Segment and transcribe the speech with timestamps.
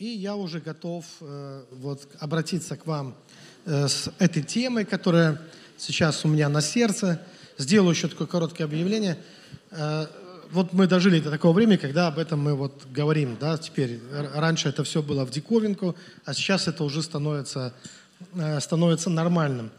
[0.00, 3.14] И я уже готов э, вот, обратиться к вам
[3.66, 5.38] э, с этой темой, которая
[5.76, 7.20] сейчас у меня на сердце.
[7.58, 9.18] Сделаю еще такое короткое объявление.
[9.70, 10.06] Э,
[10.52, 14.00] вот мы дожили до такого времени, когда об этом мы вот говорим, да, теперь.
[14.10, 15.94] Раньше это все было в диковинку,
[16.24, 17.74] а сейчас это уже становится,
[18.58, 19.70] становится нормальным.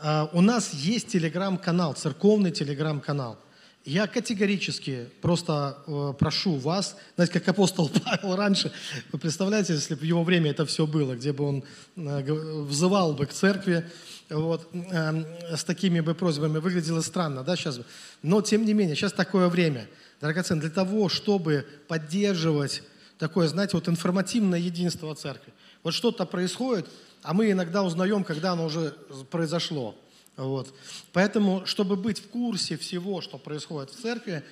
[0.00, 3.36] Э, у нас есть телеграм-канал, церковный телеграм-канал.
[3.84, 8.70] Я категорически просто э, прошу вас, знаете, как апостол Павел раньше,
[9.10, 11.64] вы представляете, если бы в его время это все было, где бы он
[11.96, 12.32] э,
[12.64, 13.90] взывал бы к церкви,
[14.28, 17.80] вот, э, с такими бы просьбами, выглядело странно, да, сейчас.
[18.22, 19.88] Но, тем не менее, сейчас такое время,
[20.20, 22.82] драгоценно, для того, чтобы поддерживать
[23.18, 25.54] такое, знаете, вот информативное единство церкви.
[25.82, 26.86] Вот что-то происходит,
[27.22, 28.90] а мы иногда узнаем, когда оно уже
[29.30, 29.96] произошло.
[30.40, 30.72] Вот.
[31.12, 34.42] Поэтому, чтобы быть в курсе всего, что происходит в церкви,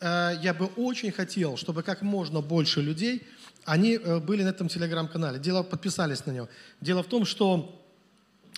[0.00, 3.22] э, я бы очень хотел, чтобы как можно больше людей,
[3.66, 6.48] они э, были на этом телеграм-канале, дело, подписались на него.
[6.80, 7.78] Дело в том, что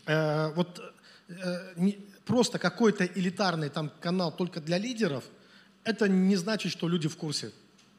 [0.07, 0.81] э, вот
[1.29, 5.25] э, не, просто какой-то элитарный там канал только для лидеров,
[5.83, 7.51] это не значит, что люди в курсе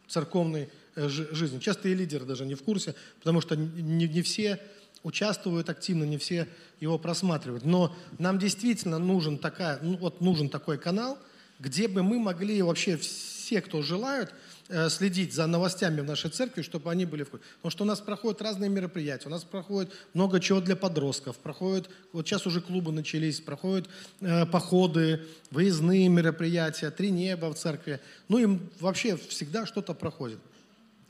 [0.08, 1.60] церковной э, жизни.
[1.60, 4.58] Часто и лидеры даже не в курсе, потому что не, не все
[5.04, 6.48] участвуют активно, не все
[6.80, 7.66] его просматривают.
[7.66, 11.18] Но нам действительно нужен, такая, ну, вот нужен такой канал,
[11.60, 14.34] где бы мы могли вообще все, кто желают,
[14.70, 17.46] э, следить за новостями в нашей церкви, чтобы они были в курсе.
[17.58, 21.90] Потому что у нас проходят разные мероприятия, у нас проходит много чего для подростков, проходят,
[22.14, 23.90] вот сейчас уже клубы начались, проходят
[24.22, 28.00] э, походы, выездные мероприятия, три неба в церкви.
[28.28, 30.40] Ну и вообще всегда что-то проходит.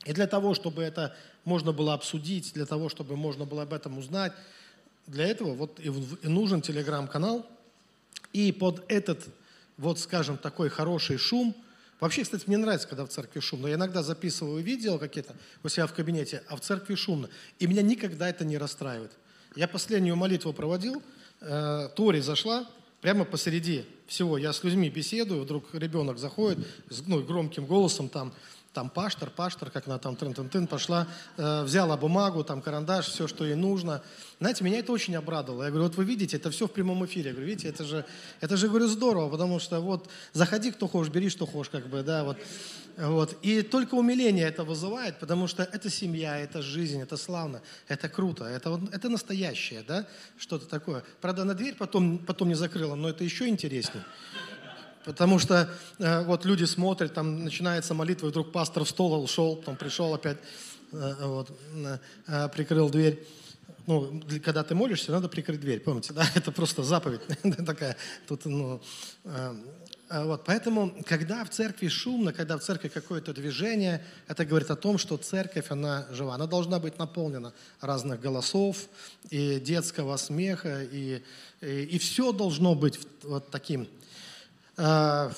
[0.06, 3.98] И для того, чтобы это можно было обсудить, для того, чтобы можно было об этом
[3.98, 4.32] узнать,
[5.06, 5.90] для этого вот и
[6.28, 7.46] нужен телеграм-канал.
[8.32, 9.26] И под этот,
[9.76, 11.54] вот скажем, такой хороший шум,
[11.98, 13.66] вообще, кстати, мне нравится, когда в церкви шумно.
[13.66, 17.28] Я иногда записываю видео какие-то у себя в кабинете, а в церкви шумно.
[17.58, 19.12] И меня никогда это не расстраивает.
[19.56, 21.02] Я последнюю молитву проводил,
[21.40, 24.38] э, Тори зашла, прямо посреди всего.
[24.38, 28.32] Я с людьми беседую, вдруг ребенок заходит с ну, громким голосом там,
[28.72, 33.06] там паштор, паштор, как она там тын тын тын пошла, э, взяла бумагу, там карандаш,
[33.06, 34.02] все, что ей нужно.
[34.38, 35.64] Знаете, меня это очень обрадовало.
[35.64, 37.28] Я говорю, вот вы видите, это все в прямом эфире.
[37.28, 38.04] Я говорю, видите, это же,
[38.40, 42.02] это же, говорю, здорово, потому что вот заходи, кто хочешь, бери, что хочешь, как бы,
[42.02, 42.38] да, вот.
[42.96, 43.36] Вот.
[43.42, 48.44] И только умиление это вызывает, потому что это семья, это жизнь, это славно, это круто,
[48.44, 50.06] это, это настоящее, да,
[50.38, 51.02] что-то такое.
[51.20, 54.04] Правда, на дверь потом, потом не закрыла, но это еще интереснее.
[55.04, 59.56] Потому что э, вот люди смотрят, там начинается молитва, и вдруг пастор в стол ушел,
[59.56, 60.38] потом пришел опять,
[60.92, 61.50] э, вот,
[62.26, 63.26] э, прикрыл дверь.
[63.86, 66.24] Ну, когда ты молишься, надо прикрыть дверь, помните, да?
[66.34, 67.22] Это просто заповедь
[67.66, 67.96] такая.
[68.28, 68.80] Тут, ну,
[69.24, 69.54] э,
[70.10, 74.76] э, вот, поэтому, когда в церкви шумно, когда в церкви какое-то движение, это говорит о
[74.76, 76.34] том, что церковь, она жива.
[76.34, 78.76] Она должна быть наполнена разных голосов
[79.30, 81.22] и детского смеха, и,
[81.60, 83.88] и, и все должно быть вот таким
[84.80, 85.30] э,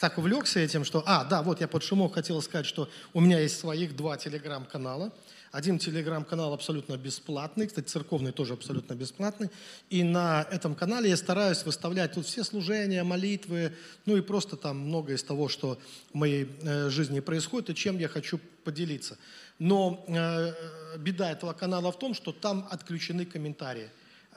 [0.00, 1.02] так увлекся этим, что...
[1.06, 5.12] А, да, вот я под шумок хотел сказать, что у меня есть своих два телеграм-канала.
[5.52, 9.48] Один телеграм-канал абсолютно бесплатный, кстати, церковный тоже абсолютно бесплатный.
[9.88, 13.72] И на этом канале я стараюсь выставлять тут все служения, молитвы,
[14.04, 15.78] ну и просто там много из того, что
[16.12, 19.16] в моей э, жизни происходит и чем я хочу поделиться.
[19.58, 20.52] Но э,
[20.98, 23.88] беда этого канала в том, что там отключены комментарии.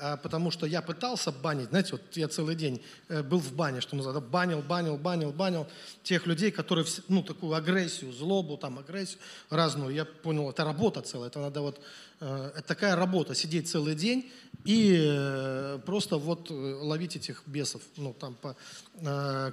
[0.02, 3.82] А, потому что я пытался банить, знаете, вот я целый день э, был в бане,
[3.82, 5.68] что называется, банил, банил, банил, банил
[6.04, 11.28] тех людей, которые, ну, такую агрессию, злобу, там, агрессию разную, я понял, это работа целая,
[11.28, 11.82] это надо вот,
[12.22, 14.32] э, это такая работа, сидеть целый день
[14.64, 18.56] и э, просто вот ловить этих бесов, ну, там, по,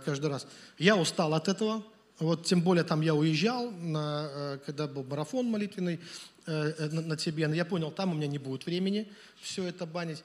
[0.05, 0.47] каждый раз.
[0.79, 1.83] Я устал от этого,
[2.21, 5.99] вот тем более там я уезжал, на, когда был марафон молитвенный
[6.47, 10.23] на, на тебе, я понял, там у меня не будет времени все это банить.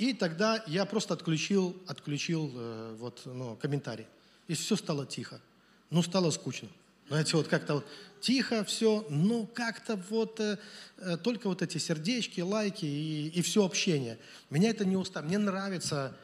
[0.00, 4.06] И тогда я просто отключил, отключил э, вот, ну, комментарий.
[4.48, 5.42] И все стало тихо.
[5.90, 6.68] Ну, стало скучно.
[7.08, 7.86] Знаете, вот как-то вот
[8.22, 10.56] тихо все, ну, как-то вот э,
[10.96, 14.16] э, только вот эти сердечки, лайки и, и все общение.
[14.48, 15.28] Меня это не устраивает.
[15.28, 16.16] Мне нравится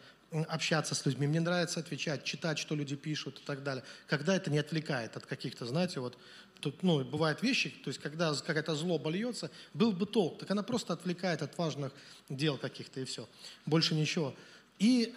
[0.45, 3.85] общаться с людьми, мне нравится отвечать, читать, что люди пишут и так далее.
[4.07, 6.17] Когда это не отвлекает от каких-то, знаете, вот
[6.61, 10.63] Тут, ну, бывают вещи, то есть когда какая-то злоба льется, был бы толк, так она
[10.63, 11.93] просто отвлекает от важных
[12.29, 13.29] дел каких-то и все.
[13.67, 14.35] Больше ничего.
[14.79, 15.15] И,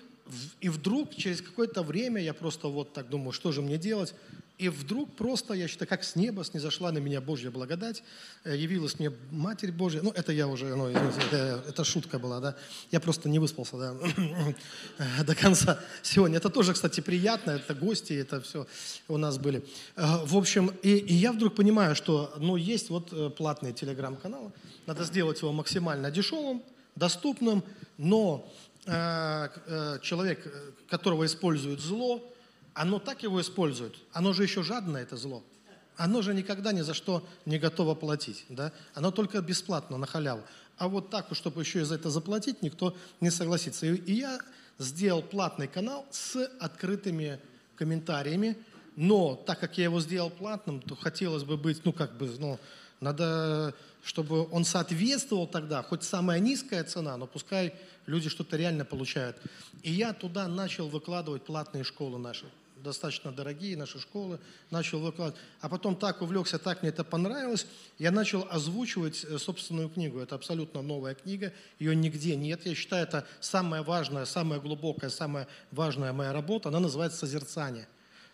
[0.59, 4.13] и вдруг через какое-то время я просто вот так думаю, что же мне делать?
[4.59, 8.03] И вдруг просто, я считаю, как с неба снизошла на меня Божья благодать,
[8.43, 10.01] э, явилась мне Матерь Божья.
[10.01, 12.57] Ну, это я уже, ну, извините, это, это шутка была, да.
[12.91, 13.95] Я просто не выспался, да,
[15.23, 16.37] до конца сегодня.
[16.37, 18.67] Это тоже, кстати, приятно, это гости, это все
[19.07, 19.63] у нас были.
[19.95, 24.51] Э, в общем, и, и я вдруг понимаю, что, ну, есть вот э, платные телеграм-каналы,
[24.87, 26.61] надо сделать его максимально дешевым,
[26.97, 27.63] доступным,
[27.97, 28.45] но
[28.85, 32.21] э, человек, которого использует зло,
[32.79, 35.43] оно так его использует, оно же еще жадное, это зло.
[35.97, 38.45] Оно же никогда ни за что не готово платить.
[38.47, 38.71] Да?
[38.93, 40.43] Оно только бесплатно, на халяву.
[40.77, 43.85] А вот так, чтобы еще и за это заплатить, никто не согласится.
[43.85, 44.39] И, я
[44.77, 47.41] сделал платный канал с открытыми
[47.75, 48.55] комментариями,
[48.95, 52.57] но так как я его сделал платным, то хотелось бы быть, ну как бы, ну,
[53.01, 57.73] надо, чтобы он соответствовал тогда, хоть самая низкая цена, но пускай
[58.05, 59.35] люди что-то реально получают.
[59.83, 62.45] И я туда начал выкладывать платные школы наши
[62.83, 64.39] достаточно дорогие наши школы,
[64.69, 65.39] начал выкладывать.
[65.61, 67.65] А потом так увлекся, так мне это понравилось,
[67.97, 70.19] я начал озвучивать э, собственную книгу.
[70.19, 72.65] Это абсолютно новая книга, ее нигде нет.
[72.65, 76.69] Я считаю, это самая важная, самая глубокая, самая важная моя работа.
[76.69, 77.87] Она называется «Созерцание».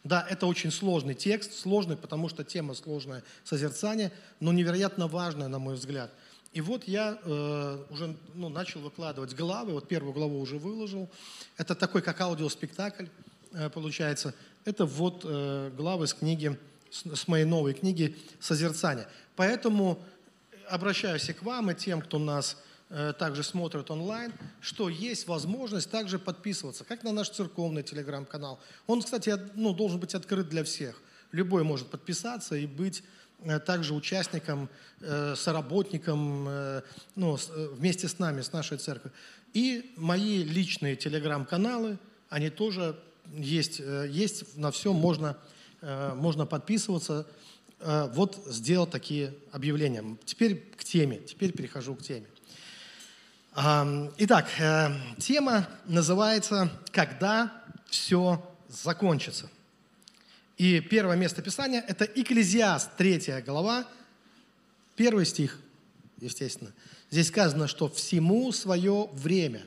[0.04, 5.58] Да, это очень сложный текст, сложный, потому что тема сложная, созерцание, но невероятно важная, на
[5.58, 6.12] мой взгляд.
[6.56, 11.10] И вот я э, уже ну, начал выкладывать главы, вот первую главу уже выложил.
[11.58, 13.08] Это такой как аудиоспектакль.
[13.56, 14.34] Э, получается,
[14.66, 16.60] это вот э, главы с книги,
[16.92, 19.08] с моей новой книги «Созерцание».
[19.38, 19.98] Поэтому
[20.70, 22.58] обращаюсь и к вам, и тем, кто нас
[22.90, 28.60] э, также смотрит онлайн, что есть возможность также подписываться, как на наш церковный телеграм-канал.
[28.88, 31.02] Он, кстати, ну, должен быть открыт для всех.
[31.32, 33.04] Любой может подписаться и быть
[33.66, 34.70] также участником,
[35.36, 36.46] соработником
[37.16, 37.38] ну,
[37.74, 39.12] вместе с нами, с нашей церковью.
[39.54, 41.98] И мои личные телеграм-каналы,
[42.30, 42.98] они тоже
[43.34, 45.38] есть, э, есть на все, можно,
[45.82, 47.28] э, можно подписываться.
[47.80, 50.18] Э, вот сделал такие объявления.
[50.26, 52.28] Теперь к теме, теперь перехожу к теме.
[54.18, 54.50] Итак,
[55.18, 59.50] тема называется «Когда все закончится».
[60.58, 63.88] И первое место Писания– это Экклезиаст, третья глава,
[64.98, 65.62] первый стих,
[66.20, 66.74] естественно.
[67.12, 69.66] Здесь сказано, что всему свое время,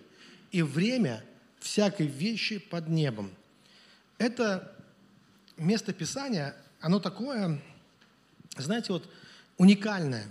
[0.52, 1.25] и время
[1.58, 3.31] всякой вещи под небом–
[4.19, 4.73] это
[5.56, 7.61] место Писания, оно такое,
[8.56, 9.09] знаете, вот
[9.56, 10.26] уникальное.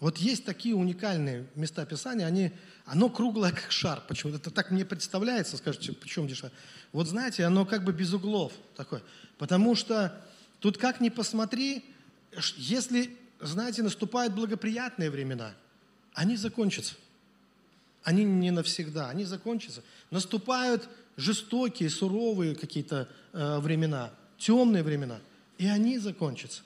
[0.00, 2.52] Вот есть такие уникальные места Писания, они,
[2.86, 4.02] оно круглое, как шар.
[4.08, 4.34] Почему?
[4.34, 6.50] Это так мне представляется, скажете, почему шар?
[6.92, 9.02] Вот знаете, оно как бы без углов такое.
[9.38, 10.20] Потому что
[10.60, 11.84] тут как ни посмотри,
[12.56, 15.54] если, знаете, наступают благоприятные времена,
[16.14, 16.94] они закончатся.
[18.02, 19.82] Они не навсегда, они закончатся.
[20.10, 25.18] Наступают жестокие, суровые какие-то времена, темные времена,
[25.58, 26.62] и они закончатся.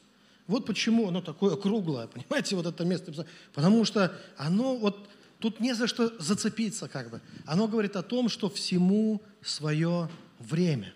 [0.47, 3.13] Вот почему оно такое круглое, понимаете, вот это место.
[3.53, 5.09] Потому что оно вот,
[5.39, 7.21] тут не за что зацепиться как бы.
[7.45, 10.09] Оно говорит о том, что всему свое
[10.39, 10.93] время.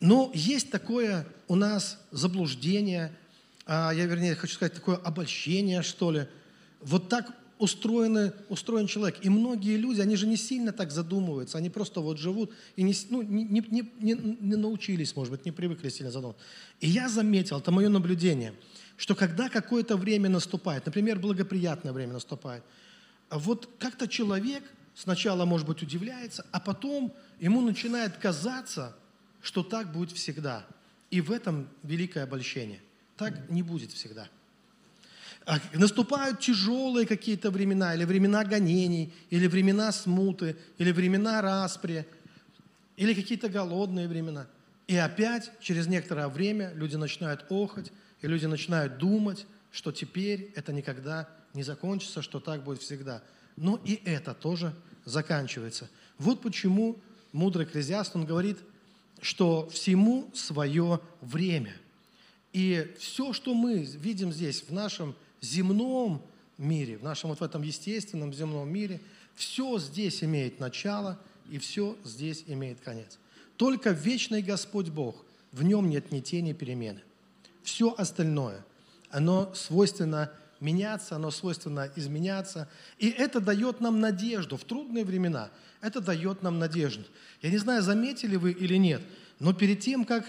[0.00, 3.12] Но есть такое у нас заблуждение,
[3.66, 6.26] а я вернее хочу сказать, такое обольщение, что ли.
[6.80, 9.18] Вот так устроены, устроен человек.
[9.22, 12.94] И многие люди, они же не сильно так задумываются, они просто вот живут и не,
[13.10, 16.44] ну, не, не, не, не научились, может быть, не привыкли сильно задумываться.
[16.80, 18.54] И я заметил, это мое наблюдение,
[18.96, 22.64] что когда какое-то время наступает, например, благоприятное время наступает,
[23.30, 24.62] вот как-то человек
[24.94, 28.96] сначала, может быть, удивляется, а потом ему начинает казаться,
[29.40, 30.66] что так будет всегда.
[31.10, 32.80] И в этом великое обольщение.
[33.16, 34.28] Так не будет всегда.
[35.46, 42.06] А наступают тяжелые какие-то времена, или времена гонений, или времена смуты, или времена распри,
[42.96, 44.46] или какие-то голодные времена.
[44.86, 50.72] И опять через некоторое время люди начинают охать, и люди начинают думать, что теперь это
[50.72, 53.22] никогда не закончится, что так будет всегда.
[53.56, 54.74] Но и это тоже
[55.04, 55.90] заканчивается.
[56.18, 56.98] Вот почему
[57.32, 58.58] мудрый экклезиаст, он говорит,
[59.20, 61.74] что всему свое время.
[62.52, 66.22] И все, что мы видим здесь, в нашем земном
[66.58, 69.00] мире, в нашем вот в этом естественном земном мире,
[69.34, 71.18] все здесь имеет начало
[71.50, 73.18] и все здесь имеет конец.
[73.56, 77.02] Только вечный Господь Бог, в нем нет ни тени перемены.
[77.62, 78.64] Все остальное,
[79.10, 82.68] оно свойственно меняться, оно свойственно изменяться.
[82.98, 85.50] И это дает нам надежду в трудные времена.
[85.80, 87.04] Это дает нам надежду.
[87.42, 89.02] Я не знаю, заметили вы или нет,
[89.38, 90.24] но перед тем, как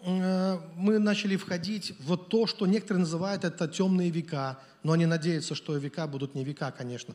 [0.00, 5.76] мы начали входить в то, что некоторые называют это темные века, но они надеются, что
[5.76, 7.14] века будут не века, конечно.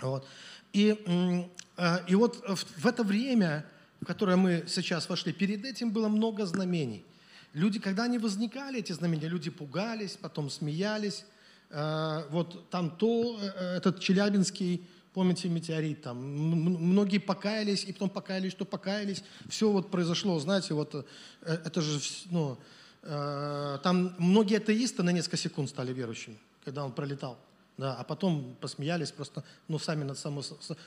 [0.00, 0.26] Вот.
[0.72, 0.96] И,
[1.76, 2.44] э, и вот
[2.76, 3.64] в это время,
[4.00, 7.04] в которое мы сейчас вошли, перед этим было много знамений.
[7.52, 11.24] Люди, когда они возникали, эти знамения, люди пугались, потом смеялись.
[11.70, 14.86] Э, вот там то, э, этот Челябинский,
[15.18, 19.24] помните, метеорит, там многие покаялись, и потом покаялись, что покаялись.
[19.48, 21.02] Все вот произошло, знаете, вот э,
[21.42, 22.56] это же, ну,
[23.02, 27.38] там многие атеисты на несколько секунд стали верующими, когда он пролетал.
[27.78, 30.42] Да, а потом посмеялись просто, ну, сами над собой.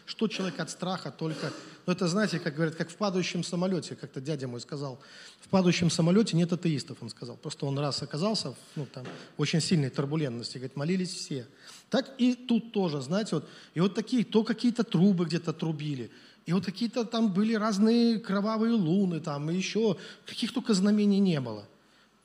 [0.05, 1.53] Что человек от страха только...
[1.85, 4.99] Ну, это, знаете, как говорят, как в падающем самолете, как-то дядя мой сказал.
[5.39, 7.37] В падающем самолете нет атеистов, он сказал.
[7.37, 9.05] Просто он раз оказался, ну, там,
[9.37, 11.47] очень сильной турбулентности, говорит, молились все.
[11.89, 16.11] Так и тут тоже, знаете, вот, и вот такие, то какие-то трубы где-то трубили,
[16.45, 19.95] и вот какие-то там были разные кровавые луны, там, и еще,
[20.25, 21.65] каких только знамений не было.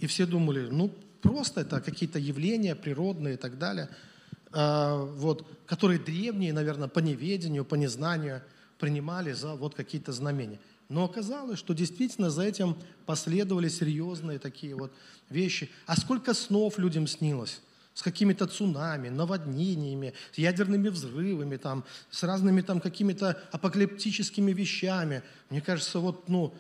[0.01, 0.91] И все думали, ну,
[1.23, 3.89] просто это какие-то явления природные и так далее–
[4.53, 8.43] вот, которые древние, наверное, по неведению, по незнанию
[8.79, 10.61] принимали за вот какие-то знамения.
[10.89, 12.77] Но оказалось, что действительно за этим
[13.07, 14.93] последовали серьезные такие вот
[15.31, 15.71] вещи.
[15.87, 17.61] А сколько снов людям снилось?
[17.95, 25.23] С какими-то цунами, наводнениями, с ядерными взрывами, там, с разными там какими-то апокалиптическими вещами.
[25.49, 26.55] Мне кажется, вот, ну,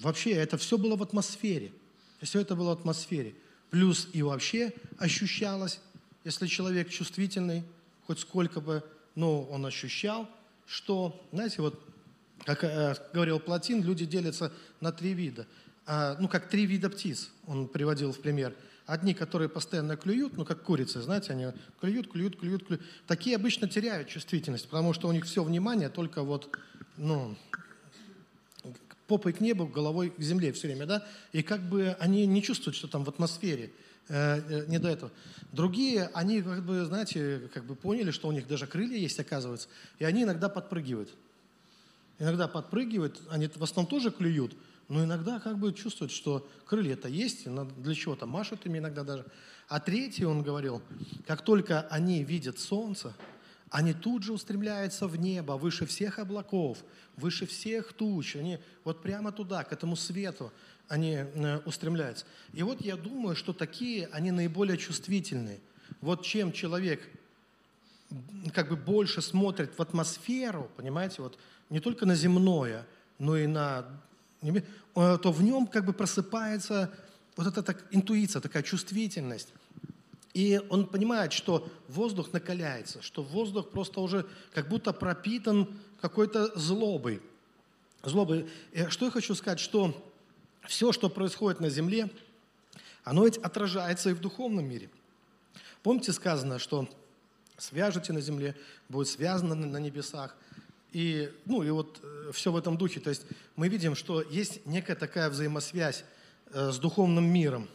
[0.00, 1.72] вообще это все было в атмосфере.
[2.22, 3.34] Все это было в атмосфере.
[3.70, 5.80] Плюс и вообще ощущалось
[6.24, 7.64] если человек чувствительный,
[8.06, 8.82] хоть сколько бы,
[9.14, 10.28] ну, он ощущал,
[10.66, 11.82] что, знаете, вот,
[12.44, 15.46] как э, говорил Платин, люди делятся на три вида.
[15.86, 18.54] А, ну, как три вида птиц, он приводил в пример.
[18.86, 21.46] Одни, которые постоянно клюют, ну, как курицы, знаете, они
[21.80, 22.82] клюют, клюют, клюют, клюют.
[23.06, 26.56] Такие обычно теряют чувствительность, потому что у них все внимание только вот,
[26.96, 27.36] ну,
[29.06, 32.76] попой к небу, головой к земле все время, да, и как бы они не чувствуют,
[32.76, 33.72] что там в атмосфере.
[34.08, 35.10] Э, э, не до этого.
[35.52, 39.68] Другие, они, как бы, знаете, как бы поняли, что у них даже крылья есть, оказывается,
[39.98, 41.10] и они иногда подпрыгивают.
[42.18, 44.56] Иногда подпрыгивают, они в основном тоже клюют,
[44.88, 49.26] но иногда как бы чувствуют, что крылья-то есть, для чего-то машут ими иногда даже.
[49.68, 50.82] А третий, он говорил,
[51.26, 53.14] как только они видят солнце,
[53.70, 56.78] они тут же устремляются в небо, выше всех облаков,
[57.16, 58.36] выше всех туч.
[58.36, 60.52] Они вот прямо туда, к этому свету
[60.88, 62.24] они э, устремляются.
[62.54, 65.60] И вот я думаю, что такие, они наиболее чувствительные.
[66.00, 67.00] Вот чем человек
[68.54, 72.86] как бы больше смотрит в атмосферу, понимаете, вот не только на земное,
[73.18, 73.84] но и на...
[74.42, 76.90] Э, то в нем как бы просыпается
[77.36, 79.52] вот эта так, интуиция, такая чувствительность.
[80.38, 87.20] И он понимает, что воздух накаляется, что воздух просто уже как будто пропитан какой-то злобой.
[88.04, 88.48] Злобой.
[88.70, 90.00] И что я хочу сказать, что
[90.62, 92.08] все, что происходит на земле,
[93.02, 94.88] оно ведь отражается и в духовном мире.
[95.82, 96.88] Помните сказано, что
[97.56, 98.54] свяжете на земле,
[98.88, 100.36] будет связано на небесах.
[100.92, 103.00] И, ну, и вот э, все в этом духе.
[103.00, 103.26] То есть
[103.56, 106.04] мы видим, что есть некая такая взаимосвязь
[106.52, 107.68] э, с духовным миром.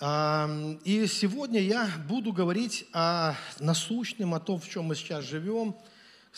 [0.00, 5.74] И сегодня я буду говорить о насущном, о том, в чем мы сейчас живем–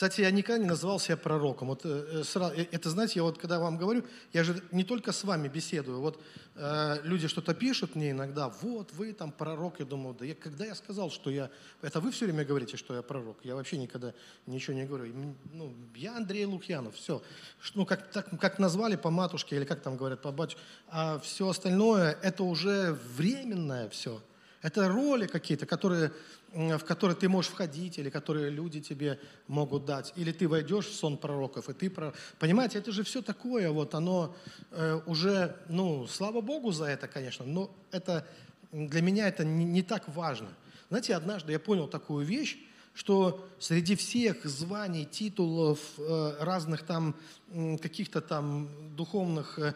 [0.01, 1.69] кстати, я никогда не называл себя пророком.
[1.69, 4.03] Вот, э, сразу, э, это, знаете, я вот когда вам говорю,
[4.33, 6.01] я же не только с вами беседую.
[6.01, 6.19] Вот
[6.55, 9.79] э, люди что-то пишут мне иногда, вот вы там пророк.
[9.79, 11.51] Я думаю, да я, когда я сказал, что я...
[11.83, 13.37] Это вы все время говорите, что я пророк.
[13.45, 14.15] Я вообще никогда
[14.47, 15.13] ничего не говорю.
[15.53, 17.21] Ну, я Андрей Лукьянов, все.
[17.75, 20.63] Ну, как, так, как назвали по матушке, или как там говорят, по батюшке.
[20.89, 24.23] А все остальное, это уже временное все.
[24.63, 26.13] Это роли какие-то, которые,
[26.53, 30.13] в которые ты можешь входить, или которые люди тебе могут дать.
[30.17, 31.93] Или ты войдешь в сон пророков, и ты...
[32.39, 34.35] Понимаете, это же все такое, вот оно
[34.71, 38.27] э, уже, ну, слава Богу за это, конечно, но это,
[38.73, 40.49] для меня это не, не так важно.
[40.89, 42.59] Знаете, однажды я понял такую вещь,
[42.95, 47.15] что среди всех званий, титулов, э, разных там
[47.81, 49.73] каких-то там духовных э,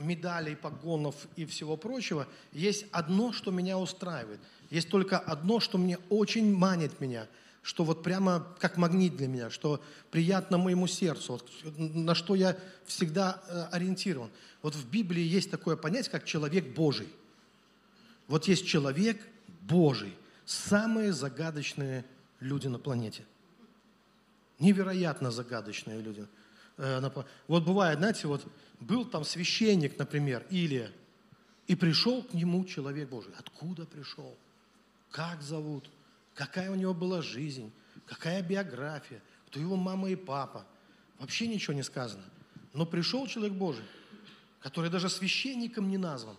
[0.00, 4.40] медалей, погонов и всего прочего, есть одно, что меня устраивает.
[4.70, 7.26] Есть только одно, что мне очень манит меня,
[7.62, 12.56] что вот прямо как магнит для меня, что приятно моему сердцу, вот, на что я
[12.86, 14.30] всегда э, ориентирован.
[14.62, 17.08] Вот в Библии есть такое понятие, как человек Божий.
[18.28, 19.20] Вот есть человек
[19.62, 20.14] Божий–
[20.50, 22.04] самые загадочные
[22.40, 23.24] люди на планете.
[24.58, 26.26] Невероятно загадочные люди.
[26.76, 27.00] Э,
[27.46, 28.46] вот бывает, знаете, вот
[28.80, 30.90] был там священник, например, Илия,
[31.66, 33.32] и пришел к нему человек Божий.
[33.38, 34.36] Откуда пришел?
[35.10, 35.90] Как зовут?
[36.34, 37.72] Какая у него была жизнь?
[38.06, 39.22] Какая биография?
[39.46, 40.64] Кто его мама и папа?
[41.18, 42.24] Вообще ничего не сказано.
[42.72, 43.84] Но пришел человек Божий,
[44.60, 46.36] который даже священником не назван.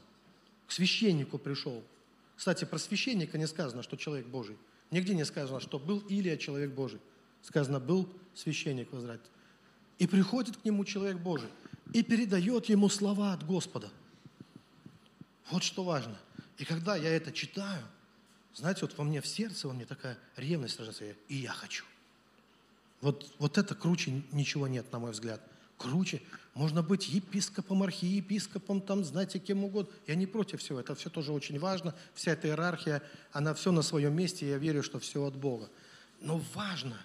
[0.67, 1.83] К священнику пришел.
[2.37, 4.57] Кстати, про священника не сказано, что человек Божий.
[4.89, 6.99] Нигде не сказано, что был Илия человек Божий.
[7.41, 9.21] Сказано, был священник в Израиле.
[9.99, 11.49] И приходит к нему человек Божий
[11.93, 13.89] и передает ему слова от Господа.
[15.49, 16.17] Вот что важно.
[16.57, 17.83] И когда я это читаю,
[18.53, 21.85] знаете, вот во мне в сердце, во мне такая ревность рождается, и я хочу.
[23.01, 25.41] Вот, вот это круче ничего нет, на мой взгляд.
[25.77, 26.21] Круче.
[26.53, 29.91] Можно быть епископом, архиепископом, там, знаете, кем угодно.
[30.05, 31.95] Я не против всего, это все тоже очень важно.
[32.13, 35.69] Вся эта иерархия, она все на своем месте, я верю, что все от Бога.
[36.19, 36.97] Но важно,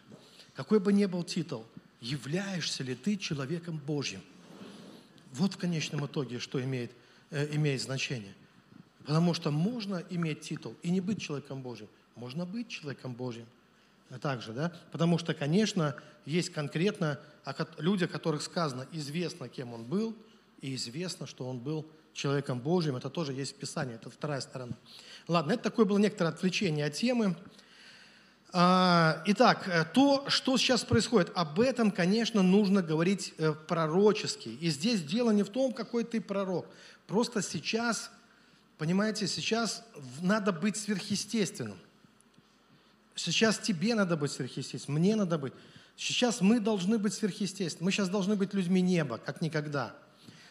[0.54, 1.64] какой бы ни был титул,
[2.00, 4.20] являешься ли ты человеком Божьим.
[5.32, 6.92] Вот в конечном итоге, что имеет,
[7.30, 8.34] э, имеет значение.
[9.06, 11.88] Потому что можно иметь титул и не быть человеком Божьим.
[12.16, 13.46] Можно быть человеком Божьим.
[14.20, 14.72] Также, да?
[14.92, 17.18] Потому что, конечно, есть конкретно
[17.78, 20.16] люди, о которых сказано, известно, кем он был,
[20.60, 22.96] и известно, что он был человеком Божьим.
[22.96, 24.72] Это тоже есть в Писании, это вторая сторона.
[25.28, 27.36] Ладно, это такое было некоторое отвлечение от темы.
[28.52, 34.48] А, итак, э, то, что сейчас происходит, об этом, конечно, нужно говорить э, пророчески.
[34.48, 36.66] И здесь дело не в том, какой ты пророк.
[37.06, 38.10] Просто сейчас,
[38.78, 39.84] понимаете, сейчас
[40.20, 41.78] надо быть сверхъестественным.
[43.14, 45.52] Сейчас тебе надо быть сверхъестественным, мне надо быть.
[45.96, 47.86] Сейчас мы должны быть сверхъестественными.
[47.86, 49.96] Мы сейчас должны быть людьми неба, как никогда.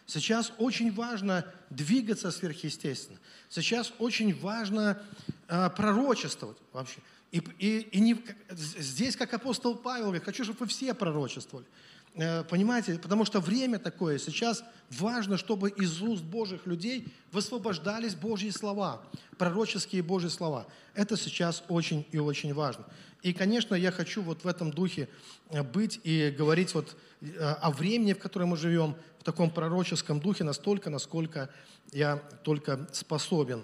[0.08, 3.20] Сейчас очень важно двигаться сверхъестественно.
[3.50, 5.02] Сейчас очень важно
[5.48, 7.00] э, пророчествовать вообще.
[7.32, 11.68] И, и, и не, здесь, как апостол Павел говорит, хочу, чтобы вы все пророчествовали.
[12.16, 12.98] Э, понимаете?
[12.98, 14.18] Потому что время такое.
[14.20, 19.02] Сейчас важно, чтобы из уст Божьих людей высвобождались Божьи слова,
[19.38, 20.66] пророческие Божьи слова.
[20.94, 22.86] Это сейчас очень и очень важно.
[23.22, 25.10] И, конечно, я хочу вот в этом духе
[25.50, 30.22] э, быть и говорить вот э, о времени, в котором мы живем, в таком пророческом
[30.22, 31.50] духе настолько, насколько
[31.92, 33.64] я только способен.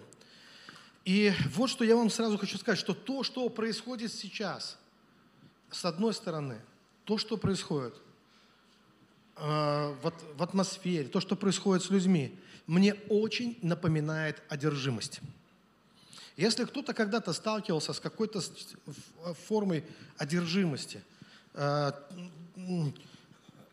[1.05, 4.77] И вот что я вам сразу хочу сказать, что то, что происходит сейчас,
[5.69, 6.59] с одной стороны,
[7.05, 7.93] то, что происходит–
[9.41, 15.19] в, в атмосфере, то, что происходит с людьми, мне очень напоминает одержимость.
[16.37, 18.41] Если кто-то когда-то сталкивался с какой-то
[19.47, 19.83] формой
[20.17, 21.03] одержимости,
[21.53, 21.91] э,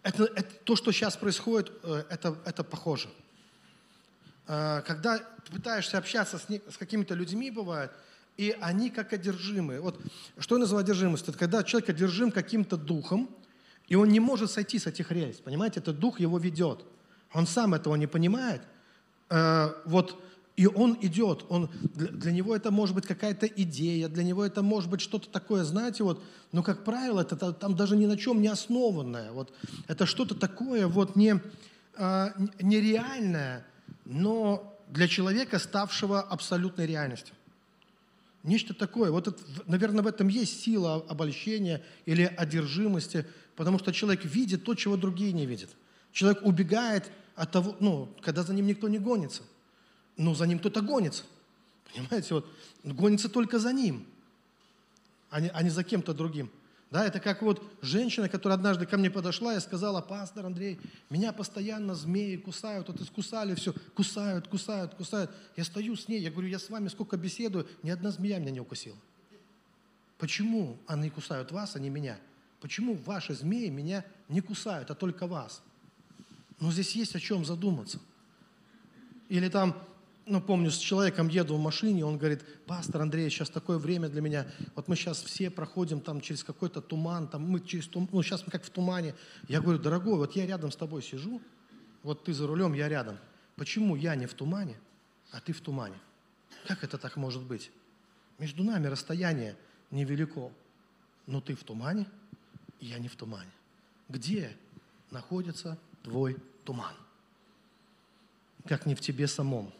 [0.02, 3.08] это, это, то, что сейчас происходит, э, это, это похоже.
[4.46, 5.20] Когда
[5.50, 7.92] пытаешься общаться с, с какими-то людьми, бывает,
[8.38, 9.82] и они как одержимые.
[9.82, 10.00] Вот
[10.38, 11.30] что я называю одержимостью?
[11.30, 13.28] Это когда человек одержим каким-то духом,
[13.88, 15.80] и он не может сойти с этих рельс, понимаете?
[15.80, 16.84] Этот дух его ведет.
[17.32, 18.62] Он сам этого не понимает.
[19.30, 20.22] Э, вот,
[20.56, 21.44] и он идет.
[21.48, 25.28] Он, для, для него это может быть какая-то идея, для него это может быть что-то
[25.30, 26.22] такое, знаете, вот,
[26.52, 29.32] но, как правило, это там даже ни на чем не основанное.
[29.32, 29.52] Вот,
[29.86, 31.40] это что-то такое вот не,
[31.96, 32.28] э,
[32.60, 33.64] нереальное,
[34.04, 37.34] но для человека, ставшего абсолютной реальностью.
[38.42, 39.10] Нечто такое.
[39.10, 43.26] Вот, это, наверное, в этом есть сила обольщения или одержимости,
[43.58, 45.70] потому что человек видит то, чего другие не видят.
[46.12, 49.42] Человек убегает от того, ну, когда за ним никто не гонится.
[50.16, 51.24] Но за ним кто-то гонится.
[51.92, 52.48] Понимаете, вот
[52.84, 54.06] гонится только за ним,
[55.28, 56.52] а не, а не за кем-то другим.
[56.92, 60.78] Да, это как вот женщина, которая однажды ко мне подошла и сказала, пастор Андрей,
[61.10, 65.32] меня постоянно змеи кусают, вот искусали все, кусают, кусают, кусают.
[65.56, 68.52] Я стою с ней, я говорю, я с вами сколько беседую, ни одна змея меня
[68.52, 68.96] не укусила.
[70.16, 72.18] Почему они кусают вас, а не меня?
[72.60, 75.62] Почему ваши змеи меня не кусают, а только вас?
[76.60, 78.00] Но здесь есть о чем задуматься.
[79.28, 79.76] Или там
[80.28, 84.20] ну, помню, с человеком еду в машине, он говорит, пастор Андрей, сейчас такое время для
[84.20, 88.22] меня, вот мы сейчас все проходим там через какой-то туман, там мы через туман, ну,
[88.22, 89.14] сейчас мы как в тумане.
[89.48, 91.40] Я говорю, дорогой, вот я рядом с тобой сижу,
[92.02, 93.16] вот ты за рулем, я рядом.
[93.56, 94.76] Почему я не в тумане,
[95.30, 95.96] а ты в тумане?
[96.66, 97.70] Как это так может быть?
[98.38, 99.56] Между нами расстояние
[99.90, 100.52] невелико,
[101.26, 102.06] но ты в тумане,
[102.80, 103.50] я не в тумане.
[104.08, 104.56] Где
[105.10, 106.94] находится твой туман?
[108.66, 109.72] Как не в тебе самом.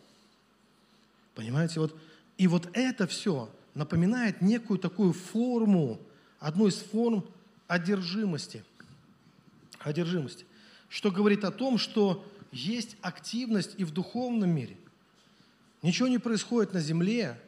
[1.35, 1.97] Понимаете, вот,
[2.37, 6.01] и вот это все напоминает некую такую форму,
[6.41, 7.25] одну из форм
[7.69, 8.65] одержимости.
[9.79, 10.45] Одержимости.
[10.89, 14.77] Что говорит о том, что есть активность и в духовном мире.
[15.83, 17.39] Ничего не происходит на земле,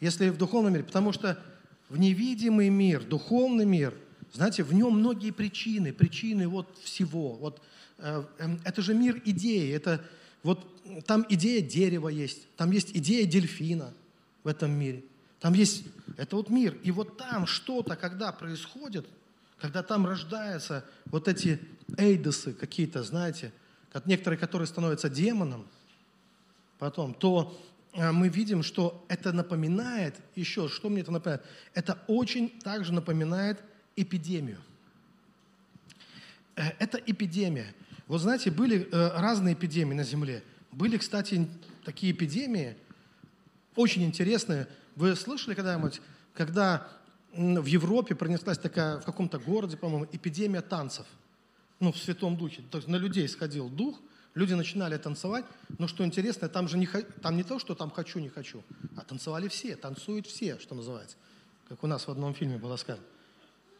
[0.00, 1.38] если в духовном мире, потому что
[1.88, 3.94] в невидимый мир, духовный мир,
[4.36, 7.32] знаете, в нем многие причины, причины вот всего.
[7.32, 7.60] Вот,
[7.98, 10.04] э, э, это же мир идеи, это
[10.42, 10.66] вот
[11.06, 13.92] там идея дерева есть, там есть идея дельфина
[14.44, 15.02] в этом мире.
[15.40, 15.84] Там есть,
[16.16, 16.78] это вот мир.
[16.82, 19.06] И вот там что-то, когда происходит,
[19.58, 21.58] когда там рождаются вот эти
[21.96, 23.52] эйдосы какие-то, знаете,
[23.92, 25.66] как некоторые, которые становятся демоном,
[26.78, 27.58] потом, то
[27.94, 31.46] э, мы видим, что это напоминает, еще, что мне это напоминает?
[31.72, 33.62] Это очень также напоминает
[33.96, 34.60] эпидемию.
[36.54, 37.74] Э, это эпидемия.
[38.06, 40.42] Вот знаете, были э, разные эпидемии на Земле.
[40.72, 41.48] Были, кстати,
[41.84, 42.76] такие эпидемии,
[43.74, 44.68] очень интересные.
[44.94, 46.00] Вы слышали когда-нибудь,
[46.34, 46.88] когда
[47.32, 51.06] в Европе пронеслась такая, в каком-то городе, по-моему, эпидемия танцев?
[51.80, 52.62] Ну, в Святом Духе.
[52.70, 54.00] То есть на людей сходил дух,
[54.34, 55.44] люди начинали танцевать.
[55.78, 58.62] Но что интересно, там же не, там не то, что там хочу, не хочу,
[58.96, 61.16] а танцевали все, танцуют все, что называется.
[61.68, 63.04] Как у нас в одном фильме было сказано.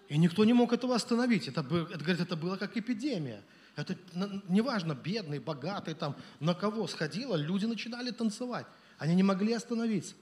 [0.08, 1.48] И никто не мог этого остановить.
[1.48, 3.42] Это, это, говорит, это было как эпидемия.
[3.76, 3.96] Это
[4.48, 8.66] неважно, бедный, богатый, там, на кого сходило, люди начинали танцевать.
[8.98, 10.14] Они не могли остановиться.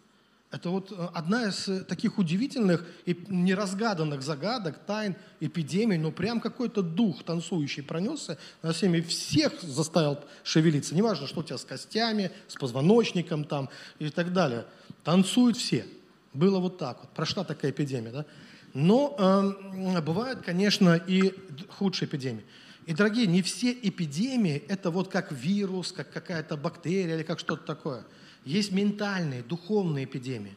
[0.51, 6.40] Это вот э, одна из э, таких удивительных и неразгаданных загадок, тайн, эпидемий, но прям
[6.40, 10.94] какой-то дух танцующий пронесся на всеми, всех заставил шевелиться.
[10.94, 13.68] Неважно, что у тебя с костями, с позвоночником там
[13.99, 14.64] и так далее.
[15.03, 15.87] Танцуют все.
[16.33, 17.11] Было вот так вот.
[17.11, 18.27] Прошла такая эпидемия, да?
[18.75, 21.33] Но э, бывают, конечно, и
[21.69, 22.45] худшие эпидемии.
[22.87, 27.65] И, дорогие, не все эпидемии– это вот как вирус, как какая-то бактерия или как что-то
[27.65, 28.05] такое–
[28.45, 30.55] есть ментальные, духовные эпидемии.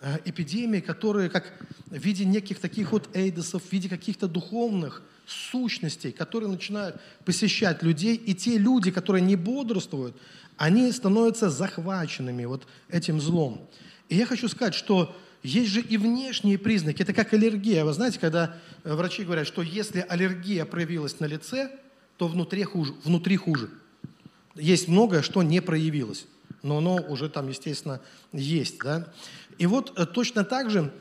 [0.00, 1.52] Э, эпидемии, которые как
[1.86, 8.14] в виде неких таких вот эйдосов, в виде каких-то духовных сущностей, которые начинают посещать людей,
[8.14, 10.16] и те люди, которые не бодрствуют,
[10.56, 13.68] они становятся захваченными вот этим злом.
[14.08, 17.02] И я хочу сказать, что есть же и внешние признаки.
[17.02, 17.84] Это как аллергия.
[17.84, 21.70] Вы знаете, когда э, врачи говорят, что если аллергия проявилась на лице,
[22.16, 22.94] то внутри хуже.
[23.04, 23.70] Внутри хуже.
[24.54, 26.26] Есть многое, что не проявилось
[26.66, 28.00] но оно уже там, естественно,
[28.32, 28.78] есть.
[28.78, 29.06] Да?
[29.58, 30.92] И вот э, точно так же,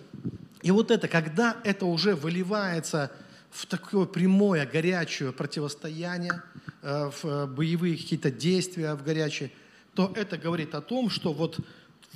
[0.61, 3.11] и вот это, когда это уже выливается
[3.49, 6.41] в такое прямое, горячее противостояние,
[6.81, 9.51] э, в боевые какие-то действия в горячие,
[9.93, 11.59] то это говорит о том, что вот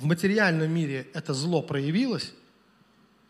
[0.00, 2.32] в материальном мире это зло проявилось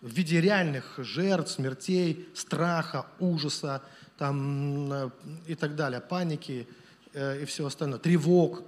[0.00, 3.82] в виде реальных жертв, смертей, страха, ужаса
[4.16, 5.12] там,
[5.46, 6.68] и так далее, паники
[7.14, 8.62] и все остальное, тревог,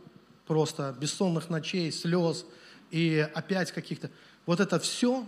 [0.47, 2.45] просто бессонных ночей, слез
[2.91, 4.11] и опять каких-то.
[4.47, 5.25] Вот это все,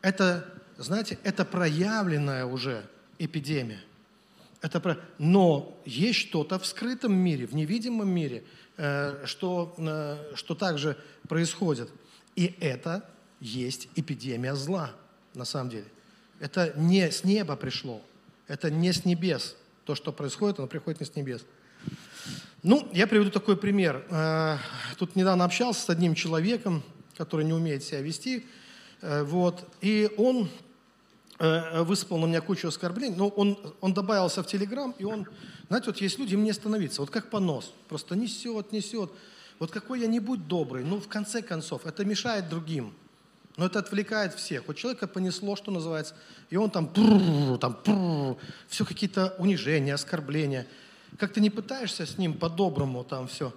[0.00, 0.46] это,
[0.78, 2.86] знаете, это проявленная уже
[3.18, 3.82] эпидемия.
[4.62, 4.98] Это про...
[5.18, 8.44] Но есть что-то в скрытом мире, в невидимом мире,
[8.76, 10.96] э, что, э, что также
[11.28, 11.90] происходит.
[12.36, 13.08] И это
[13.40, 14.90] есть эпидемия зла,
[15.34, 15.86] на самом деле.
[16.40, 18.02] Это не с неба пришло,
[18.48, 19.56] это не с небес.
[19.84, 21.44] То, что происходит, оно приходит не с небес.
[22.62, 24.06] Ну, я приведу такой пример.
[24.08, 24.56] Э,
[24.96, 26.82] тут недавно общался с одним человеком,
[27.16, 28.46] который не умеет себя вести,
[29.02, 30.48] э, вот, и он
[31.38, 35.26] э, высыпал на меня кучу оскорблений, но он, он добавился в Телеграм, и он,
[35.68, 39.10] знаете, вот есть люди, им не остановиться, вот как понос, просто несет, несет.
[39.58, 42.94] Вот какой я не будь добрый, ну, в конце концов, это мешает другим,
[43.56, 44.66] но это отвлекает всех.
[44.66, 46.14] Вот человека понесло, что называется,
[46.50, 46.88] и он там,
[47.60, 48.36] там
[48.68, 50.66] все какие-то унижения, оскорбления–
[51.18, 53.52] как ты не пытаешься с ним по-доброму там все,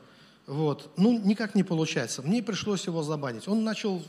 [0.46, 2.22] вот, ну, никак не получается.
[2.22, 3.48] Мне пришлось его забанить.
[3.48, 4.04] Он начал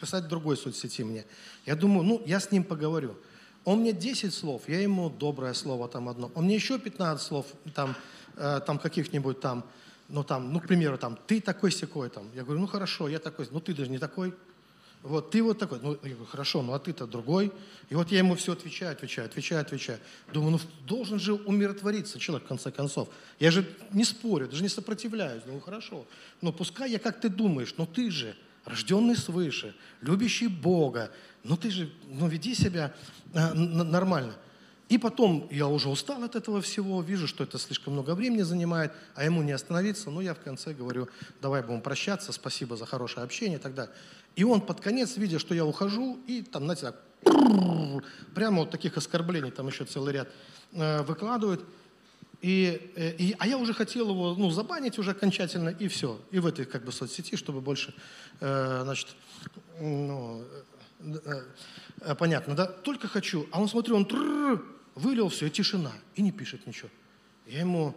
[0.00, 1.24] писать в другой соцсети мне.
[1.64, 3.16] Я думаю, ну, я с ним поговорю.
[3.64, 6.30] Он мне 10 слов, я ему доброе слово там одно.
[6.34, 7.94] Он мне еще 15 слов там,
[8.36, 9.64] э, там каких-нибудь там,
[10.08, 12.30] ну, там, ну, к примеру, там, ты такой секой там.
[12.34, 14.34] Я говорю, ну, хорошо, я такой, ну, ты даже не такой.
[15.02, 17.52] Вот ты вот такой, ну, я говорю, хорошо, ну а ты-то другой.
[17.88, 20.00] И вот я ему все отвечаю, отвечаю, отвечаю, отвечаю.
[20.32, 23.08] Думаю, ну должен же умиротвориться человек в конце концов.
[23.38, 25.44] Я же не спорю, даже не сопротивляюсь.
[25.46, 26.04] Ну хорошо,
[26.40, 31.12] но пускай я как ты думаешь, но ты же рожденный свыше, любящий Бога,
[31.44, 32.92] ну ты же, ну веди себя
[33.34, 34.34] э, нормально.
[34.88, 38.92] И потом я уже устал от этого всего, вижу, что это слишком много времени занимает,
[39.14, 40.10] а ему не остановиться.
[40.10, 41.08] Ну, я в конце говорю,
[41.42, 43.94] давай будем прощаться, спасибо за хорошее общение и так далее.
[44.34, 47.02] И он под конец, видя, что я ухожу, и там, знаете, так,
[48.34, 50.28] прямо вот таких оскорблений, там еще целый ряд,
[50.72, 51.60] э, выкладывает.
[52.40, 56.18] И, э, и, а я уже хотел его ну, забанить уже окончательно, и все.
[56.30, 57.94] И в этой как бы соцсети, чтобы больше,
[58.40, 59.08] э, значит,
[59.80, 60.44] ну,
[62.18, 62.66] понятно, да?
[62.66, 63.46] Только хочу.
[63.50, 64.06] А он, смотрю, он
[64.98, 66.90] вылил все, и тишина, и не пишет ничего.
[67.46, 67.94] Я ему,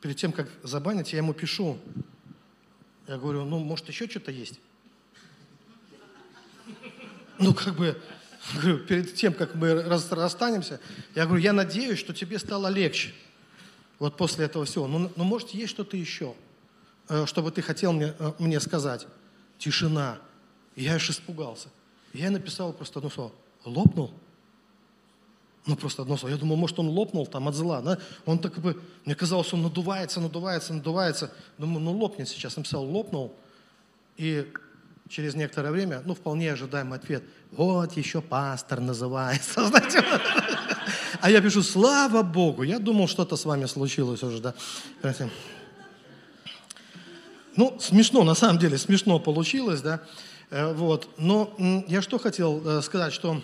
[0.00, 1.78] перед тем, как забанить, я ему пишу.
[3.06, 4.60] Я говорю, ну, может, еще что-то есть?
[7.38, 8.00] Ну, как бы,
[8.88, 10.80] перед тем, как мы расстанемся,
[11.14, 13.14] я говорю, я надеюсь, что тебе стало легче.
[13.98, 14.86] Вот после этого всего.
[14.86, 16.34] Ну, ну может, есть что-то еще,
[17.08, 19.06] э, чтобы ты хотел мне, э, мне сказать?
[19.58, 20.18] Тишина.
[20.76, 21.68] Я аж испугался.
[22.12, 23.32] Я написал просто одно слово.
[23.64, 24.12] Лопнул?
[25.68, 26.32] Ну, просто одно слово.
[26.32, 27.82] Я думал, может, он лопнул там от зла.
[27.82, 27.98] Да?
[28.24, 31.30] Он так бы, мне казалось, он надувается, надувается, надувается.
[31.58, 32.56] Думаю, ну лопнет сейчас.
[32.56, 33.34] Написал, лопнул.
[34.16, 34.50] И
[35.10, 37.22] через некоторое время, ну, вполне ожидаемый ответ.
[37.52, 39.66] Вот еще пастор называется.
[39.68, 40.02] Знаете?
[41.20, 42.62] А я пишу, слава Богу.
[42.62, 44.54] Я думал, что-то с вами случилось уже, да.
[47.56, 50.00] Ну, смешно, на самом деле, смешно получилось, да.
[50.48, 51.10] Э, вот.
[51.18, 51.54] Но
[51.88, 53.42] я что хотел э, сказать, что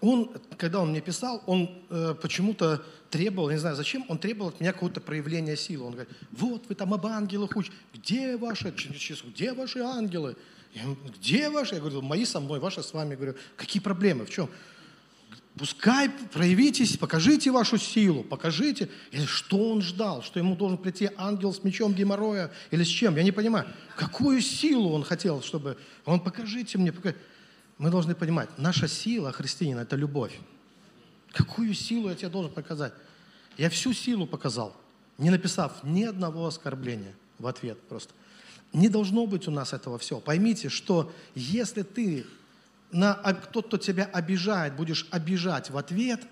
[0.00, 1.70] он, когда он мне писал, он
[2.22, 5.86] почему-то требовал, не знаю зачем, он требовал от меня какого-то проявления силы.
[5.86, 8.74] Он говорит, вот вы там об ангелах учите, где ваши,
[9.24, 10.36] где ваши ангелы?
[10.74, 10.82] Я,
[11.18, 11.74] где ваши?
[11.74, 13.10] Я говорю, мои со мной, ваши с вами.
[13.10, 14.50] Я говорю, какие проблемы, в чем?
[15.56, 18.90] Пускай проявитесь, покажите вашу силу, покажите.
[19.10, 20.22] Или что он ждал?
[20.22, 23.16] Что ему должен прийти ангел с мечом геморроя или с чем?
[23.16, 23.66] Я не понимаю.
[23.96, 25.78] Какую силу он хотел, чтобы...
[26.04, 26.92] Он покажите мне.
[26.92, 27.18] Покажите.
[27.78, 30.38] Мы должны понимать, наша сила христианина– это любовь.
[31.32, 32.94] Какую силу я тебе должен показать?
[33.58, 34.74] Я всю силу показал,
[35.18, 38.14] не написав ни одного оскорбления в ответ просто.
[38.72, 40.20] Не должно быть у нас этого всего.
[40.20, 42.26] Поймите, что если ты
[42.90, 43.14] на
[43.52, 46.26] тот, кто тебя обижает, будешь обижать в ответ,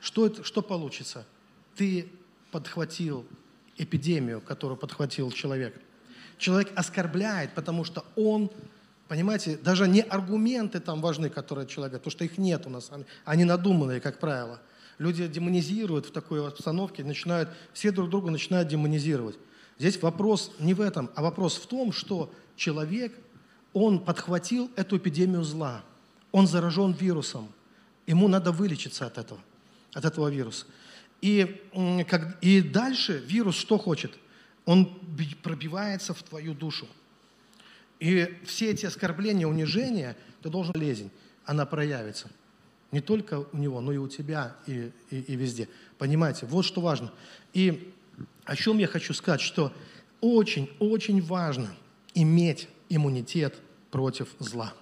[0.00, 1.26] что, это, что получится?
[1.74, 2.10] Ты
[2.50, 3.26] подхватил
[3.76, 5.80] эпидемию, которую подхватил человек.
[6.38, 8.50] Человек оскорбляет, потому что он,
[9.08, 12.90] понимаете, даже не аргументы там важны, которые человек говорит, потому что их нет у нас,
[13.24, 14.60] они надуманные, как правило.
[14.98, 19.36] Люди демонизируют в такой обстановке, начинают, все друг друга начинают демонизировать.
[19.78, 23.12] Здесь вопрос не в этом, а вопрос в том, что человек
[23.74, 25.84] он подхватил эту эпидемию зла.
[26.32, 27.52] Он заражен вирусом.
[28.06, 29.40] Ему надо вылечиться от этого,
[29.92, 30.64] от этого вируса.
[31.20, 31.62] И,
[32.08, 34.12] как, и дальше вирус что хочет?
[34.64, 34.98] Он
[35.42, 36.86] пробивается в твою душу.
[38.00, 41.10] И все эти оскорбления, унижения, ты должен болезнь,
[41.44, 42.28] она проявится.
[42.92, 45.68] Не только у него, но и у тебя, и, и, и везде.
[45.98, 47.12] Понимаете, вот что важно.
[47.52, 47.92] И
[48.44, 49.72] о чем я хочу сказать, что
[50.20, 51.74] очень-очень важно
[52.14, 53.56] иметь иммунитет
[53.90, 54.72] против зла.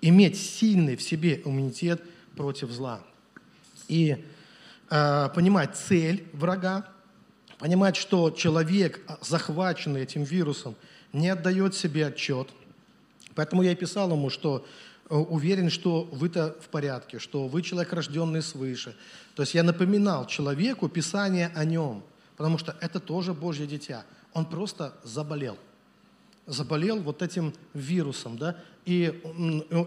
[0.00, 2.02] Иметь сильный в себе иммунитет
[2.36, 3.02] против зла.
[3.88, 4.24] И
[4.88, 6.88] э, понимать цель врага,
[7.58, 10.74] понимать, что человек, а, захваченный этим вирусом,
[11.12, 12.48] не отдает себе отчет.
[13.34, 14.66] Поэтому я и писал ему, что
[15.08, 18.96] э, уверен, что вы-то в порядке, что вы человек, рожденный свыше.
[19.34, 22.02] То есть я напоминал человеку Писание о нем,
[22.36, 24.04] потому что это тоже Божье дитя.
[24.32, 25.56] Он просто заболел–
[26.50, 29.22] заболел вот этим вирусом, да, и,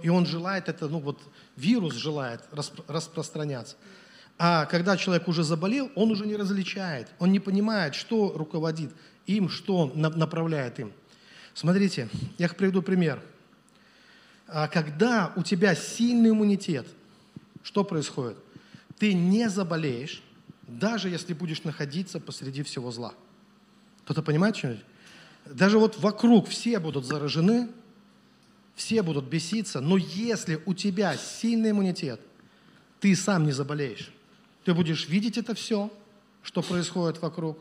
[0.01, 1.19] и он желает это, ну вот
[1.57, 2.41] вирус желает
[2.87, 3.75] распространяться.
[4.39, 8.91] А когда человек уже заболел, он уже не различает, он не понимает, что руководит
[9.25, 10.93] им, что направляет им.
[11.53, 13.21] Смотрите, я приведу пример.
[14.47, 16.87] А когда у тебя сильный иммунитет,
[17.63, 18.37] что происходит?
[18.97, 20.21] Ты не заболеешь,
[20.67, 23.13] даже если будешь находиться посреди всего зла.
[24.03, 24.85] Кто-то понимает что-нибудь?
[25.45, 27.69] Даже вот вокруг все будут заражены,
[28.75, 32.19] все будут беситься, но если у тебя сильный иммунитет,
[32.99, 34.11] ты сам не заболеешь.
[34.63, 35.91] Ты будешь видеть это все,
[36.41, 37.59] что происходит вокруг,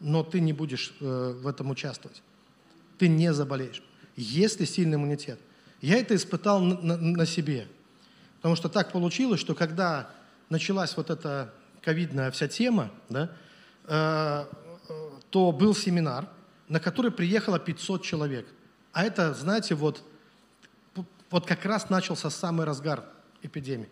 [0.00, 2.22] но ты не будешь э, в этом участвовать.
[2.98, 3.82] Ты не заболеешь.
[4.16, 5.38] Если сильный иммунитет.
[5.80, 7.68] Я это испытал на, на, на себе.
[8.36, 10.10] Потому что так получилось, что когда
[10.48, 13.30] началась вот эта ковидная вся тема, да,
[13.84, 14.44] э,
[14.88, 16.26] э то был семинар–
[16.68, 18.46] на который приехало 500 человек.
[18.92, 20.02] А это, знаете, вот,
[21.30, 23.04] вот как раз начался самый разгар
[23.42, 23.88] эпидемии.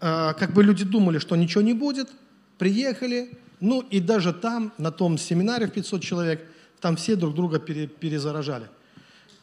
[0.00, 2.10] А, как бы люди думали, что ничего не будет,
[2.58, 6.46] приехали, ну и даже там, на том семинаре в 500 человек,
[6.84, 8.68] там все друг друга пере, перезаражали.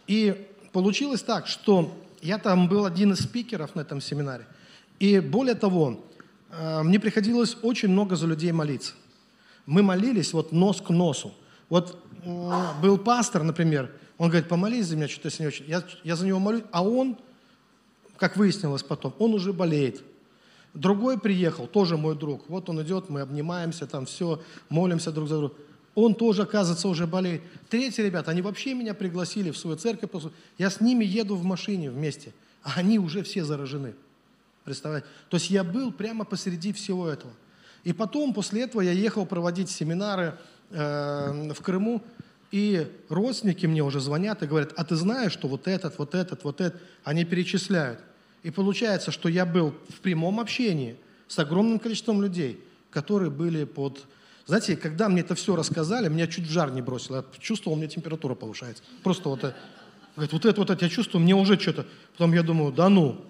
[0.06, 4.45] И получилось так, что я там был один из спикеров на этом семинаре.
[4.99, 6.06] И более того,
[6.51, 8.93] а, мне приходилось очень много за людей молиться.
[9.65, 11.34] Мы молились вот нос к носу.
[11.67, 11.97] Вот
[12.80, 15.65] был пастор, например, он говорит, помолись за меня, что-то с не очень.
[15.65, 17.17] Я, я за него молюсь, а он,
[18.17, 20.04] как выяснилось потом, он уже болеет.
[20.75, 22.47] Другой приехал, тоже мой друг.
[22.49, 25.56] Вот он идет, мы обнимаемся, там все, молимся друг за друга.
[25.93, 27.41] Он тоже, оказывается, уже болеет.
[27.69, 30.10] Третьи ребята, они вообще меня пригласили в свою церковь.
[30.58, 33.93] Я с ними еду в машине вместе, а они уже все заражены.
[34.63, 35.08] Представляете?
[35.30, 37.34] То есть я был прямо посреди всего этого.
[37.84, 40.38] И потом, после этого, я ехал проводить семинары
[40.69, 42.01] э, в Крыму,
[42.51, 46.43] и родственники мне уже звонят и говорят, а ты знаешь, что вот этот, вот этот,
[46.43, 47.99] вот этот, они перечисляют.
[48.43, 54.06] И получается, что я был в прямом общении с огромным количеством людей, которые были под...
[54.45, 57.17] Знаете, когда мне это все рассказали, меня чуть в жар не бросило.
[57.17, 58.84] Я чувствовал, у меня температура повышается.
[59.04, 59.54] Просто вот, э,
[60.15, 61.86] говорит, вот это, вот это, я чувствую, мне уже что-то...
[62.13, 63.23] Потом я думаю, да ну,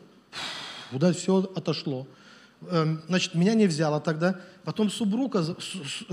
[0.92, 2.08] куда все отошло.
[2.70, 4.40] Эм, значит, меня не взяло тогда.
[4.64, 5.44] Потом супруга,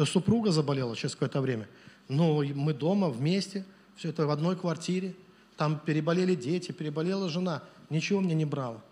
[0.07, 1.69] супруга заболела через какое-то время.
[2.09, 3.65] Ну, мы дома вместе,
[3.97, 5.15] все это в одной квартире.
[5.57, 7.63] Там переболели дети, переболела жена.
[7.91, 8.83] Ничего мне не брало.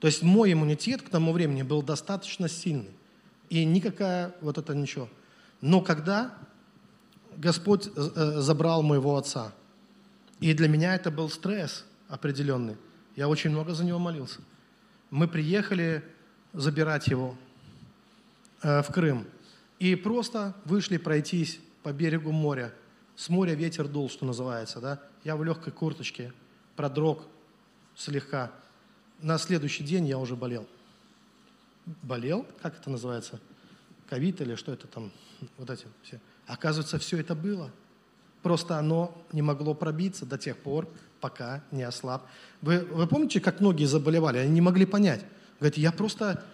[0.00, 2.92] То есть мой иммунитет к тому времени был достаточно сильный.
[3.50, 5.08] И никакая вот это ничего.
[5.60, 6.34] Но когда
[7.36, 9.52] Господь э, забрал моего отца,
[10.40, 12.76] и для меня это был стресс определенный,
[13.14, 14.40] я очень много за него молился.
[15.10, 16.04] Мы приехали
[16.52, 17.36] забирать его
[18.62, 19.26] э, в Крым
[19.78, 22.72] и просто вышли пройтись по берегу моря.
[23.14, 25.00] С моря ветер дул, что называется, да?
[25.24, 26.32] Я в легкой курточке,
[26.76, 27.22] продрог
[27.94, 28.52] слегка.
[29.22, 30.66] На следующий день я уже болел.
[32.02, 32.46] Болел?
[32.60, 33.40] Как это называется?
[34.08, 35.10] Ковид или что это там?
[35.58, 36.20] Вот эти все.
[36.46, 37.70] Оказывается, все это было.
[38.42, 40.88] Просто оно не могло пробиться до тех пор,
[41.20, 42.26] пока не ослаб.
[42.62, 44.38] Вы, вы помните, как многие заболевали?
[44.38, 45.24] Они не могли понять.
[45.58, 46.44] Говорит, я просто...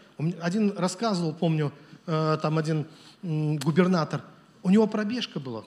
[0.40, 1.72] Один рассказывал, помню,
[2.06, 2.86] э, там один
[3.22, 4.22] губернатор,
[4.62, 5.64] у него пробежка была.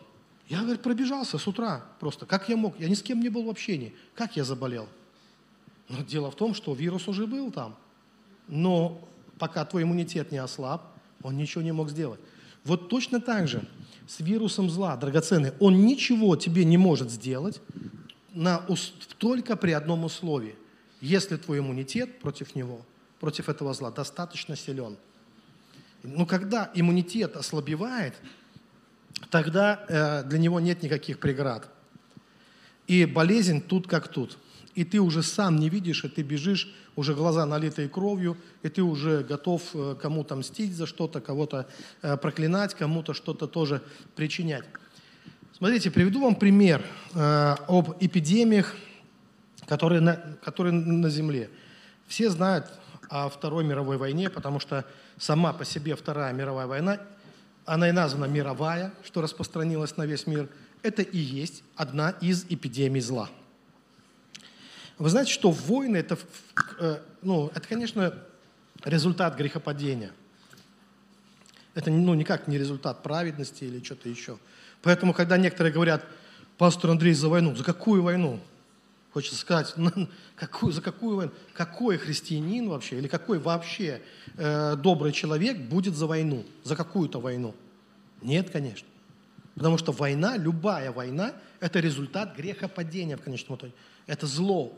[0.48, 2.26] Я, говорит, пробежался с утра просто.
[2.26, 2.80] Как я мог?
[2.80, 3.94] Я ни с кем не был в общении.
[4.14, 4.88] Как я заболел?
[5.90, 7.76] Но дело в том, что вирус уже был там.
[8.48, 9.02] Но
[9.40, 10.84] пока твой иммунитет не ослаб,
[11.24, 12.20] он ничего не мог сделать.
[12.64, 13.68] Вот точно так же
[14.08, 17.62] с вирусом зла, драгоценный, он ничего тебе не может сделать
[18.34, 18.66] на,
[19.18, 20.56] только при одном условии.
[21.02, 22.82] Если твой иммунитет против него,
[23.20, 24.98] против этого зла достаточно силен.
[26.04, 28.14] Но когда иммунитет ослабевает,
[29.30, 31.70] тогда э, для него нет никаких преград.
[32.88, 34.38] И болезнь тут как тут.
[34.76, 38.84] И ты уже сам не видишь, и ты бежишь, уже глаза налитые кровью, и ты
[38.84, 41.68] уже готов э, кому-то мстить за что-то, кого-то
[42.02, 43.82] э, проклинать, кому-то что-то тоже
[44.16, 44.66] причинять.
[45.58, 46.84] Смотрите, приведу вам пример
[47.14, 48.76] э, об эпидемиях,
[49.66, 51.50] которые на, которые на Земле.
[52.08, 52.68] Все знают
[53.10, 54.86] о Второй мировой войне, потому что
[55.18, 57.00] сама по себе Вторая мировая война
[57.66, 60.50] она и названа мировая, что распространилась на весь мир,
[60.84, 63.30] это и есть одна из эпидемий зла.
[64.98, 66.18] Вы знаете, что войны это,
[66.80, 68.14] э, ну, это, конечно,
[68.84, 70.12] результат грехопадения.
[71.74, 74.38] Это ну, никак не результат праведности или что-то еще.
[74.82, 76.06] Поэтому, когда некоторые говорят,
[76.58, 78.40] пастор Андрей, за войну, за какую войну?
[79.12, 79.76] Хочется сказать,
[80.36, 81.32] какую, за какую войну?
[81.54, 84.02] Какой христианин вообще, или какой вообще
[84.38, 87.54] э, добрый человек будет за войну, за какую-то войну?
[88.22, 88.88] Нет, конечно.
[89.56, 93.74] Потому что война, любая война, это результат грехопадения в конечном итоге.
[94.08, 94.74] Это зло.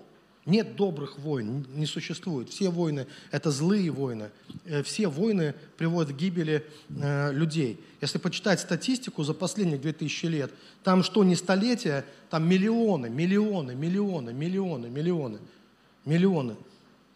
[0.48, 2.50] Нет добрых войн, не существует.
[2.50, 4.30] Все войны– это злые войны.
[4.64, 7.82] Э, все войны приводят к гибели э, людей.
[8.00, 10.52] Если почитать статистику за последние 2000 лет,
[10.86, 15.40] там что не столетия, там миллионы, миллионы, миллионы, миллионы, миллионы,
[16.06, 16.56] миллионы,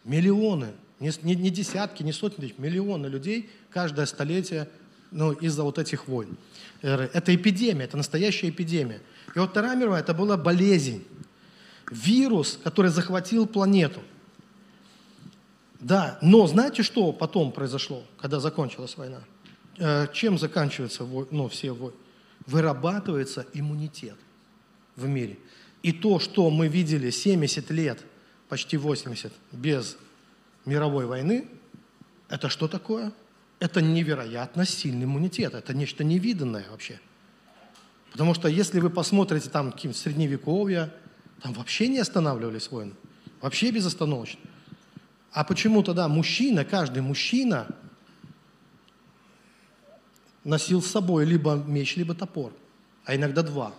[0.03, 4.67] миллионы, не, не, не десятки, не сотни миллионы людей каждое столетие
[5.11, 6.37] ну, из-за вот этих войн.
[6.81, 8.99] Это эпидемия, это настоящая эпидемия.
[9.35, 11.05] И вот Вторая мировая– это была болезнь,
[11.91, 14.01] вирус, который захватил планету.
[15.79, 19.21] Да, но знаете, что потом произошло, когда закончилась война?
[19.77, 21.95] Э, чем заканчивается ну, все войны?
[22.47, 24.17] Вырабатывается иммунитет
[24.95, 25.37] в мире.
[25.83, 28.03] И то, что мы видели 70 лет,
[28.49, 29.97] почти 80, без
[30.65, 31.47] мировой войны,
[32.29, 33.11] это что такое?
[33.59, 36.99] Это невероятно сильный иммунитет, это нечто невиданное вообще.
[38.11, 40.93] Потому что если вы посмотрите там какие-то средневековья,
[41.41, 42.93] там вообще не останавливались войны,
[43.41, 44.39] вообще безостановочно.
[45.31, 47.67] А почему тогда мужчина, каждый мужчина
[50.43, 52.53] носил с собой либо меч, либо топор,
[53.05, 53.73] а иногда два,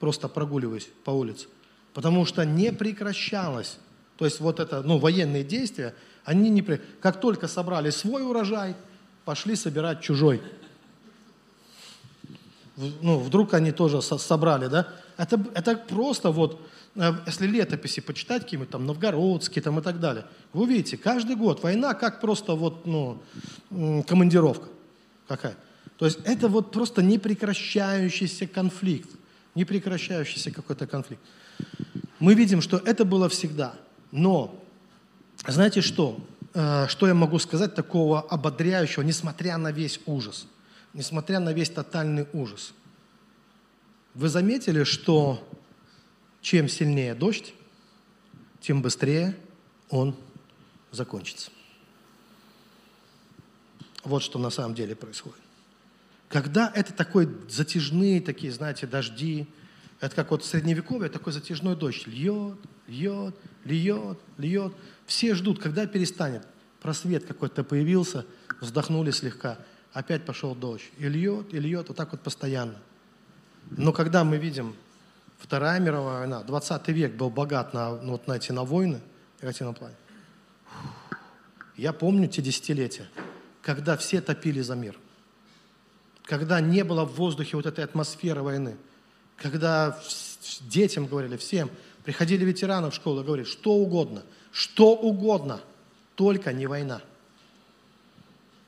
[0.00, 1.48] просто прогуливаясь по улице.
[1.92, 3.78] Потому что не прекращалось.
[4.16, 6.62] То есть вот это, ну, военные действия, они не...
[6.62, 6.80] При...
[7.00, 8.74] Как только собрали свой урожай,
[9.24, 10.42] пошли собирать чужой.
[12.76, 14.88] Ну, вдруг они тоже собрали, да?
[15.16, 16.60] Это, это просто вот,
[17.26, 21.94] если летописи почитать, какие-нибудь там новгородские там и так далее, вы увидите, каждый год война
[21.94, 23.22] как просто вот, ну,
[24.06, 24.68] командировка
[25.28, 25.56] какая.
[25.98, 29.10] То есть это вот просто непрекращающийся конфликт,
[29.54, 31.22] непрекращающийся какой-то конфликт.
[32.18, 33.74] Мы видим, что это было всегда.
[34.10, 34.62] Но,
[35.46, 36.18] знаете что?
[36.54, 40.46] Э, что я могу сказать такого ободряющего, несмотря на весь ужас,
[40.94, 42.72] несмотря на весь тотальный ужас?
[44.14, 45.46] Вы заметили, что
[46.46, 47.52] чем сильнее дождь,
[48.60, 49.36] тем быстрее
[49.90, 50.14] он
[50.92, 51.50] закончится.
[54.04, 55.40] Вот что на самом деле происходит.
[56.28, 59.48] Когда это такой затяжные такие, знаете, дожди,
[59.98, 62.06] это как вот в средневековье, такой затяжной дождь.
[62.06, 64.72] Льет, льет, льет, льет.
[65.04, 66.46] Все ждут, когда перестанет.
[66.80, 68.24] Просвет какой-то появился,
[68.60, 69.58] вздохнули слегка.
[69.92, 70.92] Опять пошел дождь.
[70.98, 72.76] И льет, и льет, вот так вот постоянно.
[73.68, 74.76] Но когда мы видим
[75.38, 79.00] Вторая мировая война, 20 век был богат на, ну, вот на эти на войны,
[79.40, 79.94] негативном плане.
[81.76, 83.06] Я помню те десятилетия,
[83.62, 84.96] когда все топили за мир.
[86.24, 88.76] когда не было в воздухе вот этой атмосферы войны,
[89.36, 89.96] когда
[90.62, 91.70] детям говорили, всем,
[92.02, 95.60] приходили ветераны в школу и говорили, что угодно, что угодно,
[96.16, 97.00] только не война.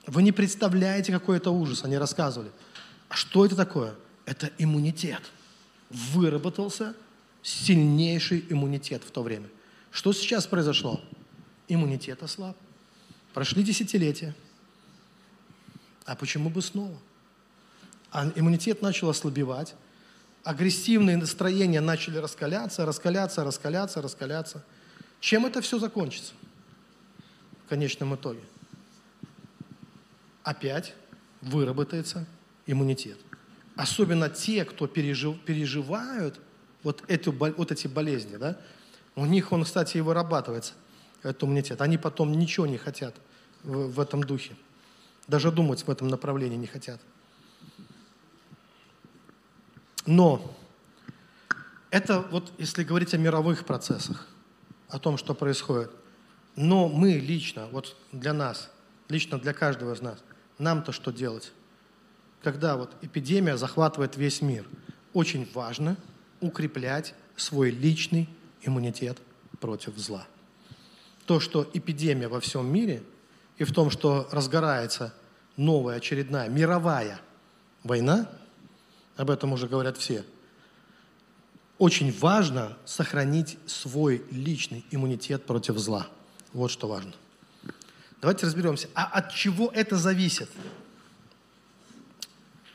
[0.07, 2.51] Вы не представляете, какой это ужас, они рассказывали.
[3.09, 3.95] А что это такое?
[4.25, 5.23] Это иммунитет.
[5.91, 6.95] Выработался
[7.43, 9.49] сильнейший иммунитет в то время.
[9.91, 11.01] Что сейчас произошло?
[11.69, 12.57] Иммунитет ослаб.
[13.33, 14.35] Прошли десятилетия.
[16.05, 16.97] А почему бы снова?
[18.11, 19.75] А иммунитет начал ослабевать,
[20.43, 24.65] агрессивные настроения начали раскаляться, раскаляться, раскаляться, раскаляться.
[25.21, 26.33] Чем это все закончится
[27.67, 28.41] в конечном итоге?
[30.43, 30.95] Опять
[31.43, 32.27] выработается
[32.67, 33.19] иммунитет.
[33.79, 36.41] Особенно те, кто пережив, переживают
[36.83, 38.59] вот, эту, вот эти болезни, да,
[39.15, 40.73] у них он, кстати, и вырабатывается,
[41.23, 41.81] этот иммунитет.
[41.81, 43.15] Они потом ничего не хотят
[43.63, 44.57] в, в этом духе.
[45.29, 47.01] Даже думать в этом направлении не хотят.
[50.07, 50.57] Но
[51.91, 54.27] это вот если говорить о мировых процессах,
[54.89, 55.93] о том, что происходит.
[56.57, 58.73] Но мы лично, вот для нас,
[59.09, 60.19] лично для каждого из нас,
[60.59, 61.53] нам-то что делать?
[62.43, 64.67] Когда вот эпидемия захватывает весь мир,
[65.13, 65.97] очень важно
[66.41, 68.29] укреплять свой личный
[68.63, 69.19] иммунитет
[69.61, 70.27] против зла.
[71.27, 73.03] То, что эпидемия во всем мире
[73.59, 75.13] и в том, что разгорается
[75.57, 77.21] новая очередная мировая
[77.83, 78.29] война–
[79.19, 80.25] об этом уже говорят все.
[81.77, 86.07] Очень важно сохранить свой личный иммунитет против зла.
[86.53, 87.13] Вот что важно.
[88.21, 88.89] Давайте разберемся.
[88.95, 90.49] А от чего это зависит?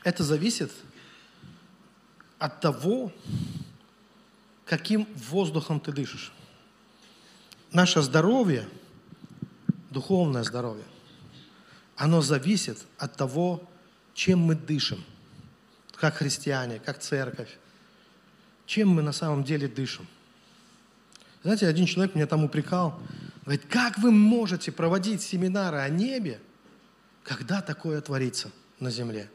[0.04, 0.70] Это зависит
[2.38, 3.12] от того,
[4.64, 6.32] каким воздухом ты дышишь.
[7.72, 8.68] Наше здоровье,
[9.90, 10.84] духовное здоровье,
[11.96, 13.68] оно зависит от того,
[14.14, 15.04] чем мы дышим–
[16.04, 17.48] как христиане, как церковь.
[18.66, 20.06] Чем мы на самом деле дышим?
[21.42, 23.00] Знаете, один человек меня там упрекал,
[23.42, 26.40] говорит, как вы можете проводить семинары о небе,
[27.22, 28.50] когда такое творится
[28.80, 29.30] на земле?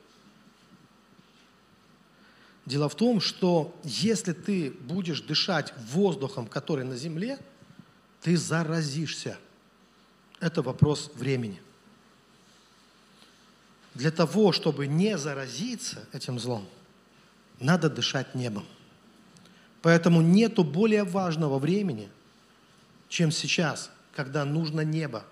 [2.70, 7.40] Дело в том, что если ты будешь дышать воздухом, который на земле,
[8.22, 9.40] ты заразишься.
[10.40, 11.60] Это вопрос времени
[13.96, 16.70] для того, чтобы не заразиться этим злом,
[17.60, 18.66] надо дышать небом.
[19.82, 22.10] Поэтому нету более важного времени,
[23.08, 25.26] чем сейчас, когда нужно небо,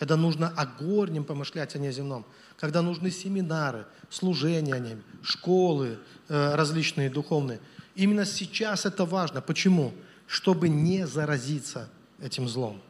[0.00, 2.26] когда нужно о горнем помышлять, а не о земном,
[2.58, 5.98] когда нужны семинары, служения о школы
[6.28, 7.60] э, различные духовные.
[7.94, 9.40] Именно сейчас это важно.
[9.40, 9.92] Почему?
[10.26, 11.88] Чтобы не заразиться
[12.20, 12.80] этим злом,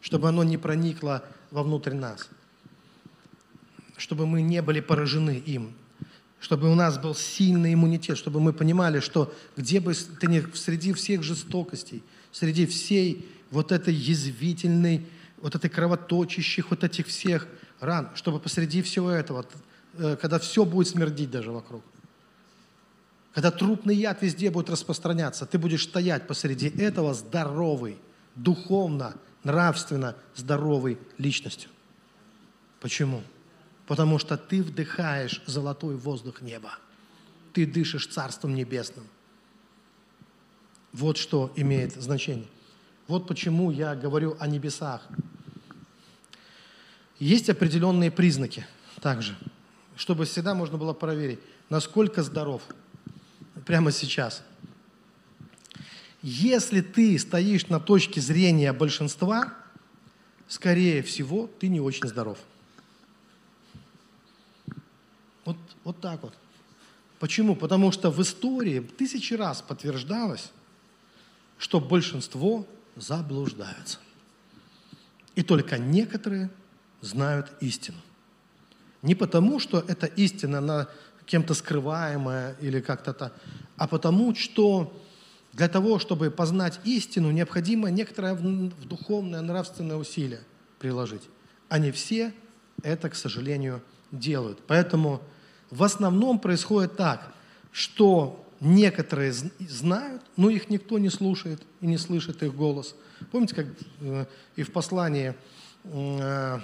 [0.00, 2.28] чтобы оно не проникло вовнутрь нас
[3.96, 5.74] чтобы мы не были поражены им,
[6.40, 10.92] чтобы у нас был сильный иммунитет, чтобы мы понимали, что где бы ты ни среди
[10.92, 15.06] всех жестокостей, среди всей вот этой язвительной,
[15.38, 17.48] вот этой кровоточащих, вот этих всех
[17.80, 19.46] ран, чтобы посреди всего этого,
[19.94, 21.82] э, когда все будет смердить даже вокруг,
[23.32, 27.98] когда трупный яд везде будет распространяться, ты будешь стоять посреди этого здоровый,
[28.34, 29.14] духовно,
[29.44, 31.68] нравственно здоровой личностью.
[32.80, 33.22] Почему?
[33.86, 36.78] Потому что ты вдыхаешь золотой воздух неба.
[37.52, 39.06] Ты дышишь Царством Небесным.
[40.92, 42.48] Вот что имеет значение.
[43.06, 45.06] Вот почему я говорю о небесах.
[47.18, 48.66] Есть определенные признаки
[49.00, 49.36] также,
[49.96, 51.38] чтобы всегда можно было проверить,
[51.70, 52.62] насколько здоров
[53.64, 54.42] прямо сейчас.
[56.22, 59.54] Если ты стоишь на точке зрения большинства,
[60.48, 62.38] скорее всего, ты не очень здоров.
[65.44, 66.34] Вот, вот так вот.
[67.18, 67.56] Почему?
[67.56, 70.50] Потому что в истории тысячи раз подтверждалось,
[71.58, 73.98] что большинство заблуждаются.
[75.34, 76.50] И только некоторые
[77.06, 77.98] знают истину.
[79.02, 80.88] Не потому, что эта истина на
[81.24, 83.32] кем-то скрываемая или как-то то,
[83.76, 84.92] а потому, что
[85.52, 90.40] для того, чтобы познать истину, необходимо некоторое духовное, нравственное усилие
[90.78, 91.22] приложить.
[91.68, 92.32] Они все
[92.82, 93.82] это, к сожалению,
[94.12, 94.58] делают.
[94.66, 95.22] Поэтому
[95.70, 97.32] в основном происходит так,
[97.72, 102.94] что некоторые знают, но их никто не слушает и не слышит их голос.
[103.32, 103.66] Помните, как
[104.00, 104.26] э,
[104.56, 105.34] и в послании
[105.92, 106.60] э,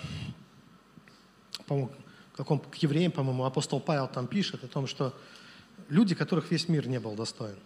[2.36, 5.14] каком, к евреям, по-моему, апостол Павел там пишет о том, что
[5.88, 7.56] люди, которых весь мир не был достоин.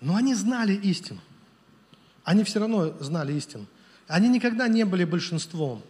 [0.00, 1.20] Но они знали истину.
[2.24, 3.66] Они все равно знали истину.
[4.06, 5.82] Они никогда не были большинством.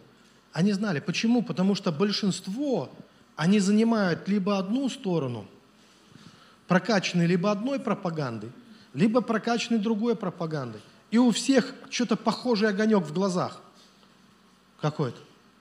[0.53, 1.01] Они знали.
[1.01, 1.43] Почему?
[1.43, 2.91] Потому что большинство
[3.37, 5.47] они занимают либо одну сторону,
[6.68, 8.51] прокачаны либо одной пропагандой,
[8.93, 10.81] либо прокачаны другой пропагандой.
[11.11, 13.62] И у всех что-то похожий огонек в глазах
[14.81, 15.18] какой-то,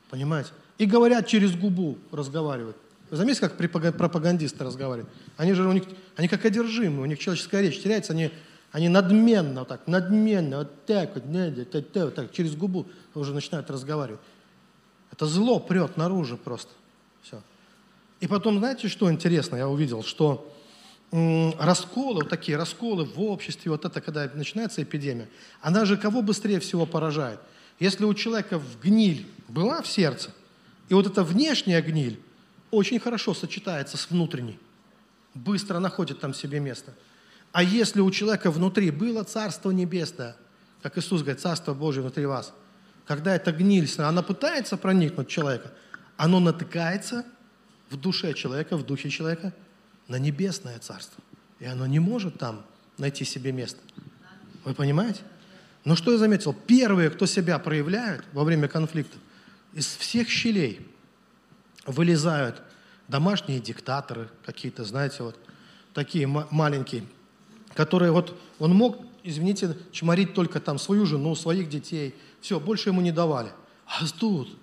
[0.10, 0.50] понимаете?
[0.78, 2.78] И говорят через губу, разговаривают.
[3.10, 5.12] Вы заметите, как пропагандисты разговаривают?
[5.38, 5.84] Они же у них,
[6.16, 8.32] они как одержимые, у них человеческая речь теряется, они,
[8.72, 11.24] они надменно, вот так, надменно, вот так вот,
[11.96, 14.22] вот так, через губу уже начинают разговаривать.
[15.12, 16.72] Это зло прет наружу просто.
[17.24, 17.42] Все.
[18.20, 20.54] И потом, знаете, что интересно, я увидел, что
[21.12, 25.28] расколы, вот такие расколы в обществе, вот это, когда начинается эпидемия,
[25.62, 27.40] она же кого быстрее всего поражает?
[27.80, 30.32] Если у человека в гниль была в сердце,
[30.90, 32.20] и вот эта внешняя гниль
[32.72, 34.60] очень хорошо сочетается с внутренней,
[35.34, 36.94] быстро находит там себе место.
[37.52, 40.36] А если у человека внутри было Царство Небесное,
[40.82, 42.54] как Иисус говорит, Царство Божие внутри вас,
[43.06, 45.72] когда эта гниль, она пытается проникнуть в человека,
[46.18, 47.26] оно натыкается
[47.90, 49.54] в душе человека, в духе человека–
[50.10, 51.24] на небесное царство.
[51.60, 52.66] И оно не может там
[52.98, 53.80] найти себе место.
[54.66, 55.22] Вы понимаете?
[55.86, 56.54] Но что я заметил?
[56.54, 59.20] Первые, кто себя проявляют во время конфликтов,
[59.74, 60.86] из всех щелей
[61.86, 62.62] вылезают
[63.08, 65.40] домашние диктаторы какие-то, знаете, вот
[65.94, 67.04] такие маленькие,
[67.74, 73.02] которые вот, он мог, извините, чморить только там свою жену, своих детей, все, больше ему
[73.02, 73.52] не давали.
[73.86, 74.56] А тут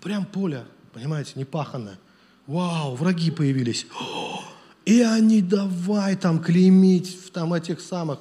[0.00, 1.98] прям поле, понимаете, непаханное.
[2.46, 3.86] Вау, враги появились.
[4.84, 8.18] И они давай там клеймить там этих самых.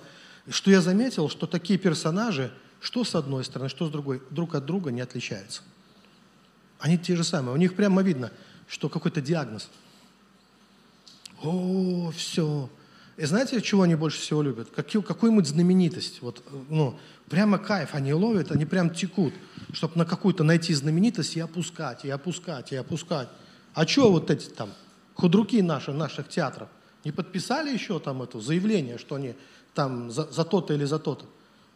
[0.50, 4.66] Что я заметил, что такие персонажи, что с одной стороны, что с другой, друг от
[4.66, 5.62] друга не отличаются.
[6.80, 7.54] Они те же самые.
[7.54, 8.32] У них прямо видно,
[8.68, 9.70] что какой-то диагноз.
[11.44, 12.70] О, все.
[13.18, 14.70] И знаете, чего они больше всего любят?
[14.72, 16.22] Какую-нибудь знаменитость.
[16.24, 19.34] Вот, ну, прямо кайф они ловят, они прям текут,
[19.74, 23.30] чтобы на какую-то найти знаменитость и опускать, и опускать, и опускать.
[23.74, 24.72] А что вот эти там
[25.14, 26.68] худруки наши, наших театров,
[27.04, 29.36] не подписали еще там это заявление, что они
[29.74, 31.26] там за, за то-то или за то-то.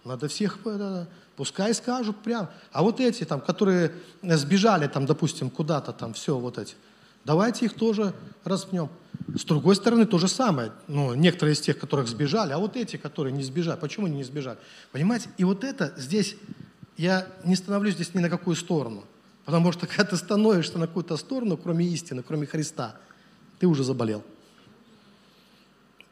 [0.03, 2.49] Надо всех, да, пускай скажут прям.
[2.71, 3.91] А вот эти там, которые
[4.21, 6.75] сбежали там, допустим, куда-то там, все вот эти,
[7.23, 8.89] давайте их тоже распнем.
[9.35, 10.71] С другой стороны, то же самое.
[10.87, 14.23] Ну, некоторые из тех, которых сбежали, а вот эти, которые не сбежали, почему они не
[14.23, 14.59] сбежали?
[14.91, 15.29] Понимаете?
[15.37, 16.35] И вот это здесь,
[16.97, 19.03] я не становлюсь здесь ни на какую сторону.
[19.45, 22.95] Потому что когда ты становишься на какую-то сторону, кроме истины, кроме Христа,
[23.59, 24.23] ты уже заболел.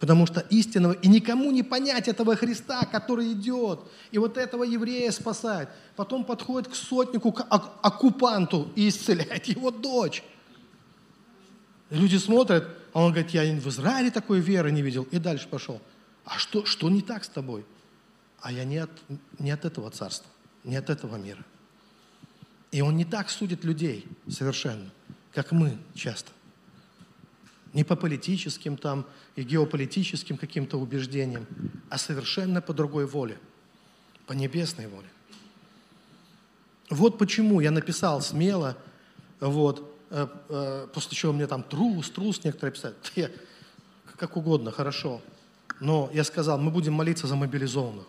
[0.03, 3.79] Потому что истинного, и никому не понять этого Христа, который идет,
[4.11, 5.69] и вот этого еврея спасает.
[5.95, 10.21] Потом подходит к сотнику, к оккупанту и исцеляет его дочь.
[11.89, 15.07] Люди смотрят, а он говорит, я в Израиле такой веры не видел.
[15.09, 15.81] И дальше пошел.
[16.25, 17.65] А что, что не так с тобой?
[18.41, 18.91] А я не от,
[19.39, 20.29] не от этого царства,
[20.65, 21.45] не от этого мира.
[22.73, 24.91] И он не так судит людей совершенно,
[25.31, 26.29] как мы часто.
[27.73, 29.05] Не по политическим там
[29.35, 31.47] и геополитическим каким-то убеждениям,
[31.89, 33.39] а совершенно по другой воле,
[34.27, 35.07] по небесной воле.
[36.91, 38.77] Вот почему я написал смело,
[39.39, 43.31] вот, э, э, после чего мне там трус, трус некоторые писали, я,
[44.17, 45.21] как угодно, хорошо.
[45.79, 48.05] Но я сказал, мы будем молиться за мобилизованных.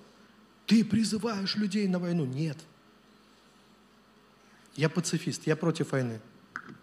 [0.67, 2.27] Ты призываешь людей на войну?
[2.27, 2.59] Нет.
[4.77, 6.21] Я пацифист, я против войны.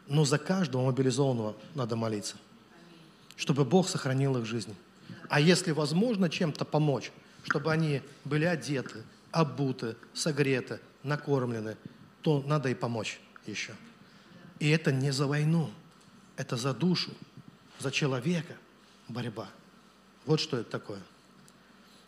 [0.08, 2.38] Но за каждого мобилизованного надо молиться
[3.42, 4.76] чтобы Бог сохранил их жизнь.
[5.28, 7.12] А если возможно чем-то помочь,
[7.44, 11.76] чтобы они были одеты, обуты, согреты, накормлены,
[12.22, 13.74] то надо и помочь еще.
[14.60, 15.72] И это не за войну,
[16.38, 17.10] это за душу,
[17.80, 18.54] за человека
[19.08, 19.50] борьба.
[20.28, 21.02] Вот что это такое.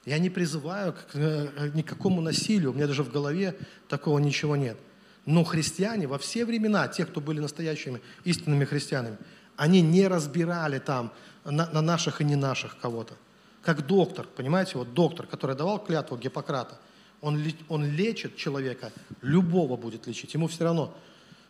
[0.05, 3.57] Я не призываю к э, никакому насилию, у меня даже в голове
[3.87, 4.77] такого ничего нет.
[5.25, 9.17] Но христиане во все времена, те, кто были настоящими истинными христианами,
[9.57, 11.11] они не разбирали там
[11.45, 13.15] на, на наших и не наших кого-то.
[13.61, 16.79] Как доктор, понимаете, вот доктор, который давал клятву Гиппократа,
[17.21, 18.91] он, он лечит человека,
[19.21, 20.93] любого будет лечить, ему все равно.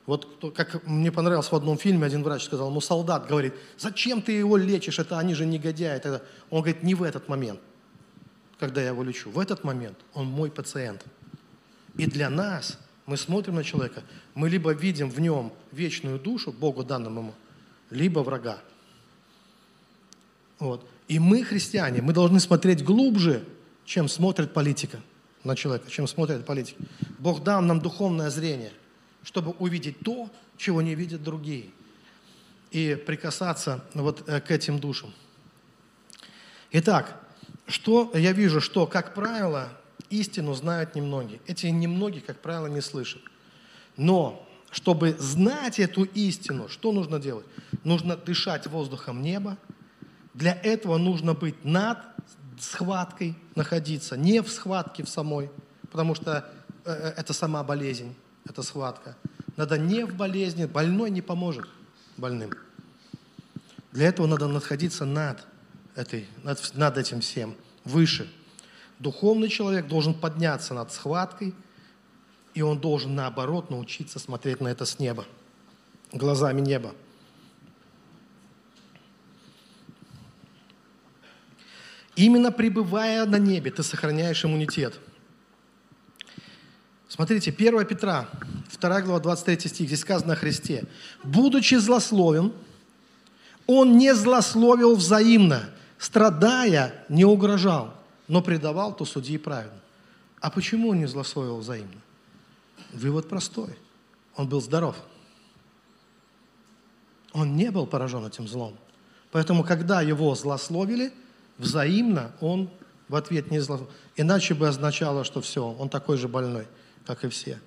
[0.05, 4.33] Вот как мне понравилось в одном фильме, один врач сказал, ну солдат говорит, зачем ты
[4.33, 5.97] его лечишь, это они же негодяи.
[5.97, 7.59] Тогда он говорит, не в этот момент,
[8.59, 11.03] когда я его лечу, в этот момент он мой пациент.
[11.95, 14.03] И для нас, мы смотрим на человека,
[14.35, 17.33] мы либо видим в нем вечную душу, Богу данному ему,
[17.93, 18.59] либо врага.
[20.59, 20.87] Вот.
[21.07, 23.45] И мы, христиане, мы должны смотреть глубже,
[23.85, 24.99] чем смотрит политика
[25.43, 26.77] на человека, чем смотрит политик.
[27.19, 28.71] Бог дал нам духовное зрение,
[29.23, 31.69] чтобы увидеть то, чего не видят другие,
[32.71, 35.13] и прикасаться вот э, к этим душам.
[36.71, 37.21] Итак,
[37.67, 39.69] что я вижу, что, как правило,
[40.09, 41.39] истину знают немногие.
[41.45, 43.21] Эти немногие, как правило, не слышат.
[43.95, 47.45] Но чтобы знать эту истину, что нужно делать?
[47.83, 49.57] Нужно дышать воздухом неба.
[50.33, 51.99] Для этого нужно быть над
[52.59, 55.51] схваткой находиться, не в схватке в самой,
[55.91, 56.49] потому что
[56.85, 58.15] э, э, это сама болезнь,
[58.49, 59.15] это схватка.
[59.57, 61.67] Надо не в болезни, больной не поможет
[62.17, 62.49] больным.
[63.91, 65.45] Для этого надо находиться над,
[65.95, 68.27] этой, над, над этим всем, выше.
[68.97, 71.53] Духовный человек должен подняться над схваткой,
[72.53, 75.25] и он должен, наоборот, научиться смотреть на это с неба,
[76.11, 76.93] глазами неба.
[82.15, 84.99] Именно пребывая на небе, ты сохраняешь иммунитет.
[87.07, 88.29] Смотрите, 1 Петра,
[88.79, 90.85] 2 глава, 23 стих, здесь сказано о Христе.
[91.23, 92.53] «Будучи злословен,
[93.65, 97.93] он не злословил взаимно, страдая, не угрожал,
[98.27, 99.79] но предавал то судьи правильно».
[100.39, 102.01] А почему он не злословил взаимно?
[102.93, 103.75] Вывод простой.
[104.35, 104.95] Он был здоров.
[107.33, 108.77] Он не был поражен этим злом.
[109.31, 111.11] Поэтому, когда его злословили–
[111.57, 112.69] взаимно, он
[113.07, 113.87] в ответ не зло.
[114.15, 116.67] Иначе бы означало, что все, он такой же больной,
[117.05, 117.59] как и все.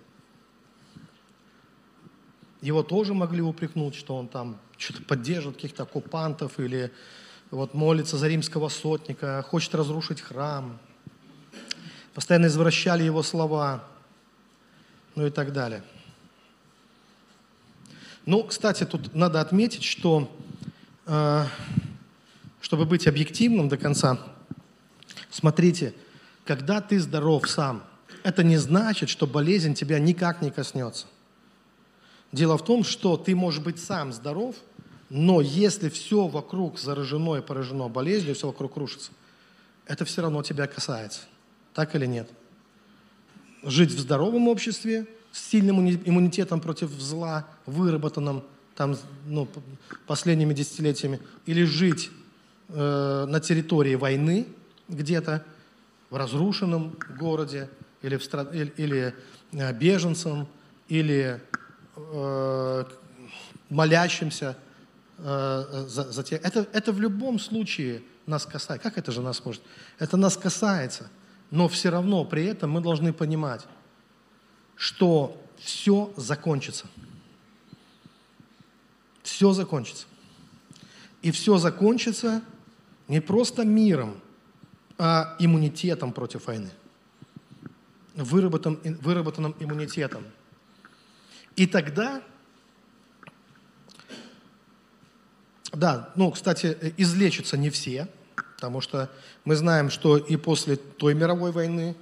[2.61, 6.91] Его тоже могли упрекнуть, что он там что-то поддерживает каких-то оккупантов или
[7.51, 10.79] вот молится за римского сотника, хочет разрушить храм.
[12.15, 13.85] Постоянно извращали его слова,
[15.17, 15.83] ну и так далее.
[18.25, 20.31] Ну, кстати, тут надо отметить, что
[21.07, 21.45] э,
[22.61, 24.19] чтобы быть объективным до конца,
[25.31, 25.95] смотрите,
[26.45, 27.85] когда ты здоров сам,
[28.23, 31.07] это не значит, что болезнь тебя никак не коснется.
[32.33, 34.57] Дело в том, что ты можешь быть сам здоров,
[35.09, 39.13] но если все вокруг заражено и поражено болезнью, все вокруг рушится,
[39.87, 41.21] это все равно тебя касается.
[41.73, 42.29] Так или нет?
[43.67, 48.45] Жить в здоровом обществе, с сильным иммунитетом против зла, выработанным
[48.77, 48.97] там,
[49.27, 49.49] ну,
[50.07, 52.11] последними десятилетиями, или жить
[52.69, 54.47] э, на территории войны
[54.89, 55.45] где-то,
[56.11, 57.69] в разрушенном городе,
[58.03, 58.45] или, в стра...
[58.53, 59.15] или, или
[59.53, 60.47] э, беженцам,
[60.89, 61.41] или
[61.97, 62.85] э,
[63.69, 64.57] молящимся
[65.19, 66.37] э, за, за те.
[66.37, 68.89] Это, это в любом случае нас касается.
[68.89, 69.63] Как это же нас может?
[69.99, 71.11] Это нас касается.
[71.51, 73.67] Но все равно при этом мы должны понимать,
[74.75, 76.87] что все закончится.
[79.23, 80.07] Все закончится.
[81.23, 82.43] И все закончится
[83.09, 84.21] не просто миром,
[84.99, 86.71] а иммунитетом против войны.
[88.15, 90.25] Выработанным, выработанным иммунитетом.
[91.55, 92.23] И тогда,
[95.73, 98.09] да, ну, кстати, излечатся не все,
[98.57, 99.11] потому что
[99.45, 101.95] мы знаем, что и после той мировой войны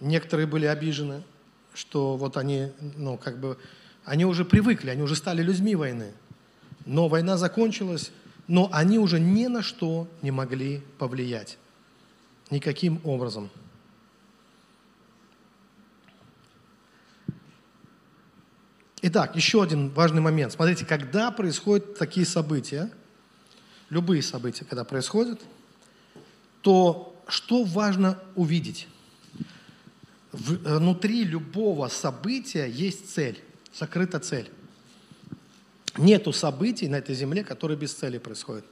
[0.00, 1.22] некоторые были обижены,
[1.72, 3.56] что вот они, ну, как бы,
[4.04, 6.12] они уже привыкли, они уже стали людьми войны.
[6.84, 8.10] Но война закончилась,
[8.48, 11.58] но они уже ни на что не могли повлиять.
[12.50, 13.48] Никаким образом.
[19.02, 20.52] Итак, еще один важный момент.
[20.52, 22.90] Смотрите, когда происходят такие события,
[23.88, 25.40] любые события, когда происходят,
[26.62, 28.88] то что важно увидеть?
[30.32, 33.42] Внутри любого события есть цель,
[33.72, 34.50] сокрыта цель.
[35.96, 38.64] Нету событий на этой земле, которые без цели происходят.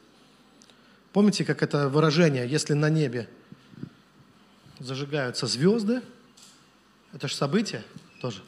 [1.12, 3.28] Помните, как это выражение, если на небе
[4.78, 6.02] зажигаются звезды,
[7.12, 7.82] это же событие
[8.20, 8.42] тоже,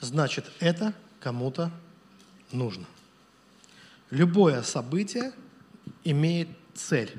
[0.00, 1.70] значит, это кому-то
[2.50, 2.86] нужно.
[4.10, 5.32] Любое событие
[6.04, 7.12] имеет цель.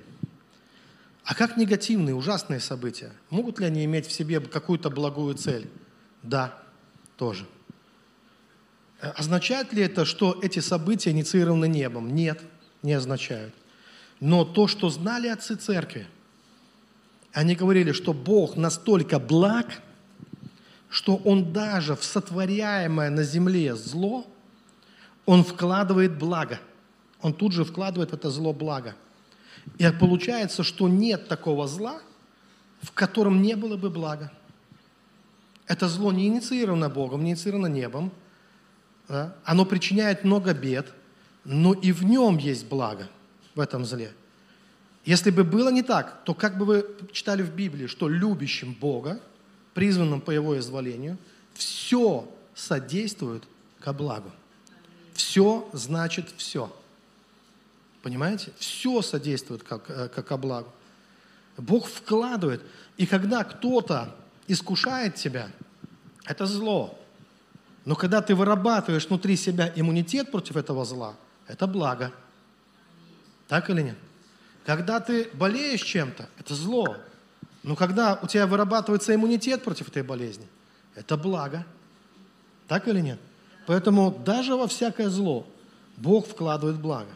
[1.30, 3.12] А как негативные, ужасные события?
[3.30, 5.70] Могут ли они иметь в себе какую-то благую цель?
[6.24, 6.58] Да,
[7.18, 7.46] тоже.
[9.00, 12.16] Означает ли это, что эти события инициированы небом?
[12.16, 12.42] Нет,
[12.82, 13.54] не означают.
[14.20, 16.08] Но то, что знали отцы церкви,
[17.32, 19.84] они говорили, что Бог настолько благ,
[20.90, 24.26] что Он даже в сотворяемое на земле зло,
[25.28, 26.60] Он вкладывает благо.
[27.22, 28.96] Он тут же вкладывает в это зло благо.
[29.78, 32.02] И получается, что нет такого зла,
[32.82, 34.32] в котором не было бы блага.
[35.68, 38.12] Это зло не инициировано Богом, не инициировано небом–
[39.10, 39.36] да?
[39.44, 40.94] оно причиняет много бед,
[41.44, 43.10] но и в нем есть благо,
[43.56, 44.14] в этом зле.
[45.04, 49.20] Если бы было не так, то как бы вы читали в Библии, что любящим Бога,
[49.74, 51.18] призванным по Его изволению,
[51.56, 53.44] все содействует
[53.80, 54.32] ко благу.
[55.14, 56.72] Все значит все.
[58.02, 58.52] Понимаете?
[58.58, 60.66] Все содействует как, э, как ко.
[61.58, 62.62] Бог вкладывает.
[62.98, 64.16] И когда кто-то
[64.48, 65.50] искушает тебя,
[66.26, 66.98] это зло.
[67.86, 71.16] Но когда ты вырабатываешь внутри себя иммунитет против этого зла,
[71.48, 72.12] это благо.
[73.48, 73.98] Так или нет?
[74.66, 76.98] Когда ты болеешь чем-то, это зло.
[77.64, 80.48] Но когда у тебя вырабатывается иммунитет против этой болезни,
[80.96, 81.66] это благо.
[82.68, 83.20] Так или нет?
[83.66, 85.46] Поэтому даже во всякое зло
[85.98, 87.12] Бог вкладывает благо.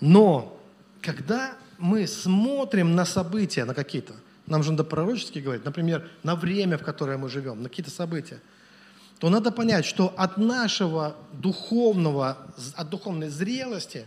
[0.00, 0.60] Но
[1.00, 4.14] когда мы смотрим на события, на какие-то,
[4.46, 8.40] нам же надо пророчески говорить, например, на время, в которое мы живем, на какие-то события,
[9.18, 12.38] то надо понять, что от нашего духовного,
[12.74, 14.06] от духовной зрелости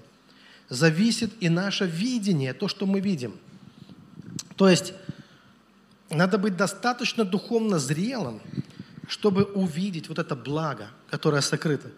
[0.70, 3.38] зависит и наше видение, то, что мы видим.
[4.56, 4.94] То есть
[6.10, 8.42] надо быть достаточно духовно зрелым,
[9.08, 11.90] чтобы увидеть вот это благо, которое сокрыто.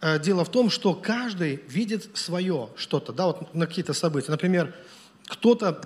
[0.00, 4.30] Э, дело в том, что каждый видит свое что-то, да, вот на какие-то события.
[4.30, 4.74] Например,
[5.26, 5.82] кто-то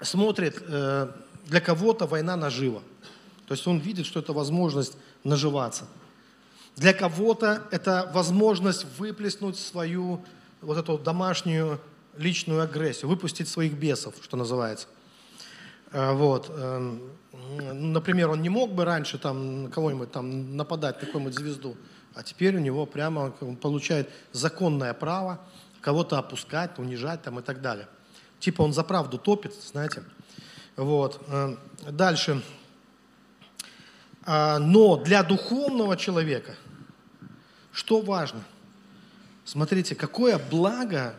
[0.00, 1.08] смотрит, э,
[1.46, 2.82] для кого-то война нажива.
[3.46, 5.86] То есть он видит, что это возможность наживаться.
[6.76, 10.24] Для кого-то это возможность выплеснуть свою
[10.60, 11.80] вот эту домашнюю
[12.16, 14.86] личную агрессию, выпустить своих бесов, что называется.
[15.90, 16.48] Э, вот.
[16.50, 17.02] Эм,
[17.72, 21.76] например, он не мог бы раньше там кого-нибудь там нападать, на какую-нибудь звезду,
[22.20, 25.40] а теперь у него прямо он получает законное право
[25.80, 27.88] кого-то опускать, унижать там и так далее.
[28.40, 30.04] Типа он за правду топит, знаете.
[30.76, 31.18] Вот.
[31.28, 31.56] Э,
[31.90, 32.42] дальше.
[34.26, 36.56] А, но для духовного человека
[37.72, 38.44] что важно?
[39.46, 41.14] Смотрите, какое благо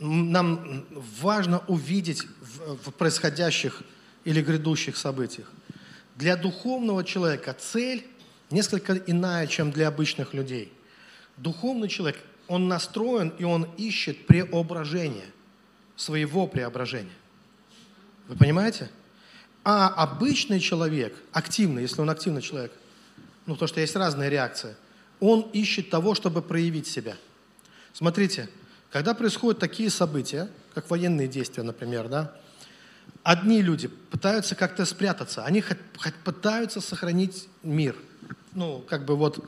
[0.00, 0.84] нам
[1.20, 3.82] важно увидеть в происходящих
[4.24, 5.48] или грядущих событиях.
[6.16, 8.04] Для духовного человека цель
[8.54, 10.72] несколько иная, чем для обычных людей.
[11.36, 15.26] Духовный человек, он настроен и он ищет преображение,
[15.96, 17.12] своего преображения.
[18.28, 18.90] Вы понимаете?
[19.64, 22.72] А обычный человек, активный, если он активный человек,
[23.46, 24.76] ну, то, что есть разные реакции,
[25.20, 27.16] он ищет того, чтобы проявить себя.
[27.92, 28.48] Смотрите,
[28.90, 32.34] когда происходят такие события, как военные действия, например, да,
[33.22, 35.62] одни люди пытаются как-то спрятаться, они
[36.24, 37.96] пытаются сохранить мир.
[38.54, 39.44] Ну, как бы вот,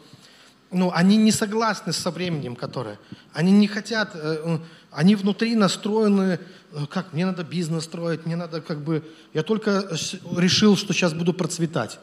[0.70, 2.98] ну, они не согласны со временем, которое.
[3.32, 4.58] Они не хотят, э,
[4.90, 6.40] они внутри настроены,
[6.72, 9.88] э, как, мне надо бизнес строить, мне надо как бы, я только
[10.36, 11.98] решил, что сейчас буду процветать.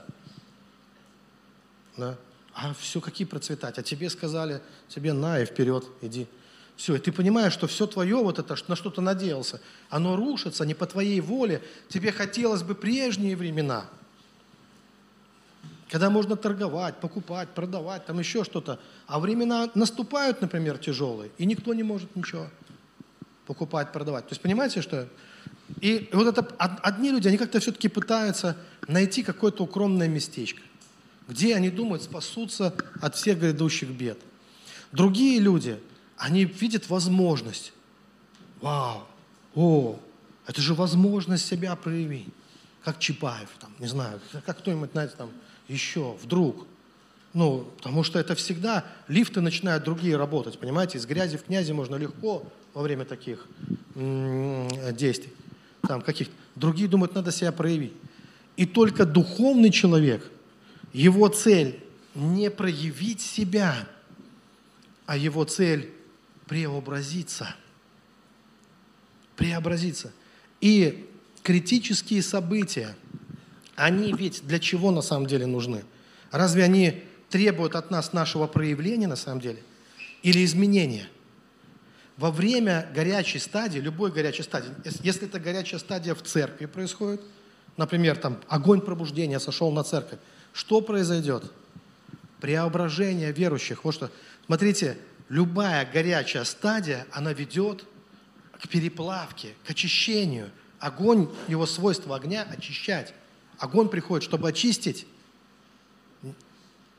[1.98, 2.18] Да?
[2.54, 3.78] А все, какие процветать?
[3.78, 6.28] А тебе сказали, тебе на и вперед, иди.
[6.76, 10.66] Все, и ты понимаешь, что все твое, вот это, на что ты надеялся, оно рушится
[10.66, 11.62] не по твоей воле.
[11.90, 13.86] Тебе хотелось бы прежние времена,
[15.90, 18.80] когда можно торговать, покупать, продавать, там еще что-то.
[19.08, 22.48] А времена наступают, например, тяжелые, и никто не может ничего
[23.46, 24.28] покупать, продавать.
[24.28, 25.08] То есть понимаете, что...
[25.82, 28.58] И вот это одни люди, они как-то все-таки пытаются
[28.88, 30.62] найти какое-то укромное местечко,
[31.28, 34.20] где они думают спасутся от всех грядущих бед.
[34.92, 35.80] Другие люди–
[36.24, 37.74] они видят возможность.
[38.62, 39.04] Вау,
[39.56, 40.00] о,
[40.48, 42.30] это же возможность себя проявить.
[42.84, 45.32] Как Чапаев, там, не знаю, как кто-нибудь, знаете, там,
[45.68, 46.68] еще, вдруг.
[47.34, 51.96] Ну, потому что это всегда, лифты начинают другие работать, понимаете, из грязи в князи можно
[51.96, 53.48] легко во время таких
[53.96, 55.34] действий.
[55.88, 57.94] Там каких Другие думают, надо себя проявить.
[58.58, 60.30] И только духовный человек,
[60.92, 61.80] его цель
[62.14, 63.88] не проявить себя,
[65.08, 65.92] а его цель
[66.48, 67.56] преобразиться.
[69.36, 70.12] Преобразиться.
[70.62, 71.10] И
[71.42, 72.96] критические события,
[73.76, 75.84] они ведь для чего на самом деле нужны?
[76.32, 79.64] Разве они требуют от нас нашего проявления на самом деле?
[80.22, 81.10] Или изменения?
[82.18, 84.70] Во время горячей стадии, любой горячей стадии,
[85.02, 87.22] если это горячая стадия в церкви происходит,
[87.76, 90.20] например, там огонь пробуждения сошел на церковь,
[90.54, 91.52] что произойдет?
[92.40, 93.84] Преображение верующих.
[93.84, 94.12] Вот что.
[94.46, 94.98] Смотрите,
[95.30, 97.86] любая горячая стадия, она ведет
[98.62, 100.52] к переплавке, к очищению.
[100.80, 103.14] Огонь, его свойство огня– очищать.
[103.64, 105.08] Огонь приходит, чтобы очистить.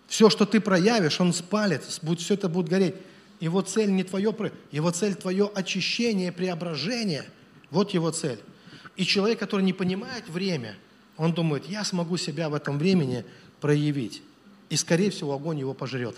[0.07, 2.95] Все, что ты проявишь, он спалит, все это будет гореть.
[3.39, 4.35] Его цель не твое,
[4.73, 7.27] его цель твое очищение, преображение.
[7.71, 8.39] Вот его цель.
[8.97, 10.75] И человек, который не понимает время,
[11.19, 13.27] он думает, я смогу себя в этом времени
[13.61, 14.23] проявить.
[14.71, 16.17] И, скорее всего, огонь его пожрет.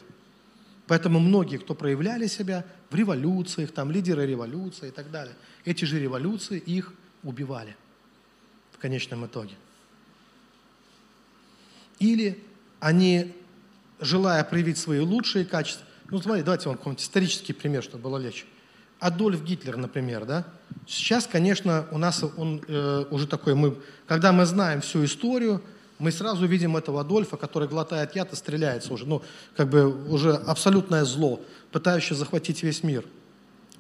[0.87, 5.35] Поэтому многие, кто проявляли себя в революциях, там лидеры революции и так далее,
[5.65, 6.95] эти же революции их
[7.25, 7.75] убивали
[8.71, 9.57] в конечном итоге.
[11.99, 12.43] Или
[12.81, 13.35] они,
[14.01, 18.45] желая проявить свои лучшие качества, ну смотри, давайте вам какой-нибудь исторический пример, чтобы было легче.
[18.99, 20.47] Адольф Гитлер, например, да?
[20.87, 23.77] Сейчас, конечно, у нас он э, уже такой, мы,
[24.07, 25.63] когда мы знаем всю историю,
[25.99, 29.23] мы сразу видим этого Адольфа, который глотает яд и стреляется уже, ну,
[29.57, 31.41] как бы уже абсолютное зло,
[31.73, 33.05] пытающее захватить весь мир.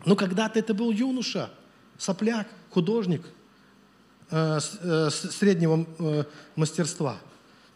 [0.04, 1.50] Но когда-то это был юноша,
[1.98, 3.22] сопляк, художник
[4.30, 6.24] э, э, среднего э,
[6.56, 7.18] мастерства,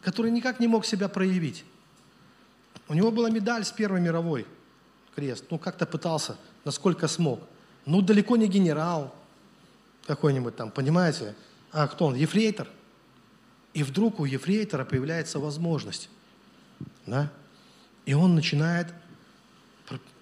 [0.01, 1.64] который никак не мог себя проявить.
[2.88, 4.46] У него была медаль с Первой мировой,
[5.14, 7.40] крест, ну как-то пытался, насколько смог.
[7.86, 9.14] Ну далеко не генерал
[10.07, 11.34] какой-нибудь там, понимаете?
[11.72, 12.14] А кто он?
[12.14, 12.68] Ефрейтор–
[13.72, 16.09] и вдруг у ефрейтора появляется возможность,
[17.07, 17.30] да?
[18.05, 18.88] И он начинает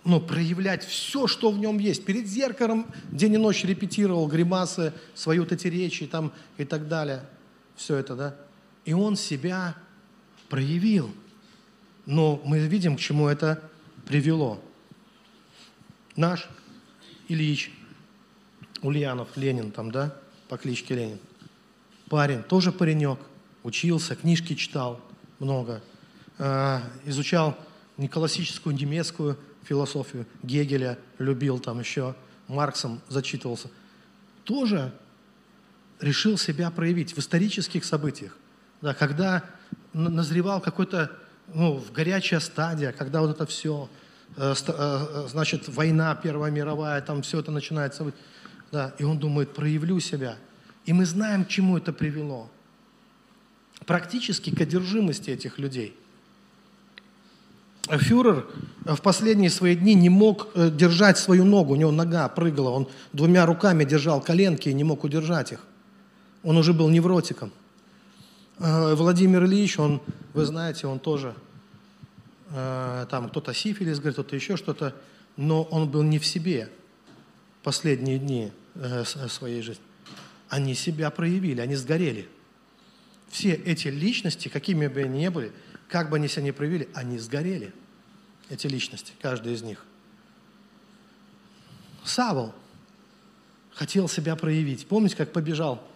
[0.04, 2.04] ну, проявлять все, что в нем есть.
[2.04, 7.24] Перед зеркалом день и ночь репетировал гримасы, свою вот эти речи там, и так далее.
[7.76, 8.36] Все это, да?
[8.88, 9.76] И он себя
[10.48, 11.14] проявил.
[12.06, 13.62] Но мы видим, к чему это
[14.06, 14.64] привело.
[16.16, 16.48] Наш
[17.28, 17.70] Ильич
[18.80, 20.16] Ульянов, Ленин там, да,
[20.48, 21.18] по кличке Ленин.
[22.08, 23.18] Парень, тоже паренек–
[23.62, 25.02] учился, книжки читал
[25.38, 25.82] много,
[26.38, 27.58] э, изучал
[27.98, 32.16] не классическую немецкую философию, Гегеля любил там еще,
[32.46, 33.68] Марксом зачитывался.
[34.44, 34.94] Тоже
[36.00, 38.34] решил себя проявить в исторических событиях.
[38.80, 39.44] Да, когда
[39.92, 41.10] назревал какой-то,
[41.52, 43.88] ну, в горячая стадия, когда вот это все,
[44.36, 48.12] э, э, значит, война Первая мировая, там все это начинается.
[48.70, 50.36] Да, и он думает, проявлю себя.
[50.84, 52.50] И мы знаем, к чему это привело
[53.86, 55.96] практически к одержимости этих людей.
[57.88, 58.46] Фюрер
[58.84, 62.88] в последние свои дни не мог э, держать свою ногу, у него нога прыгала, он
[63.14, 65.60] двумя руками держал коленки и не мог удержать их.
[66.42, 67.50] Он уже был невротиком.
[68.58, 70.00] Э, Владимир Ильич, он,
[70.34, 71.34] вы знаете, он тоже,
[72.50, 74.94] э, там кто-то сифилис, говорит, кто-то еще что-то,
[75.36, 76.70] но он был не в себе
[77.62, 78.52] последние дни
[79.28, 79.82] своей жизни.
[80.48, 82.28] Они себя проявили, они сгорели–
[83.30, 85.52] все эти личности, какими бы они ни были,
[85.88, 87.72] как бы они себя ни проявили, они сгорели.
[88.48, 89.84] Эти личности, каждый из них.
[92.02, 92.54] Савол
[93.74, 94.86] хотел себя проявить.
[94.86, 95.86] Помните, как побежал?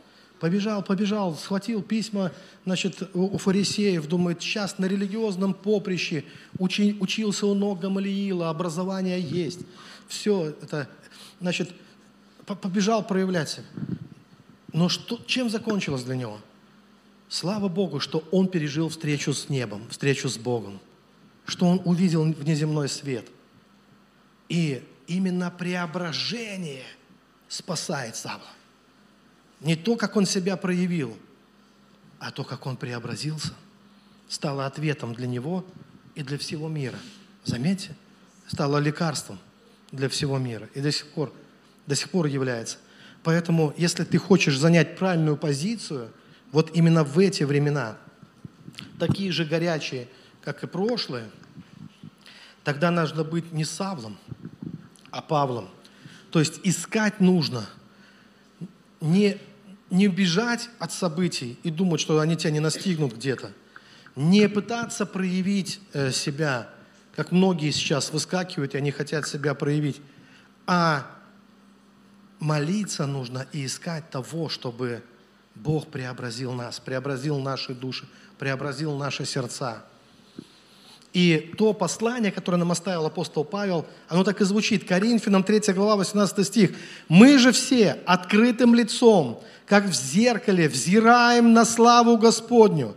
[0.43, 2.32] Побежал, побежал, схватил письма
[2.64, 6.24] значит, у фарисеев, думает, сейчас на религиозном поприще
[6.59, 9.61] учи, учился у ног Гамалиила, образование есть.
[10.09, 10.88] Все это,
[11.40, 11.70] значит,
[12.45, 13.66] побежал проявлять себя.
[14.72, 16.40] Но что, чем закончилось для него?–
[17.28, 20.80] Слава Богу, что он пережил встречу с небом, встречу с Богом,
[21.47, 23.28] что он увидел внеземной свет.
[24.49, 26.82] И именно преображение
[27.47, 28.51] спасает Савла.
[29.63, 31.17] Не то, как он себя проявил,
[32.19, 33.53] а то, как он преобразился,
[34.29, 35.65] стало ответом для него
[36.15, 36.99] и для всего мира.
[37.45, 37.97] Заметьте,
[38.47, 39.39] стало лекарством
[39.91, 41.33] для всего мира и до сих пор,
[41.87, 42.79] до сих пор является.
[43.23, 46.11] Поэтому, если ты хочешь занять правильную позицию–
[46.53, 47.97] вот именно в эти времена,
[48.99, 50.07] такие же горячие,
[50.43, 51.31] как и прошлые,
[52.63, 54.19] тогда нужно быть не Савлом,
[55.11, 55.69] а Павлом.
[56.31, 57.67] То есть искать нужно,
[59.01, 59.39] не,
[59.93, 63.53] не бежать от событий и думать, что они тебя не настигнут где-то.
[64.16, 66.70] Не пытаться проявить э, себя,
[67.14, 70.01] как многие сейчас выскакивают, и они хотят себя проявить,
[70.66, 71.07] а
[72.40, 75.03] молиться нужно и искать того, чтобы
[75.55, 79.84] Бог преобразил нас, преобразил наши души, преобразил наши сердца.
[81.12, 84.88] И то послание, которое нам оставил апостол Павел, оно так и звучит.
[84.88, 86.70] Коринфянам 3 глава, 18 стих.
[87.09, 89.43] «Мы же все открытым лицом,
[89.73, 92.95] как в зеркале, взираем на славу Господню,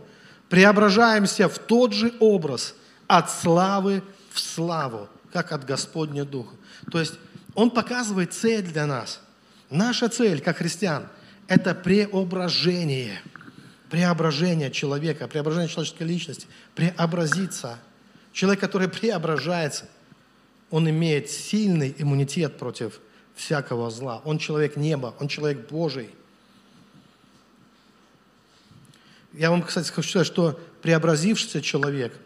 [0.50, 2.74] преображаемся в тот же образ,
[3.06, 6.54] от славы в славу, как от Господня Духа».
[6.92, 7.14] То есть
[7.54, 9.22] он показывает цель для нас.
[9.70, 11.08] Наша цель, как христиан–
[11.48, 13.22] это преображение.
[13.88, 16.46] Преображение человека, преображение человеческой личности.
[16.74, 17.78] Преобразиться.
[18.34, 19.86] Человек, который преображается,
[20.70, 23.00] он имеет сильный иммунитет против
[23.34, 24.20] всякого зла.
[24.26, 26.10] Он человек неба, он человек Божий.
[29.36, 32.18] Я вам, кстати, хочу сказать, что преобразившийся человек,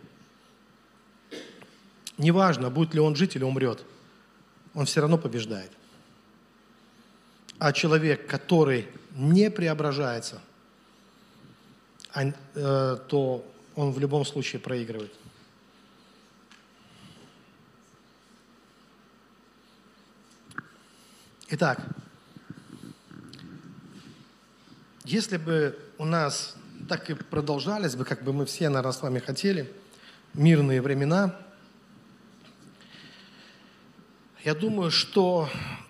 [2.18, 3.82] неважно, будет ли он жить или умрет,
[4.74, 5.72] он все равно побеждает.
[7.58, 10.40] А человек, который не преображается,
[12.12, 13.44] а, э, то
[13.74, 15.12] он в любом случае проигрывает.
[21.48, 21.84] Итак,
[25.04, 26.54] если бы у нас
[26.88, 29.72] так и продолжались бы, как бы мы все, наверное, с вами хотели,
[30.34, 31.36] мирные времена,
[34.44, 35.48] я думаю, что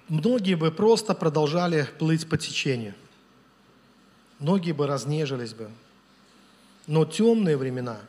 [0.09, 2.95] многие бы просто продолжали плыть по течению–
[4.41, 5.71] многие бы разнежились бы.
[6.87, 8.01] Но темные времена,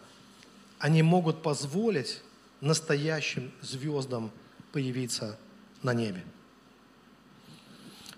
[0.79, 2.21] они могут позволить
[2.61, 4.31] настоящим звездам
[4.71, 5.37] появиться
[5.83, 6.23] на небе.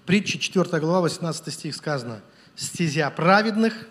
[0.05, 2.21] Притча 4 глава, 18 стих сказано.
[2.55, 3.87] «Стезя праведных,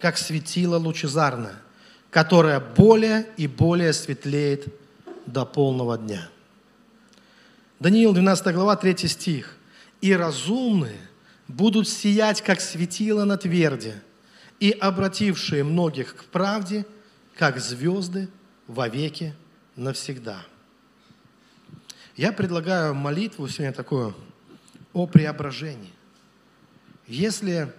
[0.00, 1.56] как светило лучезарное,
[2.10, 4.66] которое более и более светлеет
[5.26, 6.28] до полного дня».
[7.78, 9.56] Даниил, 12 глава, 3 стих.
[10.00, 11.00] «И разумные
[11.48, 14.02] будут сиять, как светило на тверде,
[14.58, 16.86] и обратившие многих к правде,
[17.36, 18.28] как звезды
[18.66, 19.34] вовеки
[19.76, 20.44] навсегда».
[22.16, 24.14] Я предлагаю молитву сегодня такую
[24.92, 25.92] о преображении.
[27.06, 27.72] Если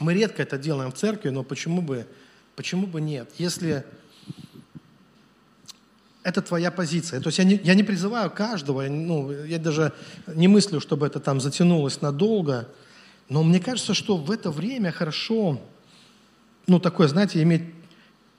[0.00, 2.06] мы редко это делаем в церкви, но почему бы,
[2.56, 3.30] почему бы нет?
[3.38, 3.84] Если
[6.24, 7.20] это твоя позиция.
[7.20, 9.92] То есть я не, я не призываю каждого, ну, я даже
[10.26, 12.66] не мыслю, чтобы это там затянулось надолго,
[13.28, 15.60] но мне кажется, что в это время хорошо,
[16.66, 17.62] ну, такое, знаете, иметь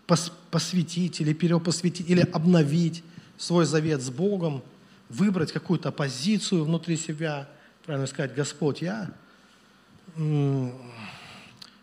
[0.08, 3.04] пос, посвятить или перепосвятить, или обновить
[3.38, 4.64] свой завет с Богом,
[5.10, 7.48] выбрать какую-то позицию внутри себя,
[7.86, 9.12] правильно сказать, Господь, я,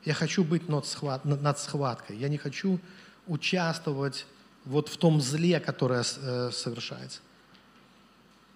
[0.04, 2.80] я хочу быть над, схват, над схваткой, я не хочу
[3.26, 4.26] участвовать
[4.64, 7.20] вот в том зле, которое э, совершается.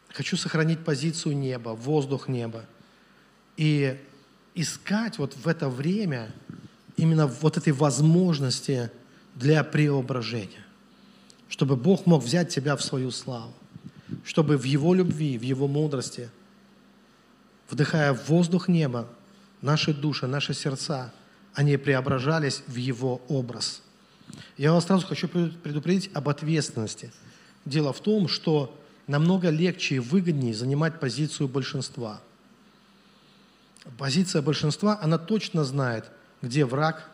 [0.09, 2.65] Хочу сохранить позицию неба, воздух неба.
[3.57, 4.01] И
[4.55, 6.35] искать вот в это время
[6.97, 8.91] именно вот этой возможности
[9.35, 10.65] для преображения,
[11.49, 13.53] чтобы Бог мог взять тебя в свою славу,
[14.25, 16.31] чтобы в Его любви, в Его мудрости,
[17.69, 19.09] вдыхая воздух неба,
[19.61, 21.13] наши души, наши сердца,
[21.57, 23.83] они преображались в Его образ–
[24.57, 27.13] я вас сразу хочу предупредить об ответственности.
[27.65, 28.77] Дело в том, что
[29.07, 32.21] намного легче и выгоднее занимать позицию большинства.
[33.99, 36.11] Позиция большинства, она точно знает,
[36.43, 37.09] где враг.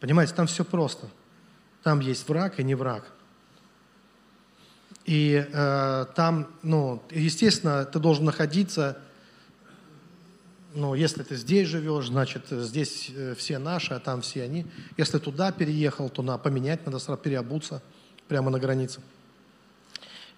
[0.00, 1.08] Понимаете, там все просто.
[1.82, 3.04] Там есть враг и не враг.
[5.04, 8.98] И э, там, ну, естественно, ты должен находиться
[10.74, 14.66] ну, если ты здесь живешь, значит, здесь э, все наши, а там все они.
[14.96, 17.82] Если туда переехал, то на поменять надо сразу переобуться
[18.28, 19.00] прямо на границе.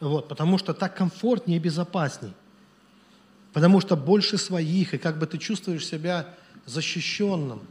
[0.01, 2.35] Вот, потому что так комфортнее и безопасней.
[3.53, 6.35] Потому что больше своих, и как бы ты чувствуешь себя
[6.67, 7.63] защищенным.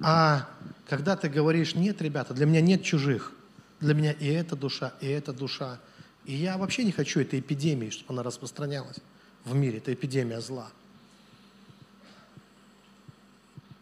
[0.00, 0.48] А
[0.88, 3.32] когда ты говоришь, нет, ребята, для меня нет чужих,
[3.80, 5.80] для меня и эта душа, и эта душа.
[6.24, 8.98] И я вообще не хочу этой эпидемии, чтобы она распространялась
[9.44, 10.70] в мире, это эпидемия зла.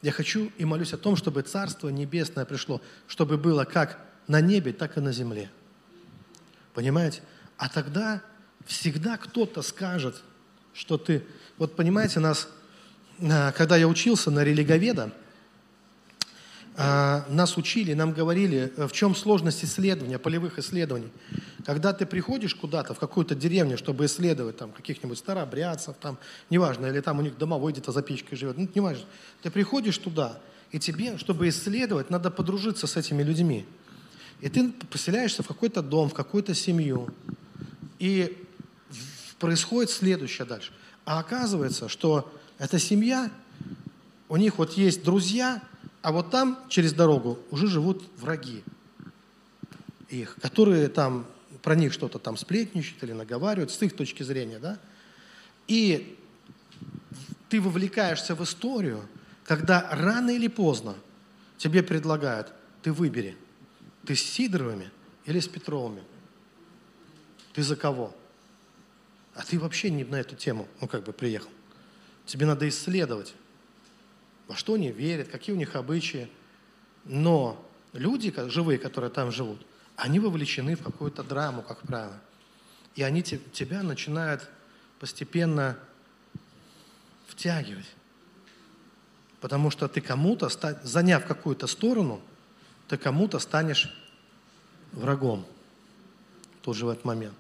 [0.07, 3.99] Я хочу и молюсь о том, чтобы Царство Небесное пришло, чтобы было как
[4.29, 5.51] на небе, так и на земле.
[6.75, 7.23] Понимаете?
[7.59, 8.23] А тогда
[8.65, 10.23] всегда кто-то скажет,
[10.75, 11.27] что ты...
[11.59, 12.49] Вот понимаете, нас,
[13.21, 15.11] а, когда я учился на религоведа,
[16.77, 21.09] нас учили, нам говорили, в чем сложность исследования, полевых исследований.
[21.65, 26.19] Когда ты приходишь куда-то, в какую-то деревню, чтобы исследовать там каких-нибудь старообрядцев, там,
[26.51, 29.07] неважно, или там у них домовой где-то за печкой живет, ну, неважно.
[29.43, 30.39] Ты приходишь туда,
[30.71, 33.65] и тебе, чтобы исследовать, надо подружиться с этими людьми.
[34.43, 37.09] И ты поселяешься в какой-то дом, в какую-то семью.
[37.99, 38.37] И
[39.39, 40.73] происходит следующее дальше.
[41.07, 43.31] А оказывается, что эта семья,
[44.29, 45.63] у них вот есть друзья–
[46.03, 48.63] а вот там, через дорогу, уже живут враги
[50.09, 51.27] их, которые там
[51.63, 54.79] про них что-то там сплетничают или наговаривают с их точки зрения, да?
[55.67, 56.17] И
[57.49, 59.09] ты вовлекаешься в историю,
[59.45, 60.95] когда рано или поздно
[61.59, 63.37] тебе предлагают, ты выбери,
[64.05, 64.91] ты с Сидоровыми
[65.25, 66.03] или с Петровыми.
[67.53, 68.15] Ты за кого?
[69.35, 71.51] А ты вообще не на эту тему, ну как бы приехал.
[72.27, 73.35] Тебе надо исследовать
[74.49, 76.29] во что они верят, какие у них обычаи.
[77.05, 79.65] Но люди, живые, которые там живут,
[79.97, 82.21] они вовлечены в какую-то драму, как правило.
[82.95, 84.49] И они тебя начинают
[85.01, 85.79] постепенно
[87.27, 87.87] втягивать.
[89.41, 90.49] Потому что ты кому-то,
[90.83, 92.21] заняв какую-то сторону,
[92.89, 93.95] ты кому-то станешь
[94.93, 95.45] врагом
[96.63, 97.35] тут же в этот момент.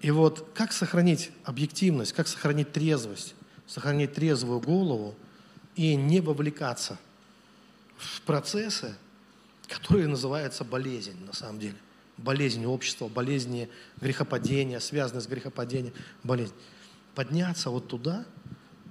[0.00, 3.34] И вот как сохранить объективность, как сохранить трезвость,
[3.66, 5.14] сохранить трезвую голову–
[5.80, 6.98] и не вовлекаться
[7.96, 8.94] в процессы,
[9.66, 11.76] которые называются болезнь на самом деле.
[12.18, 16.52] Болезнь общества, болезни грехопадения, связанные с грехопадением, болезнь.
[17.14, 18.26] Подняться вот туда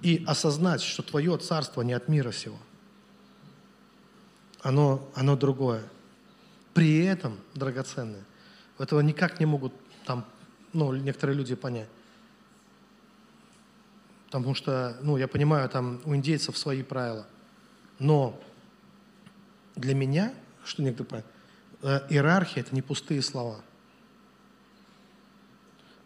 [0.01, 2.57] и осознать, что твое царство не от мира сего.
[4.61, 5.83] Оно, оно другое.
[6.73, 8.25] При этом, драгоценное,
[8.79, 9.73] этого никак не могут
[10.05, 10.25] там,
[10.73, 11.89] ну, некоторые люди понять.
[14.29, 17.25] Потому что, ну, я понимаю, там у индейцев свои правила.
[17.97, 18.39] Но
[19.75, 21.23] для меня, что некоторые
[21.81, 23.61] понимают, э, иерархия– это не пустые слова.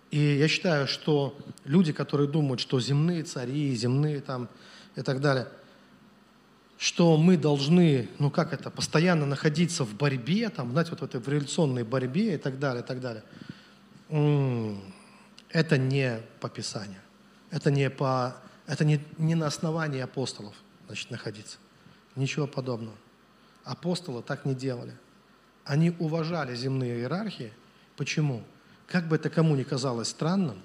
[0.09, 4.47] И я считаю, что люди, которые думают, что земные цари, земные там
[4.95, 5.49] и так далее,
[6.78, 11.19] что мы должны, ну как это, постоянно находиться в борьбе, там, знаете, вот в этой
[11.19, 13.24] в революционной борьбе и так далее, и так далее.
[15.49, 17.03] Это не по Писанию.
[17.54, 18.36] Это не, по,
[18.66, 20.56] это не, не на основании апостолов
[20.88, 21.58] значит, находиться.
[22.16, 22.97] Ничего подобного.
[23.64, 24.97] Апостолы так не делали.
[25.64, 27.54] Они уважали земные иерархии.
[27.95, 28.43] Почему?
[28.88, 30.64] Как бы это кому ни казалось странным,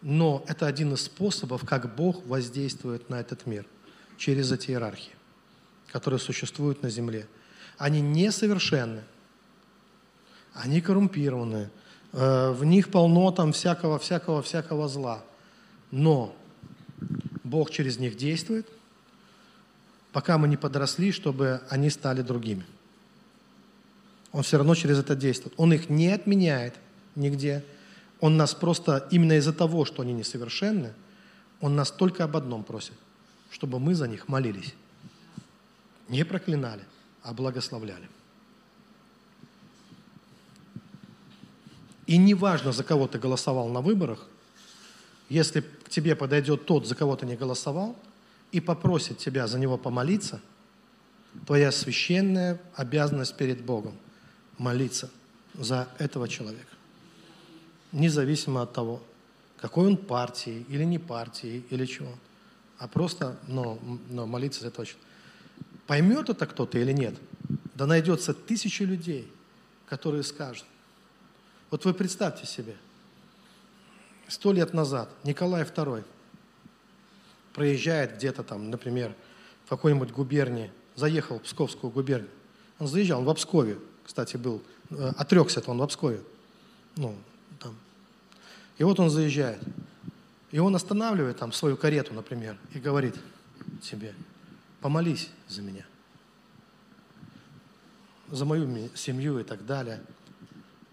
[0.00, 3.66] но это один из способов, как Бог воздействует на этот мир
[4.16, 5.16] через эти иерархии,
[5.88, 7.26] которые существуют на земле.
[7.78, 9.02] Они несовершенны,
[10.54, 11.68] они коррумпированы,
[12.12, 15.24] э, в них полно там всякого, всякого, всякого зла.
[15.90, 16.36] Но
[17.44, 18.68] Бог через них действует,
[20.12, 22.64] пока мы не подросли, чтобы они стали другими.
[24.32, 25.54] Он все равно через это действует.
[25.56, 26.74] Он их не отменяет–
[27.14, 27.64] нигде.
[28.20, 30.92] Он нас просто, именно из-за того, что они несовершенны,
[31.60, 32.94] Он нас только об одном просит,
[33.50, 34.74] чтобы мы за них молились.
[36.08, 36.84] Не проклинали,
[37.22, 38.08] а благословляли.
[42.06, 44.26] И неважно, за кого ты голосовал на выборах,
[45.28, 47.94] если тебе подойдет тот, за кого ты не голосовал,
[48.52, 50.40] и попросит тебя за него помолиться,
[51.46, 53.94] твоя священная обязанность перед Богом–
[54.58, 55.10] молиться
[55.54, 56.70] за этого человека
[57.92, 59.02] независимо от того,
[59.60, 62.12] какой он партии или не партии или чего,
[62.78, 63.78] а просто но,
[64.08, 65.08] но молиться за этого человека.
[65.86, 67.14] Поймет это кто-то или нет,
[67.74, 69.30] да найдется тысячи людей,
[69.86, 70.66] которые скажут.
[71.70, 72.76] Вот вы представьте себе,
[74.30, 76.04] сто лет назад Николай II
[77.52, 79.14] проезжает где-то там, например,
[79.66, 82.30] в какой-нибудь губернии, заехал в Псковскую губернию.
[82.78, 86.20] Он заезжал, он в Обскове, кстати, был, э, отрекся он в Обскове.
[86.96, 87.14] Ну,
[87.58, 87.76] там.
[88.78, 89.60] И вот он заезжает.
[90.50, 93.14] И он останавливает там свою карету, например, и говорит
[93.82, 94.14] себе,
[94.80, 95.84] помолись за меня,
[98.28, 100.00] за мою семью и так далее.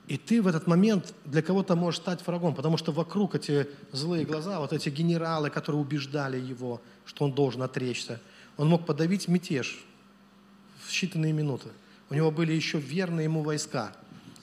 [0.07, 4.25] И ты в этот момент для кого-то можешь стать врагом, потому что вокруг эти злые
[4.25, 8.21] глаза, вот эти генералы, которые убеждали его, что он должен отречься,
[8.55, 9.83] он мог подавить мятеж
[10.85, 11.69] в считанные минуты.
[12.09, 13.91] У него были еще верные ему войска.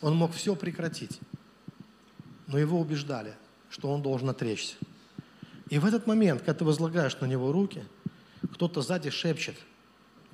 [0.03, 1.19] Он мог все прекратить
[2.47, 3.35] но его убеждали,
[3.71, 4.77] что он должен отречься.
[5.71, 7.85] И в этот момент, когда ты возлагаешь на него руки,
[8.53, 9.57] кто-то сзади шепчет,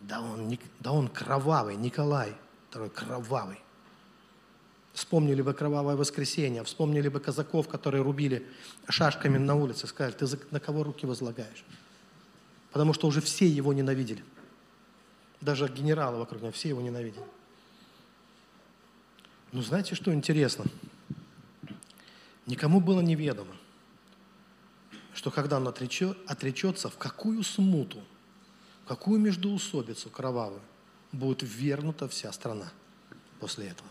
[0.02, 2.34] да он, да он кровавый, Николай,
[2.68, 3.58] второй кровавый.
[4.92, 8.46] Вспомнили бы кровавое воскресенье, вспомнили бы казаков, которые рубили
[8.88, 11.64] шашками на улице, сказали, ты на кого руки возлагаешь?
[12.72, 14.24] Потому что уже все его ненавидели.
[15.40, 17.24] Даже генералы вокруг него, все его ненавидели.
[19.52, 20.64] Ну, знаете, что интересно?
[22.46, 23.54] Никому было неведомо,
[25.14, 28.02] что когда он отречет, отречется, в какую смуту,
[28.84, 30.62] в какую междуусобицу кровавую
[31.12, 32.72] будет ввергнута вся страна
[33.38, 33.88] после этого.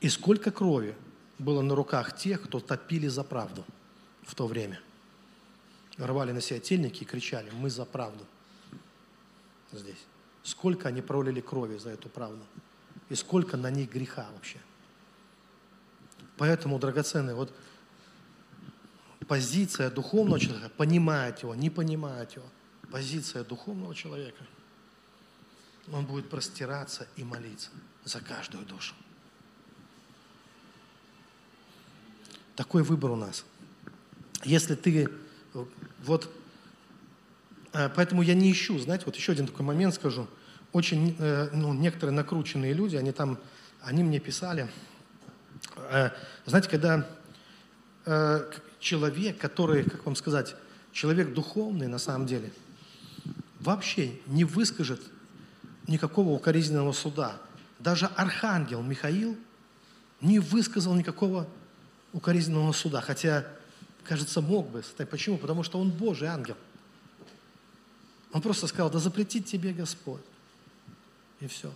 [0.00, 0.94] И сколько крови
[1.38, 3.64] было на руках тех, кто топили за правду
[4.22, 4.80] в то время.
[5.96, 8.24] Рвали на себя тельники и кричали, мы за правду
[9.72, 10.04] здесь.
[10.42, 12.44] Сколько они пролили крови за эту правду.
[13.08, 14.58] И сколько на них греха вообще.
[16.36, 17.52] Поэтому, драгоценные, вот
[19.26, 22.46] позиция духовного человека, понимает его, не понимает его,
[22.90, 24.44] позиция духовного человека,
[25.92, 27.70] он будет простираться и молиться
[28.04, 28.94] за каждую душу.
[32.58, 33.44] Такой выбор у нас.
[34.42, 35.08] Если ты
[36.04, 36.28] вот,
[37.72, 40.26] э, поэтому я не ищу, знаете, вот еще один такой момент скажу.
[40.72, 43.38] Очень, э, ну, некоторые накрученные люди, они там,
[43.80, 44.68] они мне писали,
[45.76, 46.10] Э,
[46.46, 47.08] знаете, когда
[48.80, 50.56] человек, который, как вам сказать,
[50.92, 52.52] человек духовный на самом деле,
[53.60, 55.00] вообще не выскажет
[55.86, 57.36] никакого укоризненного суда.
[57.78, 59.36] Даже архангел Михаил
[60.20, 61.46] не высказал никакого
[62.12, 63.46] укоризненного суда, хотя,
[64.04, 64.82] кажется, мог бы.
[65.10, 65.38] Почему?
[65.38, 66.56] Потому что он Божий ангел.
[68.32, 70.22] Он просто сказал, да запретит тебе Господь.
[71.40, 71.72] И все.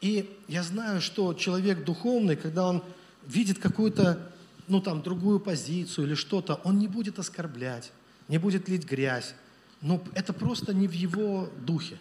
[0.00, 2.84] И я знаю, что человек духовный, когда он
[3.26, 4.30] видит какую-то,
[4.68, 7.90] ну там, другую позицию или что-то, он не будет оскорблять,
[8.28, 9.34] не будет лить грязь.
[9.80, 11.98] Но это просто не в его духе.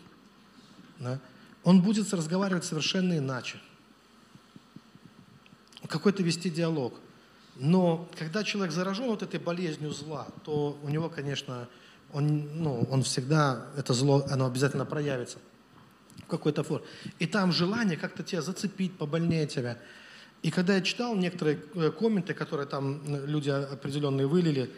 [0.99, 1.19] Да?
[1.63, 3.59] Он будет разговаривать совершенно иначе.
[5.87, 6.99] Какой-то вести диалог.
[7.59, 11.67] Но когда человек заражен вот этой болезнью зла, то у него, конечно,
[12.13, 15.39] он, ну, он всегда, это зло, оно обязательно проявится
[16.23, 16.85] в какой-то форме.
[17.19, 19.77] И там желание как-то тебя зацепить, побольнее тебя.
[20.43, 24.71] И когда я читал некоторые э, комменты, которые там люди определенные вылили,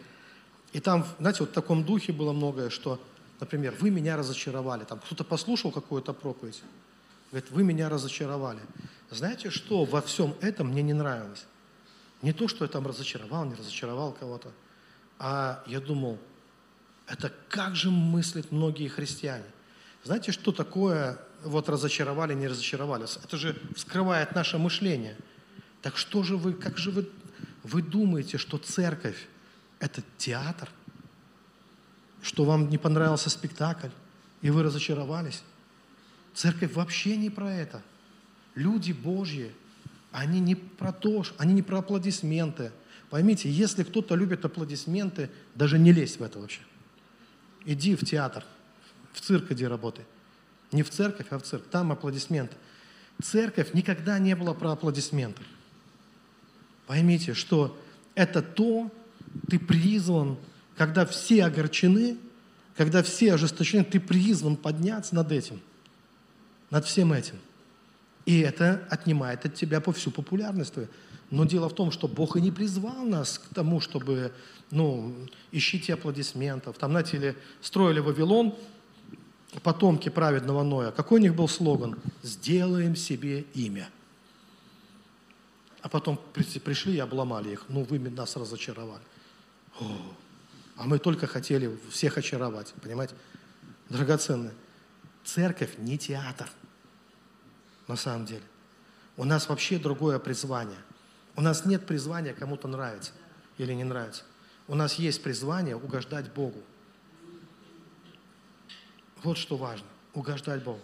[0.72, 3.00] и там, знаете, вот в таком духе было многое, что,
[3.40, 4.84] например, вы меня разочаровали.
[4.84, 6.62] Там кто-то послушал какую-то проповедь,
[7.30, 8.60] говорит, вы меня разочаровали.
[9.10, 11.44] Знаете, что во всем этом мне не нравилось?
[12.22, 14.52] Не то, что я там разочаровал, не разочаровал кого-то,
[15.18, 16.18] а я думал,
[17.06, 19.44] это как же мыслят многие христиане.
[20.04, 23.06] Знаете, что такое вот разочаровали, не разочаровали?
[23.22, 25.16] Это же вскрывает наше мышление.
[25.82, 27.10] Так что же вы, как же вы,
[27.62, 29.28] вы думаете, что церковь–
[29.78, 30.70] это театр?
[32.22, 33.88] Что вам не понравился спектакль,
[34.42, 35.42] и вы разочаровались?
[36.34, 37.82] Церковь вообще не про это.
[38.54, 39.52] Люди Божьи,
[40.12, 42.72] они не про то, они не про аплодисменты.
[43.10, 46.60] Поймите, если кто-то любит аплодисменты, даже не лезь в это вообще.
[47.64, 48.44] Иди в театр,
[49.12, 50.04] в цирк иди работай.
[50.72, 51.64] Не в церковь, а в цирк.
[51.70, 52.56] Там аплодисменты.
[53.22, 55.42] Церковь никогда не была про аплодисменты.
[56.86, 57.78] Поймите, что
[58.14, 58.90] это то,
[59.48, 60.38] ты призван,
[60.76, 62.16] когда все огорчены,
[62.76, 65.60] когда все ожесточены, ты призван подняться над этим,
[66.70, 67.36] над всем этим–
[68.30, 70.88] и это отнимает от тебя по всю популярность твою.
[71.30, 74.32] Но дело в том, что Бог и не призвал нас к тому, чтобы,
[74.70, 75.12] ну,
[75.50, 76.78] ищите аплодисментов.
[76.78, 78.54] Там, знаете, или строили Вавилон,
[79.64, 80.92] потомки праведного Ноя.
[80.92, 81.98] Какой у них был слоган?
[82.22, 83.88] «Сделаем себе имя».
[85.82, 87.64] А потом пришли и обломали их.
[87.68, 89.02] Ну, вы нас разочаровали.
[89.80, 89.86] О,
[90.76, 93.14] а мы только хотели всех очаровать, понимаете?
[93.88, 94.52] Драгоценные.
[95.24, 96.48] Церковь не театр
[97.90, 98.44] на самом деле.
[99.16, 100.78] У нас вообще другое призвание.
[101.36, 103.12] У нас нет призвания кому-то нравится
[103.58, 104.22] или не нравится.
[104.68, 106.62] У нас есть призвание угождать Богу.
[109.22, 110.80] Вот что важно, угождать Богу.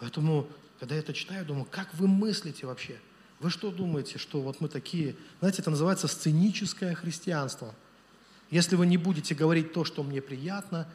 [0.00, 0.48] Поэтому,
[0.80, 2.98] когда я это читаю, думаю, как вы мыслите вообще?
[3.38, 5.14] Вы что думаете, что вот мы такие...
[5.40, 7.74] Знаете, это называется сценическое христианство.
[8.50, 10.88] Если вы не будете говорить то, что мне приятно,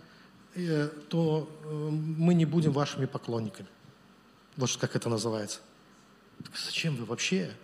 [0.55, 3.69] э, то э, мы не будем вашими поклонниками.
[4.57, 5.59] Вот как это называется.
[6.43, 7.55] Так зачем вы вообще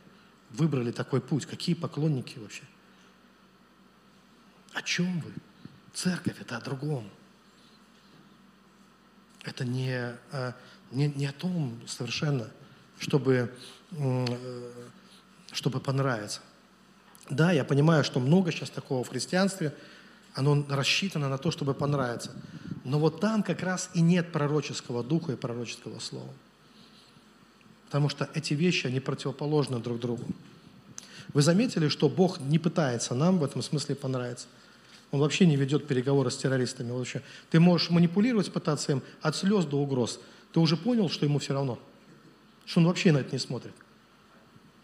[0.51, 1.45] выбрали такой путь?
[1.45, 2.63] Какие поклонники вообще?
[4.73, 5.33] О чем вы?
[5.93, 7.09] Церковь– это о другом.
[9.43, 10.53] Это не, а,
[10.91, 12.49] не, не о том совершенно,
[12.99, 13.51] чтобы,
[13.91, 14.71] э,
[15.51, 16.41] чтобы понравиться.
[17.29, 19.75] Да, я понимаю, что много сейчас такого в христианстве,
[20.33, 22.31] оно рассчитано на то, чтобы понравиться.
[22.83, 26.31] Но вот там как раз и нет пророческого духа и пророческого слова.
[27.87, 30.23] Потому что эти вещи, они противоположны друг другу.
[31.33, 34.47] Вы заметили, что Бог не пытается нам в этом смысле понравиться?
[35.11, 36.91] Он вообще не ведет переговоры с террористами.
[36.91, 37.21] Вообще.
[37.49, 40.19] Ты можешь манипулировать, пытаться им от слез до угроз.
[40.51, 41.79] Ты уже понял, что ему все равно?
[42.65, 43.73] Что он вообще на это не смотрит?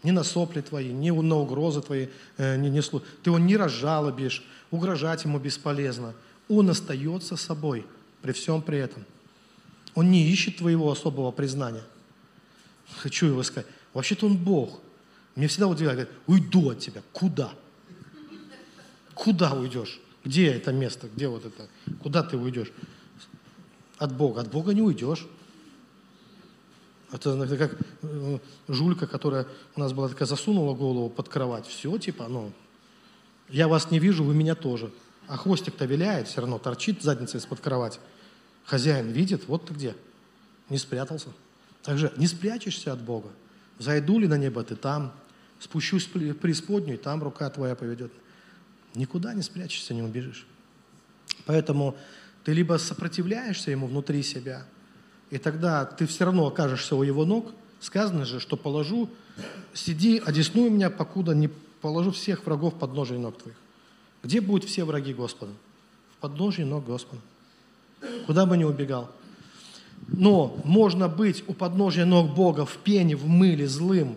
[0.02, 4.44] Ни на сопли твои, ни на угрозы твои э, не, не Ты его не разжалобишь,
[4.70, 6.14] угрожать ему бесполезно.
[6.48, 7.86] Он остается собой
[8.22, 9.04] при всем при этом.
[9.94, 11.84] Он не ищет твоего особого признания.
[12.96, 13.66] Хочу его сказать.
[13.92, 14.80] Вообще-то он Бог.
[15.34, 17.02] Мне всегда удивляет, говорит, уйду от тебя.
[17.12, 17.52] Куда?
[19.14, 20.00] Куда уйдешь?
[20.24, 21.08] Где это место?
[21.14, 21.68] Где вот это?
[22.02, 22.72] Куда ты уйдешь?
[23.98, 24.40] От Бога.
[24.40, 25.26] От Бога не уйдешь.
[27.12, 29.46] Это, это как э, жулька, которая
[29.76, 31.66] у нас была такая, засунула голову под кровать.
[31.66, 32.52] Все, типа, ну,
[33.48, 34.90] я вас не вижу, вы меня тоже.
[35.28, 38.00] А хвостик-то виляет, все равно торчит задница из-под кровати.
[38.64, 39.94] Хозяин видит, вот ты где.
[40.70, 41.28] Не спрятался.
[41.84, 43.28] Также не спрячешься от Бога.
[43.78, 45.12] Зайду ли на небо, ты там.
[45.60, 48.12] Спущусь в преисподнюю, там рука твоя поведет.
[48.94, 50.46] Никуда не спрячешься, не убежишь.
[51.46, 51.96] Поэтому
[52.42, 54.66] ты либо сопротивляешься ему внутри себя,
[55.30, 57.52] и тогда ты все равно окажешься у его ног.
[57.80, 59.10] Сказано же, что положу,
[59.74, 61.48] сиди, одесную меня, покуда не
[61.80, 63.56] положу всех врагов под ножей ног твоих.
[64.22, 65.52] Где будут все враги Господа?
[66.16, 67.20] В подножии ног Господа.
[68.26, 69.10] Куда бы ни убегал.
[70.08, 74.16] Но можно быть у подножия ног Бога в пене, в мыле, злым,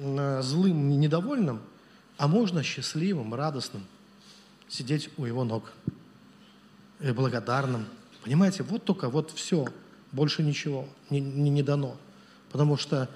[0.00, 1.60] э, злым, недовольным,
[2.18, 3.84] а можно счастливым, радостным
[4.68, 5.72] сидеть у Его ног
[7.00, 7.86] и благодарным.
[8.24, 9.66] Понимаете, вот только вот все,
[10.12, 11.96] больше ничего не, не, не дано.
[12.50, 13.08] Потому что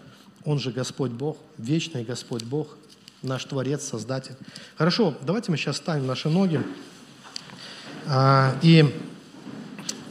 [0.45, 2.77] Он же Господь Бог, вечный Господь Бог,
[3.23, 4.37] наш Творец, Создатель.
[4.77, 6.61] Хорошо, давайте мы сейчас ставим наши ноги.
[8.07, 9.10] А, и Э,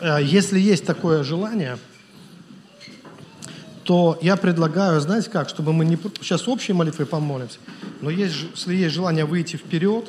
[0.01, 1.77] если есть такое желание,
[3.84, 5.97] то я предлагаю, знаете как, чтобы мы не...
[6.21, 7.57] Сейчас общей молитвой помолимся,
[8.01, 10.07] но есть, если есть желание выйти вперед,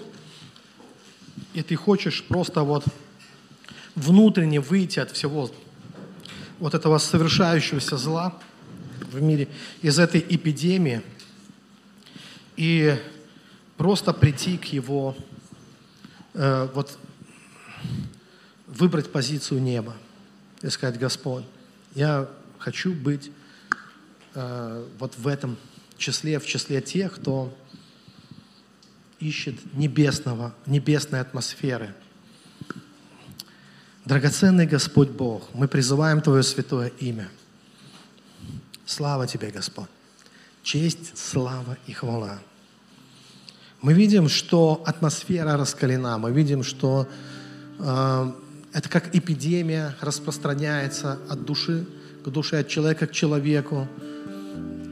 [1.54, 2.84] и ты хочешь просто вот
[3.94, 5.50] внутренне выйти от всего
[6.58, 8.38] вот этого совершающегося зла
[9.10, 9.48] в мире,
[9.82, 11.02] из этой эпидемии
[12.56, 12.96] и
[13.76, 15.16] просто прийти к Его,
[16.34, 16.98] э, вот
[18.70, 19.94] выбрать позицию неба
[20.62, 21.44] и сказать, Господь,
[21.94, 22.28] я
[22.58, 23.30] хочу быть
[24.34, 25.56] э, вот в этом
[25.98, 27.54] числе, в числе тех, кто
[29.18, 31.94] ищет небесного, небесной атмосферы.
[34.04, 37.28] Драгоценный Господь Бог, мы призываем Твое святое имя.
[38.86, 39.88] Слава Тебе, Господь.
[40.62, 42.40] Честь, слава и хвала.
[43.82, 47.08] Мы видим, что атмосфера раскалена, мы видим, что
[47.78, 48.32] э,
[48.72, 51.86] это как эпидемия распространяется от души
[52.24, 53.88] к душе, от человека к человеку.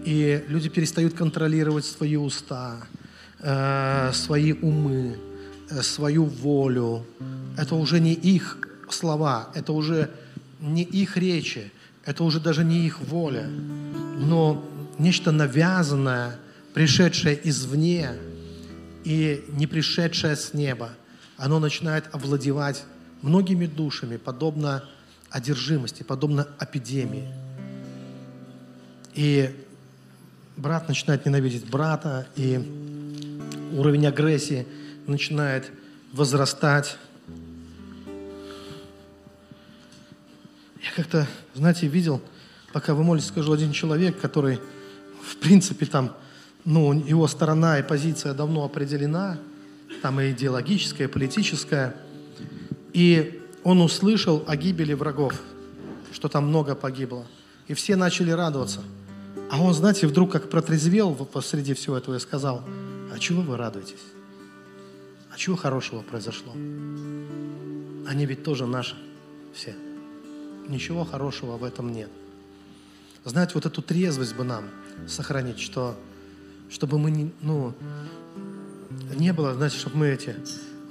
[0.05, 2.79] И люди перестают контролировать свои уста,
[3.41, 5.19] э, свои умы,
[5.71, 7.05] э, свою волю.
[7.57, 8.59] Это уже не их
[8.91, 10.11] слова, это уже
[10.61, 11.71] не их речи,
[12.05, 14.65] это уже даже не их воля, но
[14.99, 16.37] нечто навязанное,
[16.75, 18.13] пришедшее извне
[19.05, 20.91] и не пришедшее с неба,
[21.37, 22.85] оно начинает овладевать
[23.23, 24.85] многими душами, подобно
[25.31, 27.29] одержимости, подобно эпидемии.
[29.15, 29.55] И
[30.57, 32.59] брат начинает ненавидеть брата, и
[33.73, 34.67] уровень агрессии
[35.07, 35.71] начинает
[36.13, 36.97] возрастать.
[40.83, 42.23] Я как-то, знаете, видел,
[42.73, 44.59] пока вы молитесь, скажу, один человек, который,
[45.23, 46.15] в принципе, там,
[46.65, 49.39] ну, его сторона и позиция давно определена,
[50.03, 51.97] там и идеологическая, и политическая,
[52.99, 55.41] и он услышал о гибели врагов,
[56.13, 57.25] что там много погибло.
[57.69, 58.81] И все начали радоваться.
[59.53, 62.65] А он, знаете, вдруг как протрезвел посреди всего этого и сказал,
[63.15, 64.03] а чего вы радуетесь?
[65.33, 66.51] А чего хорошего произошло?
[68.09, 68.97] Они ведь тоже наши
[69.55, 69.77] все.
[70.67, 72.11] Ничего хорошего в этом нет.
[73.25, 74.65] Знаете, вот эту трезвость бы нам
[75.07, 75.97] сохранить, что,
[76.69, 77.75] чтобы мы не, ну,
[79.15, 80.35] не было, знаете, чтобы мы эти,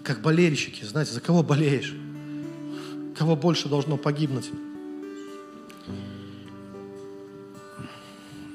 [0.07, 1.93] как болельщики, знаете, за кого болеешь?
[3.17, 4.49] Кого больше должно погибнуть?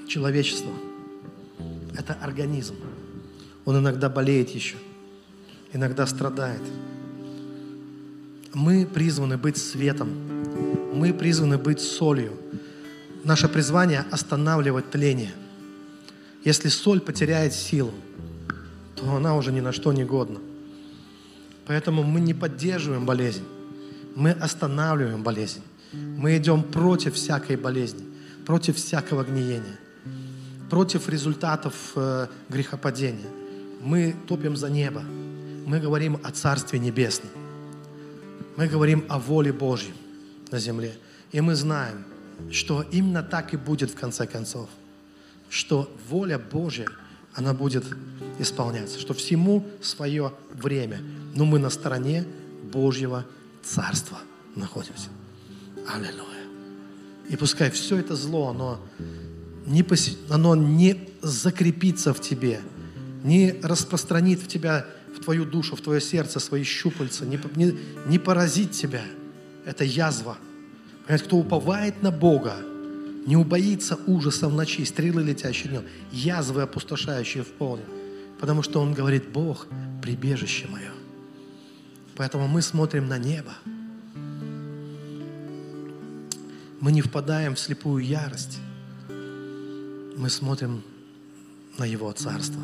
[0.08, 0.72] Человечество–
[1.98, 2.76] это организм.
[3.66, 4.76] Он иногда болеет еще,
[5.74, 6.62] иногда страдает.
[8.54, 10.08] Мы призваны быть светом.
[10.94, 12.32] Мы призваны быть солью.
[13.24, 15.34] Наше призвание– останавливать тление.
[16.46, 17.92] Если соль потеряет силу,
[18.96, 20.40] то она уже ни на что не годна.
[21.66, 23.44] Поэтому мы не поддерживаем болезнь,
[24.14, 25.62] мы останавливаем болезнь.
[25.92, 28.04] Мы идем против всякой болезни,
[28.46, 29.78] против всякого гниения,
[30.70, 33.28] против результатов э, грехопадения.
[33.82, 35.02] Мы топим за небо.
[35.66, 37.30] Мы говорим о Царстве Небесном.
[38.56, 39.94] Мы говорим о воле Божьей
[40.50, 40.94] на земле.
[41.30, 42.04] И мы знаем,
[42.50, 44.68] что именно так и будет в конце концов.
[45.50, 46.88] Что воля Божья,
[47.34, 47.84] она будет
[48.38, 48.98] исполняться.
[48.98, 51.00] Что всему свое время.
[51.34, 52.24] Но мы на стороне
[52.72, 53.24] Божьего
[53.62, 54.18] Царства
[54.56, 55.08] находимся.
[55.88, 56.46] Аллилуйя.
[57.28, 58.80] И пускай все это зло, оно
[59.66, 60.16] не, пос...
[60.28, 62.60] оно не закрепится в тебе,
[63.22, 64.86] не распространит в тебя,
[65.16, 69.02] в твою душу, в твое сердце свои щупальца, не, не, не поразит тебя.
[69.64, 70.36] Это язва.
[71.04, 72.56] Понимаете, кто уповает на Бога,
[73.26, 77.84] не убоится ужаса в ночи, стрелы летящие днем, язвы опустошающие в поле.
[78.40, 79.66] Потому что Он говорит, Бог,
[80.02, 80.90] прибежище мое.
[82.16, 83.52] Поэтому мы смотрим на небо.
[86.80, 88.58] Мы не впадаем в слепую ярость.
[89.08, 90.82] Мы смотрим
[91.78, 92.62] на Его Царство.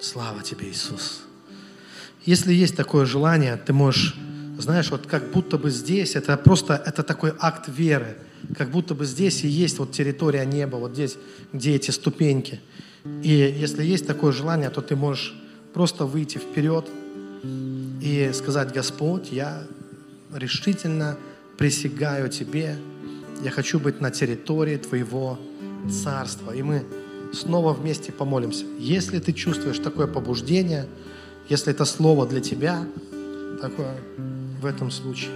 [0.00, 1.22] Слава Тебе, Иисус.
[2.24, 4.16] Если есть такое желание, ты можешь,
[4.58, 8.16] знаешь, вот как будто бы здесь, это просто, это такой акт веры,
[8.56, 11.16] как будто бы здесь и есть вот территория неба, вот здесь,
[11.52, 12.60] где эти ступеньки.
[13.22, 15.34] И если есть такое желание, то ты можешь
[15.72, 16.88] просто выйти вперед
[18.00, 19.64] и сказать, Господь, я
[20.34, 21.16] решительно
[21.58, 22.76] присягаю Тебе,
[23.42, 25.38] я хочу быть на территории Твоего
[25.90, 26.52] Царства.
[26.52, 26.84] И мы
[27.32, 28.64] снова вместе помолимся.
[28.78, 30.86] Если ты чувствуешь такое побуждение,
[31.48, 32.84] если это слово для тебя,
[33.60, 33.96] такое
[34.62, 35.32] в этом случае.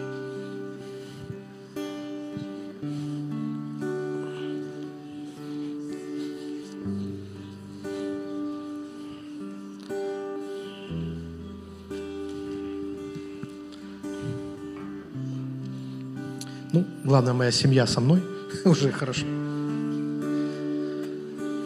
[16.72, 18.22] Ну, главное, моя семья со мной.
[18.64, 19.26] Уже хорошо.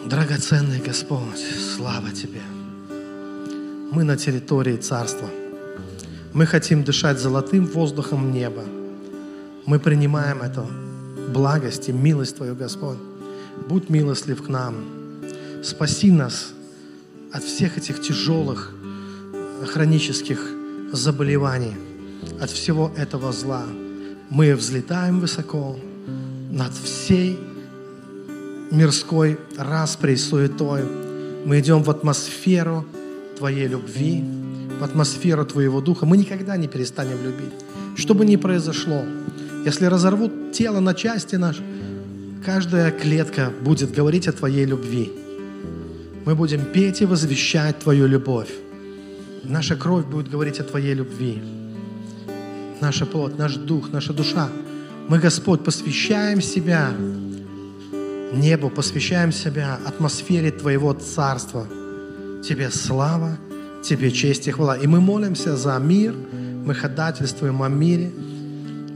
[0.07, 1.45] Драгоценный Господь,
[1.77, 2.41] слава Тебе.
[3.93, 5.28] Мы на территории Царства.
[6.32, 8.62] Мы хотим дышать золотым воздухом неба.
[9.66, 10.65] Мы принимаем это
[11.35, 12.98] благость и милость Твою, Господь.
[13.69, 14.77] Будь милостлив к нам.
[15.65, 16.52] Спаси нас
[17.32, 18.73] от всех этих тяжелых
[19.66, 20.40] хронических
[20.93, 21.74] заболеваний,
[22.40, 23.65] от всего этого зла.
[24.31, 25.77] Мы взлетаем высоко
[26.48, 27.40] над всей
[28.70, 30.85] мирской распрей, суетой.
[31.44, 32.86] Мы идем в атмосферу
[33.36, 34.23] Твоей любви,
[34.85, 36.07] атмосферу Твоего Духа.
[36.07, 37.52] Мы никогда не перестанем любить.
[37.97, 39.05] Что бы ни произошло,
[39.65, 41.62] если разорвут тело на части наши,
[42.44, 45.12] каждая клетка будет говорить о Твоей любви.
[46.24, 48.51] Мы будем петь и возвещать Твою любовь.
[49.44, 51.43] Наша кровь будет говорить о Твоей любви.
[52.81, 54.48] Наша плоть, наш дух, наша душа.
[55.09, 56.93] Мы, Господь, посвящаем себя
[58.32, 61.66] небу, посвящаем себя атмосфере Твоего Царства.
[62.43, 63.36] Тебе слава,
[63.82, 64.77] Тебе честь и хвала.
[64.77, 66.15] И мы молимся за мир,
[66.65, 68.11] мы ходатайствуем о мире.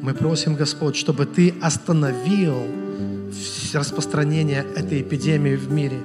[0.02, 2.56] Мы просим, Господь, чтобы Ты остановил
[3.72, 5.98] распространение этой эпидемии в мире.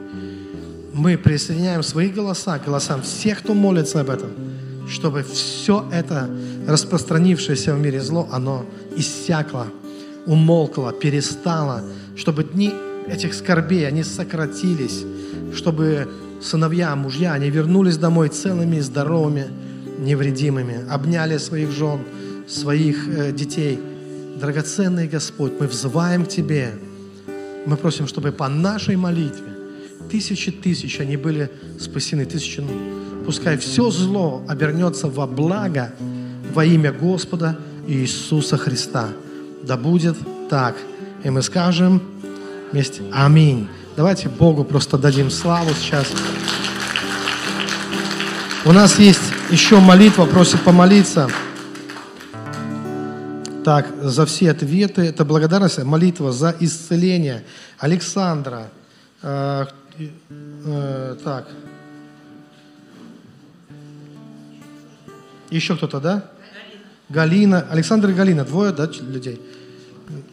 [0.94, 4.30] Мы присоединяем свои голоса к голосам всех, кто молится об этом,
[4.90, 6.30] чтобы все это
[6.68, 8.66] распространившееся в мире зло, оно
[8.96, 9.68] иссякло,
[10.26, 11.84] умолкло, перестало,
[12.16, 12.74] чтобы дни
[13.08, 15.04] этих скорбей, они сократились,
[15.54, 16.08] чтобы
[16.42, 19.48] сыновья, мужья, они вернулись домой целыми здоровыми,
[20.00, 22.00] невредимыми, обняли своих жен,
[22.48, 23.80] своих э, детей.
[24.40, 26.74] Драгоценный Господь, мы взываем к Тебе.
[27.66, 29.60] Мы просим, чтобы по нашей молитве
[30.10, 32.62] тысячи тысяч они были спасены, тысячи.
[32.62, 35.92] Ну, пускай все зло обернется во благо
[36.54, 37.58] во имя Господа
[37.88, 39.10] Иисуса Христа.
[39.64, 40.18] Да будет
[40.50, 40.76] так.
[41.24, 42.02] И мы скажем
[42.72, 43.68] вместе Аминь.
[44.00, 46.08] Давайте Богу просто дадим славу сейчас.
[48.64, 49.20] У нас есть
[49.52, 51.30] еще молитва, просит помолиться.
[53.66, 57.44] Так, за все ответы, это благодарность, молитва за исцеление
[57.78, 58.70] Александра.
[59.22, 59.66] Э,
[60.30, 61.50] э, так.
[65.50, 66.32] Еще кто-то, да?
[67.10, 67.66] Галина.
[67.70, 69.42] Александр и Галина, двое, да, людей?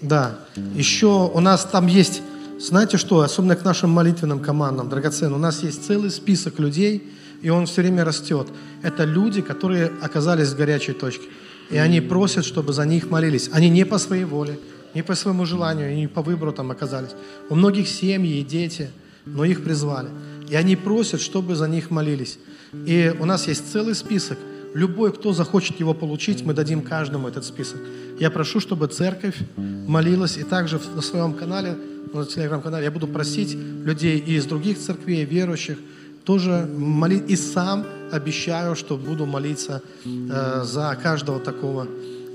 [0.01, 0.39] Да.
[0.77, 2.23] Еще у нас там есть,
[2.59, 7.12] знаете что, особенно к нашим молитвенным командам, драгоценным, у нас есть целый список людей,
[7.43, 8.49] и он все время растет.
[8.83, 11.27] Это люди, которые оказались в горячей точке.
[11.70, 13.51] И они просят, чтобы за них молились.
[13.53, 14.59] Они не по своей воле,
[14.95, 17.11] не по своему желанию, не по выбору там оказались.
[17.51, 18.91] У многих семьи и дети,
[19.27, 20.09] но их призвали.
[20.49, 22.39] И они просят, чтобы за них молились.
[22.73, 24.39] И у нас есть целый список.
[24.74, 27.81] Любой, кто захочет его получить, мы дадим каждому этот список.
[28.20, 30.37] Я прошу, чтобы церковь молилась.
[30.37, 31.77] И также на своем канале,
[32.12, 35.78] на телеграм-канале, я буду просить людей из других церквей, верующих,
[36.24, 37.24] тоже молить.
[37.28, 41.87] И сам обещаю, что буду молиться э, за каждого такого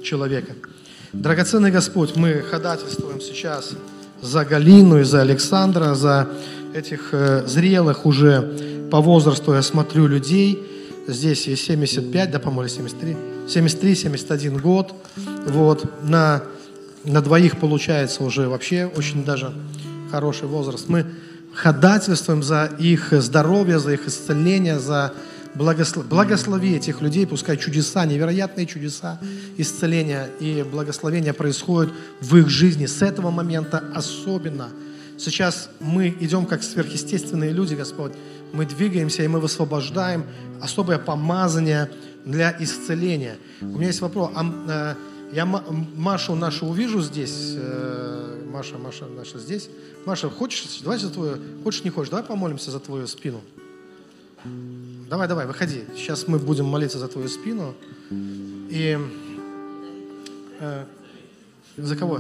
[0.04, 0.54] человека.
[1.14, 3.74] Драгоценный Господь, мы ходатайствуем сейчас
[4.22, 6.30] за Галину и за Александра, за
[6.74, 10.64] этих э, зрелых уже по возрасту, я смотрю, людей.
[11.08, 13.18] Здесь и 75, да, по-моему, 73,
[13.48, 14.94] 73, 71 год.
[15.48, 16.44] Вот, на,
[17.04, 19.54] на двоих получается уже вообще очень даже
[20.12, 20.88] хороший возраст.
[20.88, 21.06] Мы
[21.54, 25.14] ходатайствуем за их здоровье, за их исцеление, за
[25.56, 26.06] благослов...
[26.08, 29.20] благослови этих людей, пускай чудеса, невероятные чудеса
[29.58, 31.92] исцеления и благословения происходят
[32.22, 34.70] в их жизни с этого момента особенно.
[35.18, 38.14] Сейчас мы идем как сверхъестественные люди, Господь.
[38.54, 40.26] Мы двигаемся и мы высвобождаем
[40.62, 41.90] особое помазание
[42.26, 43.38] для исцеления.
[43.62, 44.32] У меня есть вопрос.
[44.36, 47.54] А, э, я Машу нашу увижу здесь.
[47.56, 49.70] Э, Маша, Маша наша здесь.
[50.06, 53.42] Маша, хочешь, давай за твою, хочешь, не хочешь, давай помолимся за твою спину.
[55.10, 55.84] Давай, давай, выходи.
[55.96, 57.76] Сейчас мы будем молиться за твою спину.
[58.10, 58.98] И
[60.60, 60.86] э,
[61.78, 62.20] за кого?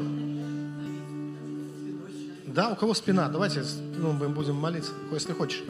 [2.47, 3.29] Да, у кого спина?
[3.29, 3.63] Давайте
[3.97, 5.63] ну, мы будем молиться, если хочешь.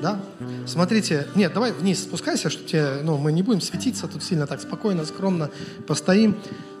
[0.00, 0.20] Да?
[0.66, 4.60] Смотрите, нет, давай вниз спускайся, чтобы тебе, ну, мы не будем светиться тут сильно так
[4.60, 5.50] спокойно, скромно
[5.86, 6.36] постоим.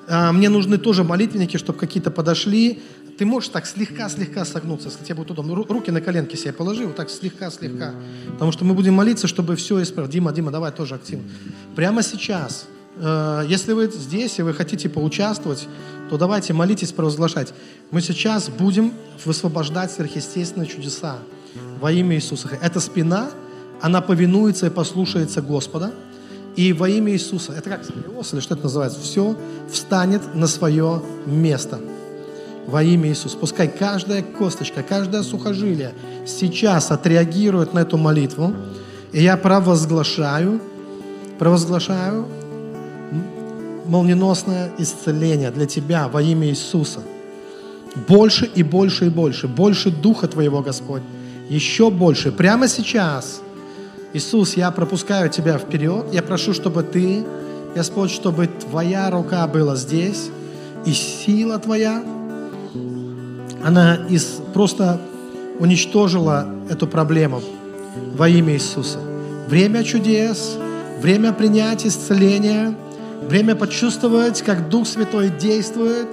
[0.08, 2.82] А, мне нужны тоже молитвенники, чтобы какие-то подошли,
[3.18, 5.54] ты можешь так слегка-слегка согнуться, если тебе будет удобно.
[5.54, 7.94] Руки на коленки себе положи, вот так слегка-слегка.
[8.32, 10.10] Потому что мы будем молиться, чтобы все исправить.
[10.10, 11.24] Дима, Дима, давай тоже активно.
[11.76, 12.66] Прямо сейчас,
[12.96, 15.68] э, если вы здесь и вы хотите поучаствовать,
[16.10, 17.52] то давайте молитесь, провозглашать.
[17.90, 18.92] Мы сейчас будем
[19.24, 21.18] высвобождать сверхъестественные чудеса
[21.80, 22.48] во имя Иисуса.
[22.60, 23.30] Эта спина,
[23.80, 25.92] она повинуется и послушается Господа.
[26.56, 29.36] И во имя Иисуса, это как сколиоз или что это называется, все
[29.70, 31.80] встанет на свое место
[32.66, 33.36] во имя Иисуса.
[33.38, 35.92] Пускай каждая косточка, каждое сухожилие
[36.26, 38.54] сейчас отреагирует на эту молитву.
[39.12, 40.60] И я провозглашаю,
[41.38, 42.26] провозглашаю
[43.86, 47.00] молниеносное исцеление для тебя во имя Иисуса.
[48.08, 49.48] Больше и больше и больше.
[49.48, 51.02] Больше Духа Твоего, Господь.
[51.48, 52.32] Еще больше.
[52.32, 53.42] Прямо сейчас.
[54.14, 56.06] Иисус, я пропускаю Тебя вперед.
[56.12, 57.24] Я прошу, чтобы Ты,
[57.74, 60.30] Господь, чтобы Твоя рука была здесь.
[60.84, 62.02] И сила Твоя,
[63.64, 65.00] она из, просто
[65.58, 67.42] уничтожила эту проблему
[68.14, 68.98] во имя Иисуса.
[69.48, 70.56] Время чудес,
[71.00, 72.74] время принять исцеление,
[73.22, 76.06] время почувствовать, как Дух Святой действует.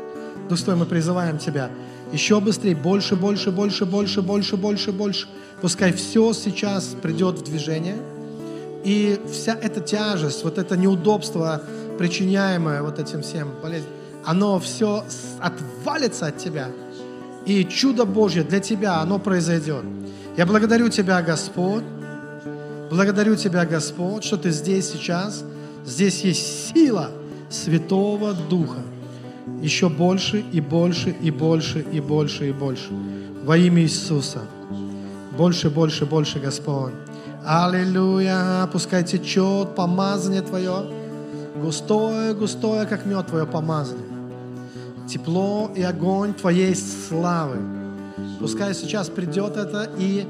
[0.48, 1.70] Дух Святой, мы призываем Тебя
[2.12, 5.28] еще быстрее, больше, больше, больше, больше, больше, больше, больше.
[5.61, 7.98] Пускай все сейчас придет в движение.
[8.84, 11.61] И вся эта тяжесть, вот это неудобство,
[11.98, 13.91] причиняемое вот этим всем болезням,
[14.26, 15.03] оно все
[15.40, 16.69] отвалится от тебя.
[17.45, 19.84] И чудо Божье для тебя, оно произойдет.
[20.38, 21.84] Я благодарю Тебя, Господь.
[22.90, 25.44] Благодарю Тебя, Господь, что Ты здесь сейчас.
[25.86, 27.11] Здесь есть сила
[27.49, 28.80] Святого Духа.
[29.61, 32.90] Еще больше и больше и больше и больше и больше.
[33.44, 34.41] Во имя Иисуса.
[35.38, 36.93] Больше, больше, больше, Господь.
[37.45, 38.68] Аллилуйя.
[38.72, 40.85] Пускай течет помазание Твое.
[41.56, 44.06] Густое, густое, как мед Твое помазание.
[45.07, 47.57] Тепло и огонь Твоей славы.
[48.39, 50.27] Пускай сейчас придет это и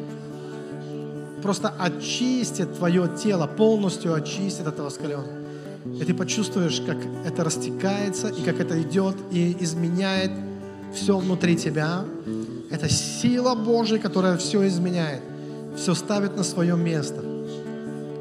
[1.42, 5.40] просто очистит твое тело, полностью очистит это воспаление.
[6.00, 10.32] И ты почувствуешь, как это растекается, и как это идет, и изменяет
[10.94, 12.04] все внутри тебя.
[12.72, 15.22] Это сила Божья, которая все изменяет,
[15.76, 17.24] все ставит на свое место.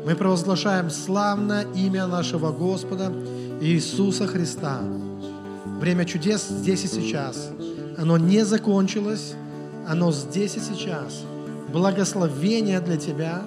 [0.06, 3.12] Мы провозглашаем славное имя нашего Господа
[3.60, 4.80] Иисуса Христа.
[5.80, 7.50] Время чудес здесь и сейчас.
[7.98, 9.34] Оно не закончилось,
[9.86, 11.24] оно здесь и сейчас.
[11.70, 13.42] Благословение для тебя,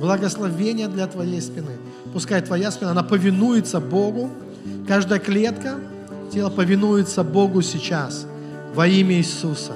[0.00, 1.72] благословение для твоей спины.
[2.14, 4.30] Пускай твоя спина, она повинуется Богу.
[4.86, 5.74] Каждая клетка
[6.32, 8.26] тела повинуется Богу сейчас
[8.74, 9.72] во имя Иисуса.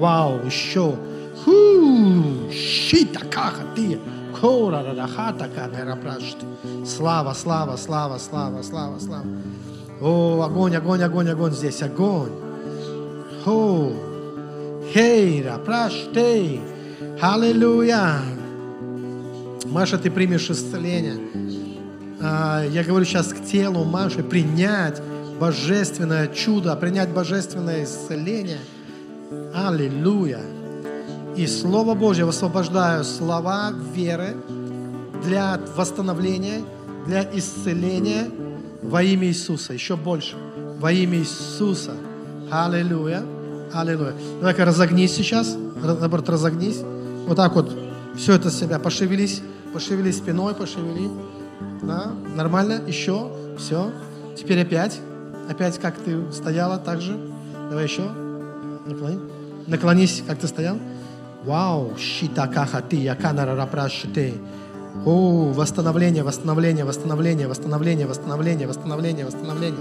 [0.00, 0.96] Вау, еще.
[1.44, 3.98] Ху, щита каха ты.
[4.40, 5.46] Кора рахата
[6.86, 9.26] Слава, слава, слава, слава, слава, слава.
[10.00, 12.32] О, огонь, огонь, огонь, огонь здесь, огонь.
[13.44, 13.92] О,
[14.94, 16.62] хейра, праштей.
[17.20, 18.22] Аллилуйя.
[19.66, 21.18] Маша, ты примешь исцеление.
[22.22, 25.02] А, я говорю сейчас к телу Маши принять
[25.38, 28.60] божественное чудо, принять божественное исцеление.
[29.54, 30.40] Аллилуйя.
[31.36, 34.36] И Слово Божье высвобождаю слова веры
[35.24, 36.62] для восстановления,
[37.06, 38.28] для исцеления
[38.82, 39.72] во имя Иисуса.
[39.72, 40.36] Еще больше.
[40.78, 41.92] Во имя Иисуса.
[42.50, 43.22] Аллилуйя.
[43.72, 44.14] Аллилуйя.
[44.40, 45.56] Давай-ка разогнись сейчас.
[45.82, 46.80] Наоборот, разогнись.
[47.26, 47.72] Вот так вот
[48.16, 49.42] все это себя пошевелись.
[49.72, 51.08] Пошевели спиной, пошевели.
[51.82, 53.92] Да, нормально, еще, все.
[54.36, 55.00] Теперь опять.
[55.48, 57.18] Опять, как ты стояла, так же.
[57.70, 58.02] Давай еще.
[58.86, 59.20] Наклони.
[59.66, 60.76] Наклонись, как ты стоял.
[61.44, 64.34] Вау, щита кахати, яканара рапрашите.
[65.06, 69.80] О, восстановление, восстановление, восстановление, восстановление, восстановление, восстановление, восстановление.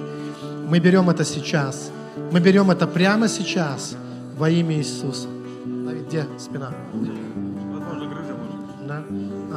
[0.69, 1.91] Мы берем это сейчас.
[2.31, 3.95] Мы берем это прямо сейчас
[4.37, 5.27] во имя Иисуса.
[5.65, 6.71] Давид, где спина?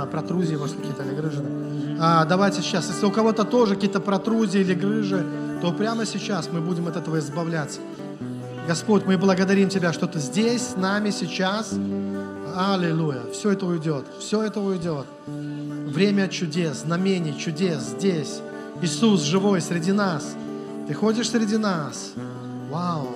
[0.02, 1.44] а, протрузии, может, какие-то или грыжи.
[2.00, 5.24] А, давайте сейчас, если у кого-то тоже какие-то протрузии или грыжи,
[5.60, 7.80] то прямо сейчас мы будем от этого избавляться.
[8.66, 11.72] Господь, мы благодарим Тебя, что Ты здесь, с нами сейчас.
[12.54, 13.22] Аллилуйя.
[13.32, 14.04] Все это уйдет.
[14.20, 15.06] Все это уйдет.
[15.26, 18.40] Время чудес, знамений, чудес здесь.
[18.80, 20.36] Иисус живой среди нас.
[20.86, 22.12] Ты ходишь среди нас.
[22.70, 23.08] Вау.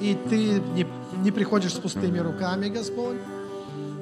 [0.00, 0.86] И ты не,
[1.22, 3.18] не приходишь с пустыми руками, Господь.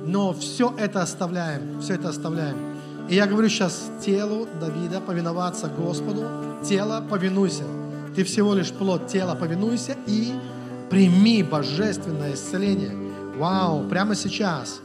[0.05, 2.57] Но все это оставляем, все это оставляем.
[3.09, 6.25] И я говорю сейчас телу Давида повиноваться Господу.
[6.65, 7.65] Тело, повинуйся.
[8.17, 10.33] Ты всего лишь плод тела, повинуйся и
[10.91, 12.93] прими божественное исцеление.
[13.37, 14.81] Вау, прямо сейчас.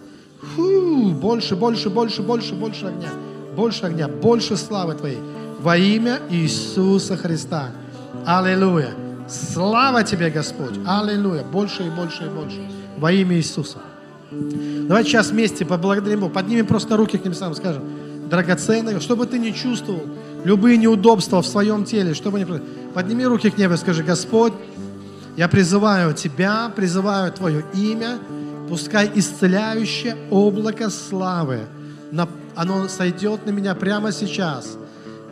[0.55, 3.09] Фу, больше, больше, больше, больше, больше огня.
[3.55, 5.19] Больше огня, больше славы Твоей.
[5.61, 7.71] Во имя Иисуса Христа.
[8.25, 8.91] Аллилуйя.
[9.27, 10.77] Слава Тебе, Господь.
[10.85, 11.43] Аллилуйя.
[11.43, 12.59] Больше и больше и больше.
[12.97, 13.77] Во имя Иисуса.
[14.31, 16.33] Давайте сейчас вместе поблагодарим Бога.
[16.33, 17.83] Поднимем просто руки к небесам, скажем,
[18.29, 20.01] драгоценный, чтобы ты не чувствовал
[20.43, 22.45] любые неудобства в своем теле, чтобы не...
[22.93, 24.53] Подними руки к небу и скажи, Господь,
[25.37, 28.19] я призываю Тебя, призываю Твое имя,
[28.69, 31.61] пускай исцеляющее облако славы,
[32.55, 34.77] оно сойдет на меня прямо сейчас.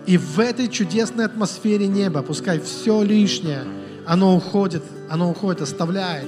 [0.07, 3.63] И в этой чудесной атмосфере неба, пускай все лишнее,
[4.07, 6.27] оно уходит, оно уходит, оставляет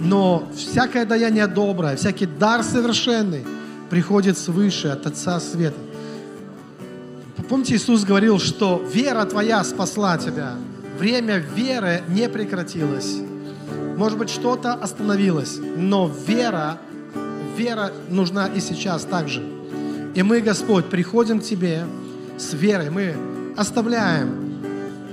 [0.00, 3.44] но всякое даяние доброе, всякий дар совершенный
[3.90, 5.78] приходит свыше от Отца Света.
[7.48, 10.54] помните, Иисус говорил, что вера твоя спасла тебя.
[11.00, 13.16] Время веры не прекратилось.
[13.96, 16.76] Может быть, что-то остановилось, но вера,
[17.56, 19.42] вера нужна и сейчас также.
[20.14, 21.84] И мы, Господь, приходим к Тебе
[22.36, 22.90] с верой.
[22.90, 23.16] Мы
[23.56, 24.60] оставляем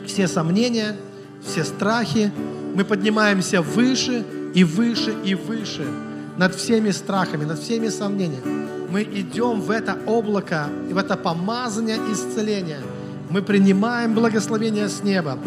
[0.05, 0.97] все сомнения,
[1.41, 2.33] все страхи.
[2.75, 5.87] Мы поднимаемся выше и выше и выше
[6.35, 8.67] над всеми страхами, над всеми сомнениями.
[8.91, 12.81] Мы идем в это облако, и в это помазание исцеления.
[13.29, 15.39] Мы принимаем благословение с неба.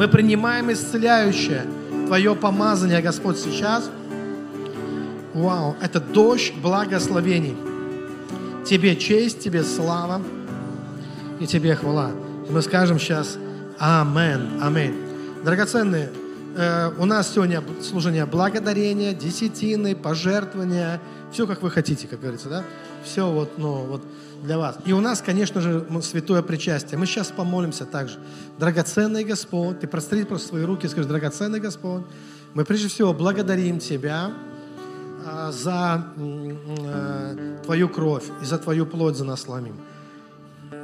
[0.00, 1.66] Мы принимаем исцеляющее
[2.06, 3.90] Твое помазание, Господь, сейчас.
[5.34, 7.54] Вау, это дождь благословений.
[8.64, 10.22] Тебе честь, Тебе слава
[11.38, 12.12] и Тебе хвала.
[12.48, 13.36] И мы скажем сейчас
[13.78, 14.94] Амен, Аминь.
[15.44, 16.08] Драгоценные,
[16.56, 21.00] э, у нас сегодня служение благодарения, десятины, пожертвования,
[21.32, 22.64] все как вы хотите, как говорится, да?
[23.04, 24.02] Все вот, ну, вот
[24.42, 24.78] для вас.
[24.84, 26.98] И у нас, конечно же, святое причастие.
[26.98, 28.18] Мы сейчас помолимся также.
[28.58, 32.02] Драгоценный Господь, ты простри просто свои руки и скажи, драгоценный Господь,
[32.54, 34.32] мы прежде всего благодарим Тебя
[35.26, 39.76] а, за а, Твою кровь и за Твою плоть за нас ломим.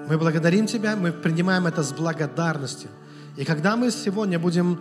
[0.09, 2.91] Мы благодарим Тебя, мы принимаем это с благодарностью.
[3.37, 4.79] И когда мы сегодня будем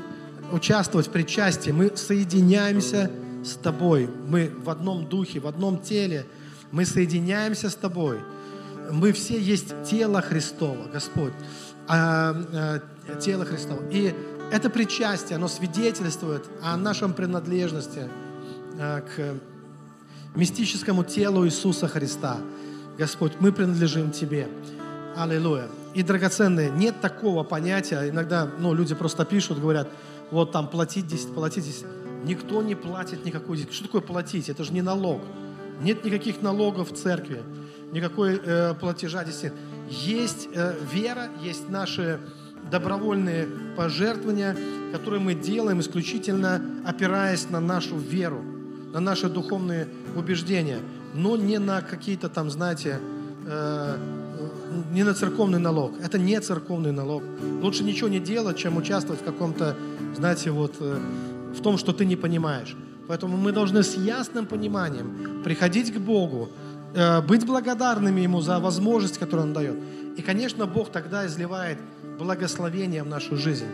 [0.52, 3.12] участвовать в причастии, мы соединяемся
[3.44, 4.10] с Тобой.
[4.28, 6.26] Мы в одном духе, в одном теле.
[6.72, 8.20] Мы соединяемся с Тобой.
[8.92, 11.34] Мы все есть тело Христово, Господь.
[11.88, 13.84] А, а, тело Христово.
[13.92, 14.14] И
[14.52, 18.08] это причастие, оно свидетельствует о нашем принадлежности
[18.80, 19.40] а, к
[20.36, 22.38] мистическому телу Иисуса Христа.
[22.98, 24.48] Господь, мы принадлежим Тебе.
[25.16, 25.68] Аллилуйя.
[25.94, 29.88] И, драгоценные, нет такого понятия, иногда ну, люди просто пишут, говорят,
[30.32, 31.86] вот там платить 10, платить 10.
[32.26, 33.58] Никто не платит никакой...
[33.58, 34.50] Что такое платить?
[34.50, 35.22] Это же не налог.
[35.82, 37.44] Нет никаких налогов в церкви,
[37.92, 39.52] никакой э, платежа здесь
[39.90, 42.20] Есть э, вера, есть наши
[42.72, 44.56] добровольные пожертвования,
[44.92, 48.42] которые мы делаем исключительно опираясь на нашу веру,
[48.94, 50.80] на наши духовные убеждения,
[51.14, 53.00] но не на какие-то там, знаете,
[53.46, 53.98] э,
[54.92, 55.94] не на церковный налог.
[56.02, 57.24] Это не церковный налог.
[57.62, 59.76] Лучше ничего не делать, чем участвовать в каком-то,
[60.16, 61.00] знаете, вот э,
[61.56, 62.76] в том, что ты не понимаешь.
[63.08, 66.50] Поэтому мы должны с ясным пониманием приходить к Богу,
[66.96, 69.78] э, быть благодарными Ему за возможность, которую Он дает.
[70.18, 71.78] И, конечно, Бог тогда изливает
[72.18, 73.68] благословения в нашу жизнь.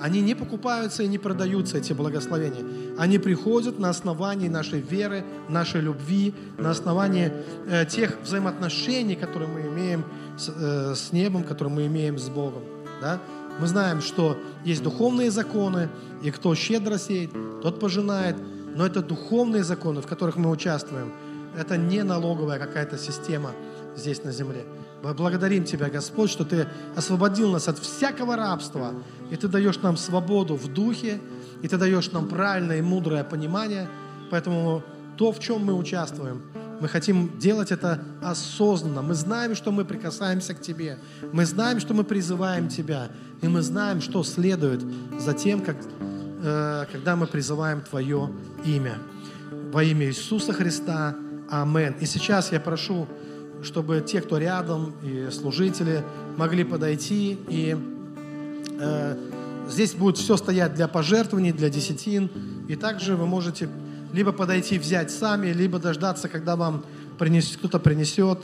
[0.00, 2.64] Они не покупаются и не продаются, эти благословения.
[2.98, 7.32] Они приходят на основании нашей веры, нашей любви, на основании
[7.68, 10.04] э, тех взаимоотношений, которые мы имеем
[10.36, 12.62] с, э, с небом, которые мы имеем с Богом.
[13.00, 13.20] Да?
[13.60, 15.88] Мы знаем, что есть духовные законы,
[16.22, 17.30] и кто щедро сеет,
[17.62, 18.36] тот пожинает.
[18.76, 21.12] Но это духовные законы, в которых мы участвуем.
[21.56, 23.52] Это не налоговая какая-то система
[23.96, 24.64] здесь на земле.
[25.04, 26.66] Мы благодарим Тебя, Господь, что Ты
[26.96, 28.92] освободил нас от всякого рабства,
[29.30, 31.20] и Ты даешь нам свободу в духе,
[31.62, 33.88] и Ты даешь нам правильное и мудрое понимание.
[34.30, 34.82] Поэтому
[35.16, 36.42] то, в чем мы участвуем–
[36.80, 39.02] мы хотим делать это осознанно.
[39.02, 40.98] Мы знаем, что мы прикасаемся к Тебе.
[41.32, 43.10] Мы знаем, что мы призываем Тебя.
[43.42, 44.82] И мы знаем, что следует
[45.18, 45.76] за тем, как,
[46.42, 48.30] э, когда мы призываем Твое
[48.64, 48.98] имя.
[49.72, 51.16] Во имя Иисуса Христа.
[51.50, 51.94] Амен.
[52.00, 53.06] И сейчас я прошу,
[53.62, 56.02] чтобы те, кто рядом, и служители,
[56.36, 57.38] могли подойти.
[57.48, 57.76] И
[58.78, 59.16] э,
[59.68, 62.30] здесь будет все стоять для пожертвований, для десятин.
[62.68, 63.68] И также вы можете
[64.14, 66.84] либо подойти взять сами, либо дождаться, когда вам
[67.18, 68.38] принес, кто-то принесет